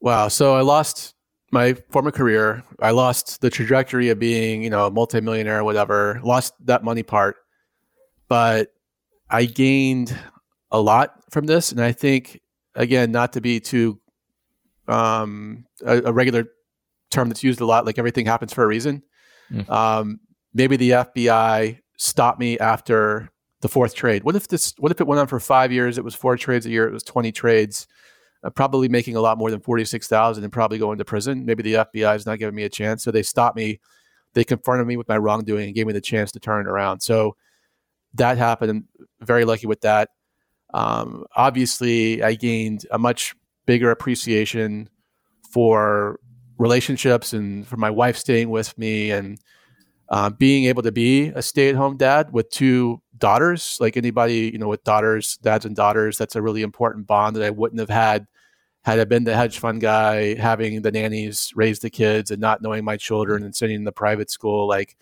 [0.00, 0.28] Wow.
[0.28, 1.14] So I lost
[1.52, 2.64] my former career.
[2.80, 6.20] I lost the trajectory of being, you know, a multimillionaire or whatever.
[6.22, 7.36] Lost that money part,
[8.28, 8.72] but
[9.30, 10.16] I gained
[10.70, 12.40] a lot from this, and I think
[12.74, 14.00] again, not to be too
[14.88, 16.46] um, a, a, regular
[17.10, 19.02] term that's used a lot, like everything happens for a reason.
[19.50, 19.68] Mm.
[19.68, 20.20] Um,
[20.54, 23.30] maybe the FBI stopped me after
[23.60, 24.24] the fourth trade.
[24.24, 24.74] What if this?
[24.78, 25.98] What if it went on for five years?
[25.98, 26.88] It was four trades a year.
[26.88, 27.86] It was twenty trades.
[28.42, 31.44] Uh, probably making a lot more than forty six thousand and probably going to prison.
[31.44, 33.80] Maybe the FBI is not giving me a chance, so they stopped me.
[34.32, 37.00] They confronted me with my wrongdoing and gave me the chance to turn it around.
[37.00, 37.36] So
[38.14, 38.70] that happened.
[38.70, 38.88] I'm
[39.20, 40.10] very lucky with that.
[40.72, 43.34] Um, obviously, I gained a much
[43.66, 44.88] bigger appreciation
[45.52, 46.20] for
[46.58, 49.38] relationships and for my wife staying with me and
[50.10, 54.68] uh, being able to be a stay-at-home dad with two daughters like anybody you know
[54.68, 58.26] with daughters dads and daughters that's a really important bond that i wouldn't have had
[58.82, 62.62] had i been the hedge fund guy having the nannies raise the kids and not
[62.62, 64.96] knowing my children and sending them to private school like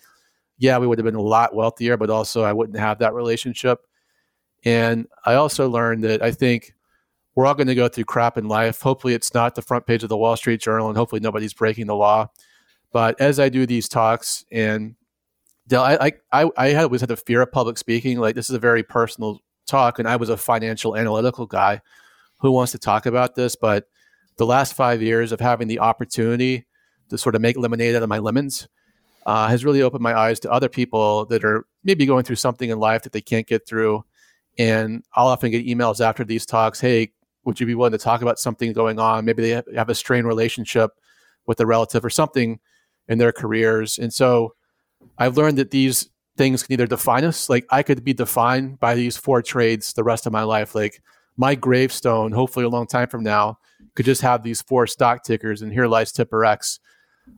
[0.59, 3.79] yeah we would have been a lot wealthier but also i wouldn't have that relationship
[4.63, 6.73] and i also learned that i think
[7.39, 8.81] we're all going to go through crap in life.
[8.81, 11.87] Hopefully, it's not the front page of the Wall Street Journal, and hopefully, nobody's breaking
[11.87, 12.27] the law.
[12.91, 14.95] But as I do these talks, and
[15.65, 18.19] Dale, I, I, I always had a fear of public speaking.
[18.19, 21.81] Like this is a very personal talk, and I was a financial analytical guy
[22.39, 23.55] who wants to talk about this.
[23.55, 23.87] But
[24.35, 26.65] the last five years of having the opportunity
[27.09, 28.67] to sort of make lemonade out of my lemons
[29.29, 32.71] uh, has really opened my eyes to other people that are maybe going through something
[32.71, 34.03] in life that they can't get through.
[34.57, 37.11] And I'll often get emails after these talks, "Hey,
[37.45, 39.25] would you be willing to talk about something going on?
[39.25, 40.91] Maybe they have a strained relationship
[41.45, 42.59] with a relative or something
[43.07, 43.99] in their careers.
[43.99, 44.55] And so
[45.17, 48.95] I've learned that these things can either define us, like I could be defined by
[48.95, 50.73] these four trades the rest of my life.
[50.73, 51.01] Like
[51.37, 53.59] my gravestone, hopefully a long time from now,
[53.95, 56.79] could just have these four stock tickers and here lies Tipper X.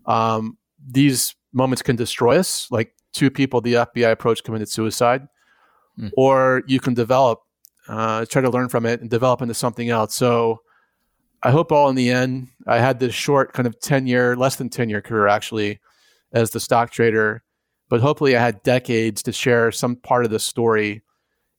[0.06, 5.28] Um, these moments can destroy us, like two people the FBI approached committed suicide,
[6.00, 6.12] mm.
[6.16, 7.42] or you can develop
[7.88, 10.16] uh, try to learn from it and develop into something else.
[10.16, 10.62] So
[11.44, 14.56] I hope all in the end, I had this short kind of 10 year, less
[14.56, 15.80] than 10 year career actually
[16.32, 17.44] as the stock trader,
[17.90, 21.02] but hopefully I had decades to share some part of the story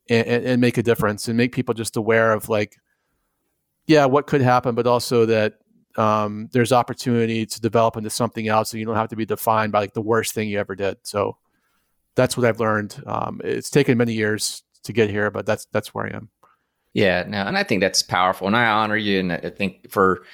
[0.09, 2.77] and, and make a difference and make people just aware of like,
[3.87, 5.55] yeah, what could happen, but also that
[5.97, 9.73] um, there's opportunity to develop into something else and you don't have to be defined
[9.73, 10.99] by like the worst thing you ever did.
[11.03, 11.37] So
[12.15, 13.03] that's what I've learned.
[13.07, 16.29] Um, it's taken many years to get here, but that's that's where I am.
[16.95, 20.25] Yeah, no, and I think that's powerful, and I honor you, and I think for,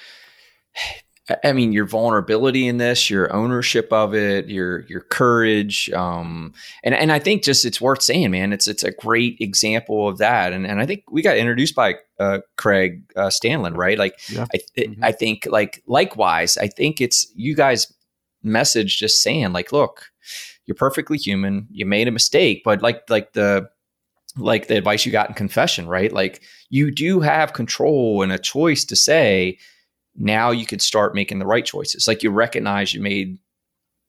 [1.43, 6.53] I mean, your vulnerability in this, your ownership of it, your your courage, um,
[6.83, 10.17] and and I think just it's worth saying, man, it's it's a great example of
[10.17, 13.97] that, and and I think we got introduced by uh, Craig uh, Stanland, right?
[13.97, 14.45] Like, yeah.
[14.53, 15.03] I mm-hmm.
[15.03, 17.93] I think like likewise, I think it's you guys
[18.43, 20.05] message just saying like, look,
[20.65, 23.69] you're perfectly human, you made a mistake, but like like the
[24.37, 26.11] like the advice you got in confession, right?
[26.11, 29.57] Like you do have control and a choice to say,
[30.15, 32.07] now you could start making the right choices.
[32.07, 33.39] Like you recognize you made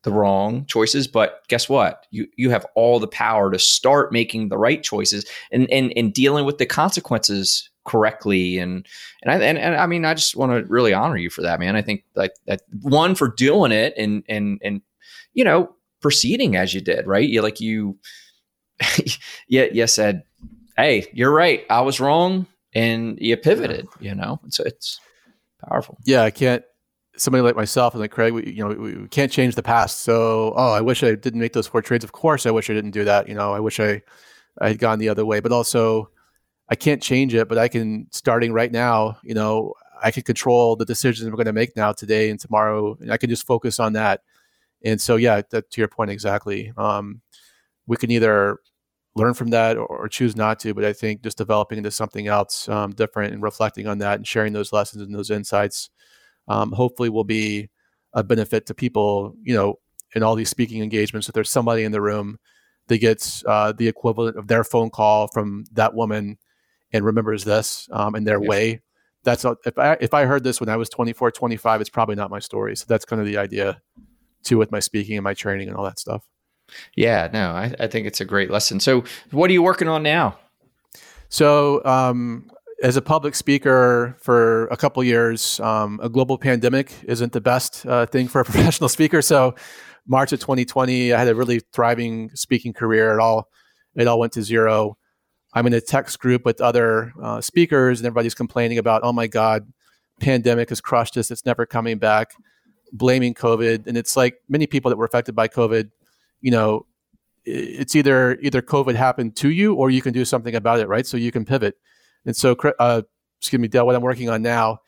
[0.02, 2.06] the wrong choices, but guess what?
[2.10, 6.12] You you have all the power to start making the right choices and and and
[6.12, 8.58] dealing with the consequences correctly.
[8.58, 8.86] And
[9.22, 11.60] and I and, and I mean I just want to really honor you for that,
[11.60, 11.76] man.
[11.76, 14.80] I think like that one for doing it and and and
[15.34, 17.28] you know proceeding as you did, right?
[17.28, 17.98] You like you
[19.48, 20.22] yeah you said,
[20.76, 21.66] "Hey, you're right.
[21.68, 23.86] I was wrong," and you pivoted.
[24.00, 24.98] You know, so it's
[25.68, 25.98] powerful.
[26.04, 26.64] Yeah, I can't.
[27.16, 30.00] Somebody like myself and like Craig, we, you know, we, we can't change the past.
[30.00, 32.04] So, oh, I wish I didn't make those four trades.
[32.04, 33.28] Of course, I wish I didn't do that.
[33.28, 34.02] You know, I wish I
[34.60, 35.40] I had gone the other way.
[35.40, 36.10] But also,
[36.68, 37.48] I can't change it.
[37.48, 41.46] But I can, starting right now, you know, I can control the decisions we're going
[41.46, 42.96] to make now, today, and tomorrow.
[43.00, 44.22] And I can just focus on that.
[44.82, 46.72] And so, yeah, that, to your point exactly.
[46.76, 47.20] Um,
[47.86, 48.58] we can either
[49.16, 50.72] learn from that or, or, choose not to.
[50.72, 54.26] But I think just developing into something else um, different and reflecting on that and
[54.26, 55.90] sharing those lessons and those insights,
[56.48, 57.70] um, hopefully, will be
[58.12, 59.34] a benefit to people.
[59.42, 59.74] You know,
[60.14, 62.38] in all these speaking engagements, if there's somebody in the room
[62.90, 66.36] that gets uh, the equivalent of their phone call from that woman
[66.92, 68.80] and remembers this um, in their way.
[69.22, 72.30] That's if I if I heard this when I was 24, 25, it's probably not
[72.30, 72.74] my story.
[72.76, 73.80] So that's kind of the idea
[74.42, 76.24] too with my speaking and my training and all that stuff.
[76.96, 78.80] Yeah, no, I, I think it's a great lesson.
[78.80, 80.38] So, what are you working on now?
[81.28, 82.50] So, um,
[82.82, 87.84] as a public speaker for a couple years, um, a global pandemic isn't the best
[87.86, 89.22] uh, thing for a professional speaker.
[89.22, 89.54] So,
[90.06, 93.14] March of 2020, I had a really thriving speaking career.
[93.14, 93.48] It all
[93.94, 94.96] it all went to zero.
[95.52, 99.26] I'm in a text group with other uh, speakers, and everybody's complaining about, oh my
[99.26, 99.66] God,
[100.20, 101.30] pandemic has crushed us.
[101.30, 102.30] It's never coming back.
[102.92, 105.90] Blaming COVID, and it's like many people that were affected by COVID
[106.40, 106.86] you know,
[107.44, 111.06] it's either either COVID happened to you or you can do something about it, right?
[111.06, 111.76] So you can pivot.
[112.26, 113.02] And so, uh,
[113.40, 114.78] excuse me, Dale, what I'm working on now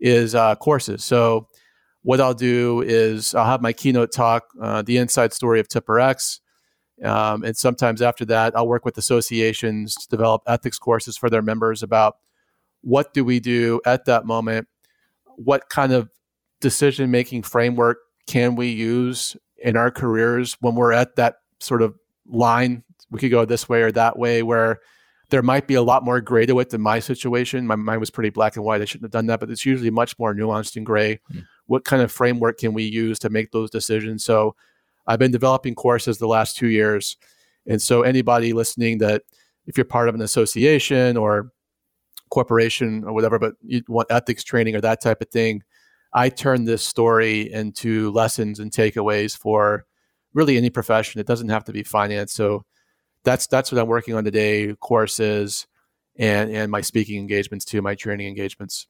[0.00, 1.04] is uh, courses.
[1.04, 1.48] So
[2.02, 6.40] what I'll do is I'll have my keynote talk, uh, the inside story of TipperX.
[7.04, 11.42] Um, and sometimes after that, I'll work with associations to develop ethics courses for their
[11.42, 12.16] members about
[12.80, 14.68] what do we do at that moment?
[15.36, 16.08] What kind of
[16.60, 21.94] decision making framework can we use in our careers when we're at that sort of
[22.26, 24.80] line we could go this way or that way where
[25.30, 27.66] there might be a lot more gray to it than my situation.
[27.66, 28.80] My mind was pretty black and white.
[28.80, 31.20] I shouldn't have done that but it's usually much more nuanced and gray.
[31.32, 31.44] Mm.
[31.66, 34.24] what kind of framework can we use to make those decisions?
[34.24, 34.54] So
[35.08, 37.16] i've been developing courses the last two years
[37.66, 39.22] and so anybody listening that
[39.66, 41.50] if you're part of an association or
[42.30, 45.62] corporation or whatever but you want ethics training or that type of thing
[46.18, 49.86] I turn this story into lessons and takeaways for
[50.34, 51.20] really any profession.
[51.20, 52.32] It doesn't have to be finance.
[52.32, 52.64] So
[53.22, 55.68] that's that's what I'm working on today, courses
[56.16, 58.88] and and my speaking engagements too, my training engagements.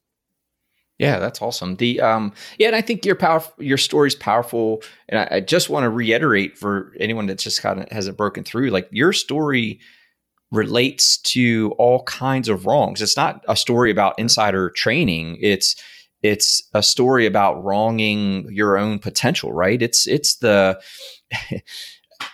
[0.99, 1.77] Yeah, that's awesome.
[1.77, 4.83] The um yeah, and I think your power your story's powerful.
[5.11, 8.43] And I, I just want to reiterate for anyone that just kind of hasn't broken
[8.43, 9.81] through, like your story
[10.51, 13.03] relates to all kinds of wrongs.
[13.03, 15.37] It's not a story about insider training.
[15.43, 15.77] It's
[16.23, 19.81] it's a story about wronging your own potential, right?
[19.81, 20.81] It's it's the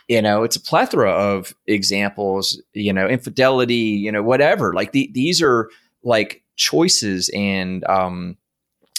[0.08, 5.10] you know it's a plethora of examples you know infidelity you know whatever like the,
[5.12, 5.70] these are
[6.02, 8.36] like choices and um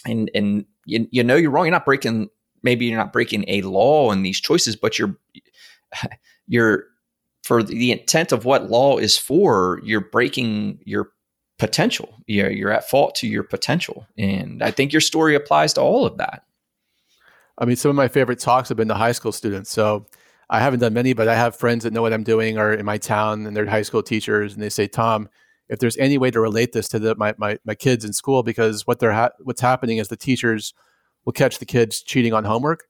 [0.05, 2.29] and and you, you know you're wrong you're not breaking
[2.63, 5.15] maybe you're not breaking a law in these choices but you're
[6.47, 6.85] you're
[7.43, 11.11] for the intent of what law is for you're breaking your
[11.57, 12.17] potential.
[12.27, 14.05] You're, you're at fault to your potential.
[14.17, 16.43] And I think your story applies to all of that.
[17.57, 19.71] I mean, some of my favorite talks have been to high school students.
[19.71, 20.05] So
[20.49, 22.85] I haven't done many, but I have friends that know what I'm doing or in
[22.85, 24.53] my town and they're high school teachers.
[24.53, 25.29] And they say, Tom,
[25.69, 28.43] if there's any way to relate this to the, my, my, my kids in school,
[28.43, 30.73] because what they're ha- what's happening is the teachers
[31.23, 32.83] will catch the kids cheating on homework.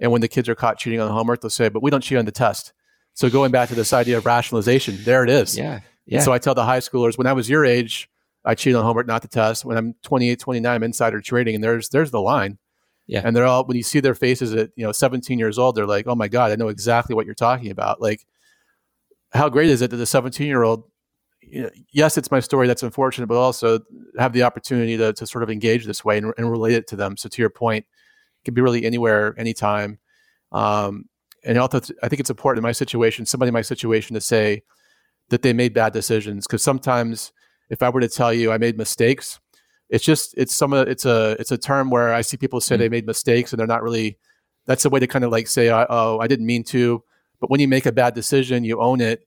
[0.00, 2.18] And when the kids are caught cheating on homework, they'll say, but we don't cheat
[2.18, 2.72] on the test.
[3.14, 5.56] So going back to this idea of rationalization, there it is.
[5.56, 5.80] Yeah.
[6.06, 6.20] Yeah.
[6.20, 8.08] So I tell the high schoolers when I was your age,
[8.44, 9.64] I cheated on homework, not the test.
[9.64, 12.58] When I'm 28, 29, I'm insider trading, and there's there's the line.
[13.06, 13.22] Yeah.
[13.24, 15.86] And they're all when you see their faces at you know 17 years old, they're
[15.86, 18.00] like, oh my god, I know exactly what you're talking about.
[18.00, 18.24] Like,
[19.32, 20.84] how great is it that the 17 year old?
[21.92, 23.80] Yes, it's my story that's unfortunate, but also
[24.18, 26.96] have the opportunity to, to sort of engage this way and, and relate it to
[26.96, 27.16] them.
[27.16, 30.00] So to your point, it can be really anywhere, anytime.
[30.50, 31.04] Um,
[31.44, 34.64] and also, I think it's important in my situation, somebody in my situation, to say,
[35.30, 37.32] that they made bad decisions because sometimes
[37.70, 39.40] if I were to tell you I made mistakes,
[39.88, 42.74] it's just it's some of it's a it's a term where I see people say
[42.74, 42.80] mm-hmm.
[42.80, 44.18] they made mistakes and they're not really.
[44.66, 47.04] That's a way to kind of like say, oh, I didn't mean to.
[47.40, 49.24] But when you make a bad decision, you own it.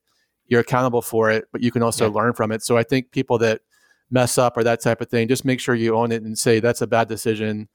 [0.48, 2.14] You're accountable for it, but you can also yeah.
[2.14, 2.62] learn from it.
[2.62, 3.62] So I think people that
[4.12, 6.60] mess up or that type of thing, just make sure you own it and say
[6.60, 7.70] that's a bad decision.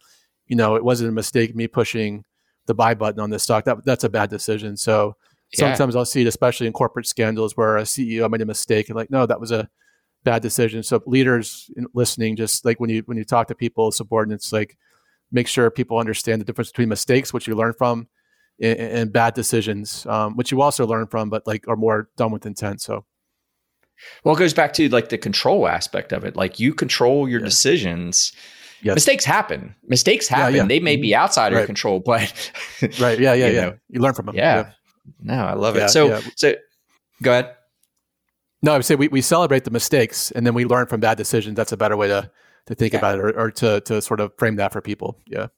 [0.46, 2.24] You know, it wasn't a mistake me pushing
[2.66, 3.64] the buy button on this stock.
[3.64, 4.76] That that's a bad decision.
[4.76, 5.16] So
[5.56, 5.96] Sometimes.
[5.96, 9.10] I'll see it, especially in corporate scandals, where a CEO made a mistake and like,
[9.10, 9.68] no, that was a
[10.24, 10.82] bad decision.
[10.82, 14.76] So leaders listening, just like when you when you talk to people, subordinates, like
[15.30, 18.08] make sure people understand the difference between mistakes, which you learn from,
[18.60, 22.32] and, and bad decisions, um, which you also learn from, but like are more done
[22.32, 22.80] with intent.
[22.80, 23.04] So.
[24.24, 26.34] Well, it goes back to like the control aspect of it.
[26.34, 27.46] Like you control your yeah.
[27.46, 28.32] decisions.
[28.82, 28.96] Yes.
[28.96, 29.74] Mistakes happen.
[29.86, 30.54] Mistakes happen.
[30.54, 30.68] Yeah, yeah.
[30.68, 31.22] They may be mm-hmm.
[31.22, 32.50] outside of your control, but
[32.98, 33.18] right.
[33.18, 33.32] Yeah.
[33.34, 33.46] Yeah.
[33.46, 33.60] you yeah.
[33.62, 34.34] Know, you learn from them.
[34.34, 34.70] Yeah.
[35.20, 35.88] No, I love yeah, it.
[35.90, 36.20] So, yeah.
[36.36, 36.54] so
[37.22, 37.54] go ahead.
[38.62, 41.18] No, I would say we, we celebrate the mistakes and then we learn from bad
[41.18, 41.56] decisions.
[41.56, 42.30] That's a better way to
[42.66, 42.98] to think yeah.
[43.00, 45.18] about it or, or, to to sort of frame that for people.
[45.26, 45.48] Yeah.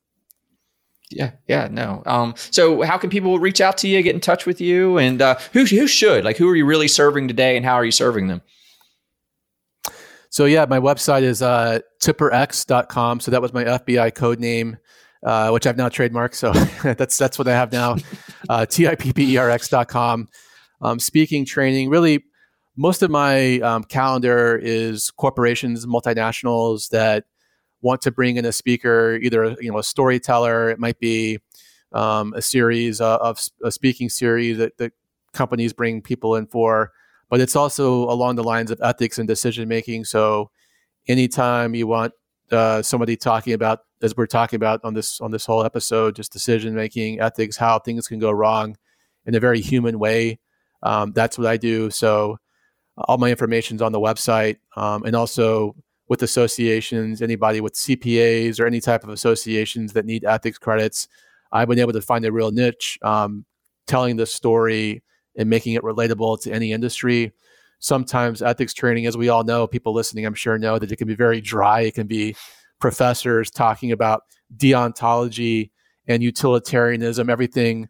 [1.08, 2.02] Yeah, yeah, no.
[2.04, 5.22] Um, so how can people reach out to you, get in touch with you, and
[5.22, 7.92] uh, who who should like who are you really serving today, and how are you
[7.92, 8.42] serving them?
[10.30, 13.20] So yeah, my website is uh, tipperx.com.
[13.20, 14.78] So that was my FBI code name,
[15.22, 16.34] uh, which I've now trademarked.
[16.34, 16.52] So
[16.94, 17.96] that's that's what I have now.
[18.48, 20.28] Uh, T-I-P-P-E-R-X.com.
[20.80, 22.22] Um, speaking, training, really
[22.76, 27.24] most of my um, calendar is corporations, multinationals that
[27.80, 30.70] want to bring in a speaker, either you know a storyteller.
[30.70, 31.40] It might be
[31.92, 34.92] um, a series of, of, a speaking series that, that
[35.32, 36.92] companies bring people in for
[37.28, 40.04] but it's also along the lines of ethics and decision making.
[40.04, 40.50] So
[41.08, 42.12] anytime you want
[42.52, 46.32] uh, somebody talking about, as we're talking about on this on this whole episode, just
[46.32, 48.76] decision making, ethics, how things can go wrong
[49.26, 50.38] in a very human way.
[50.82, 51.90] Um, that's what I do.
[51.90, 52.38] So
[52.96, 55.74] all my information's on the website, um, and also
[56.08, 61.08] with associations, anybody with CPAs or any type of associations that need ethics credits,
[61.52, 63.44] I've been able to find a real niche, um,
[63.86, 65.02] telling the story
[65.36, 67.32] and making it relatable to any industry.
[67.78, 71.06] Sometimes ethics training, as we all know, people listening, I'm sure know that it can
[71.06, 71.80] be very dry.
[71.80, 72.34] It can be
[72.80, 74.22] professors talking about
[74.56, 75.70] deontology
[76.06, 77.88] and utilitarianism, everything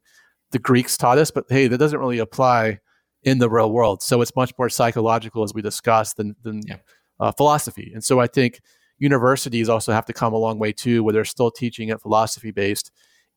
[0.52, 2.78] the Greeks taught us, but hey, that doesn't really apply
[3.22, 4.02] in the real world.
[4.02, 6.76] So it's much more psychological, as we discussed, than, than yeah.
[7.18, 7.90] uh, philosophy.
[7.92, 8.60] And so I think
[8.98, 12.52] universities also have to come a long way too, where they're still teaching it philosophy
[12.52, 12.90] based,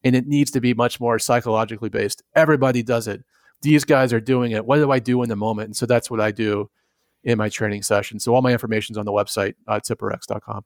[0.04, 2.24] and it needs to be much more psychologically based.
[2.36, 3.24] Everybody does it
[3.62, 4.66] these guys are doing it.
[4.66, 5.68] What do I do in the moment?
[5.68, 6.70] And so that's what I do
[7.24, 8.20] in my training session.
[8.20, 10.64] So all my information is on the website, uh, tipperx.com.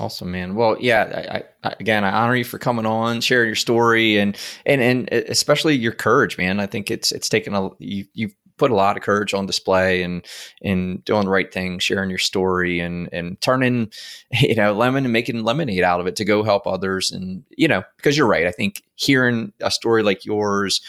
[0.00, 0.54] Awesome, man.
[0.54, 1.42] Well, yeah.
[1.62, 4.36] I, I, again, I honor you for coming on, sharing your story, and
[4.66, 6.58] and and especially your courage, man.
[6.58, 10.02] I think it's it's taken a you you've put a lot of courage on display
[10.02, 10.24] and
[10.62, 13.92] and doing the right thing, sharing your story, and and turning
[14.40, 17.12] you know lemon and making lemonade out of it to go help others.
[17.12, 18.46] And you know, because you're right.
[18.46, 20.80] I think hearing a story like yours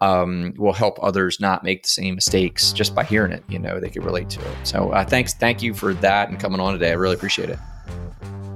[0.00, 3.42] um, will help others not make the same mistakes just by hearing it.
[3.48, 4.56] You know, they could relate to it.
[4.64, 6.90] So uh, thanks, thank you for that and coming on today.
[6.90, 7.58] I really appreciate it.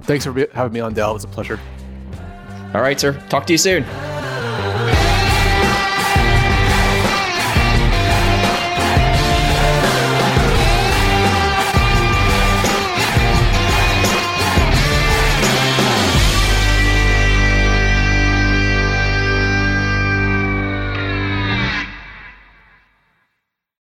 [0.02, 1.10] Thanks for having me on, Dell.
[1.10, 1.58] It was a pleasure.
[2.74, 3.12] All right, sir.
[3.28, 3.84] Talk to you soon.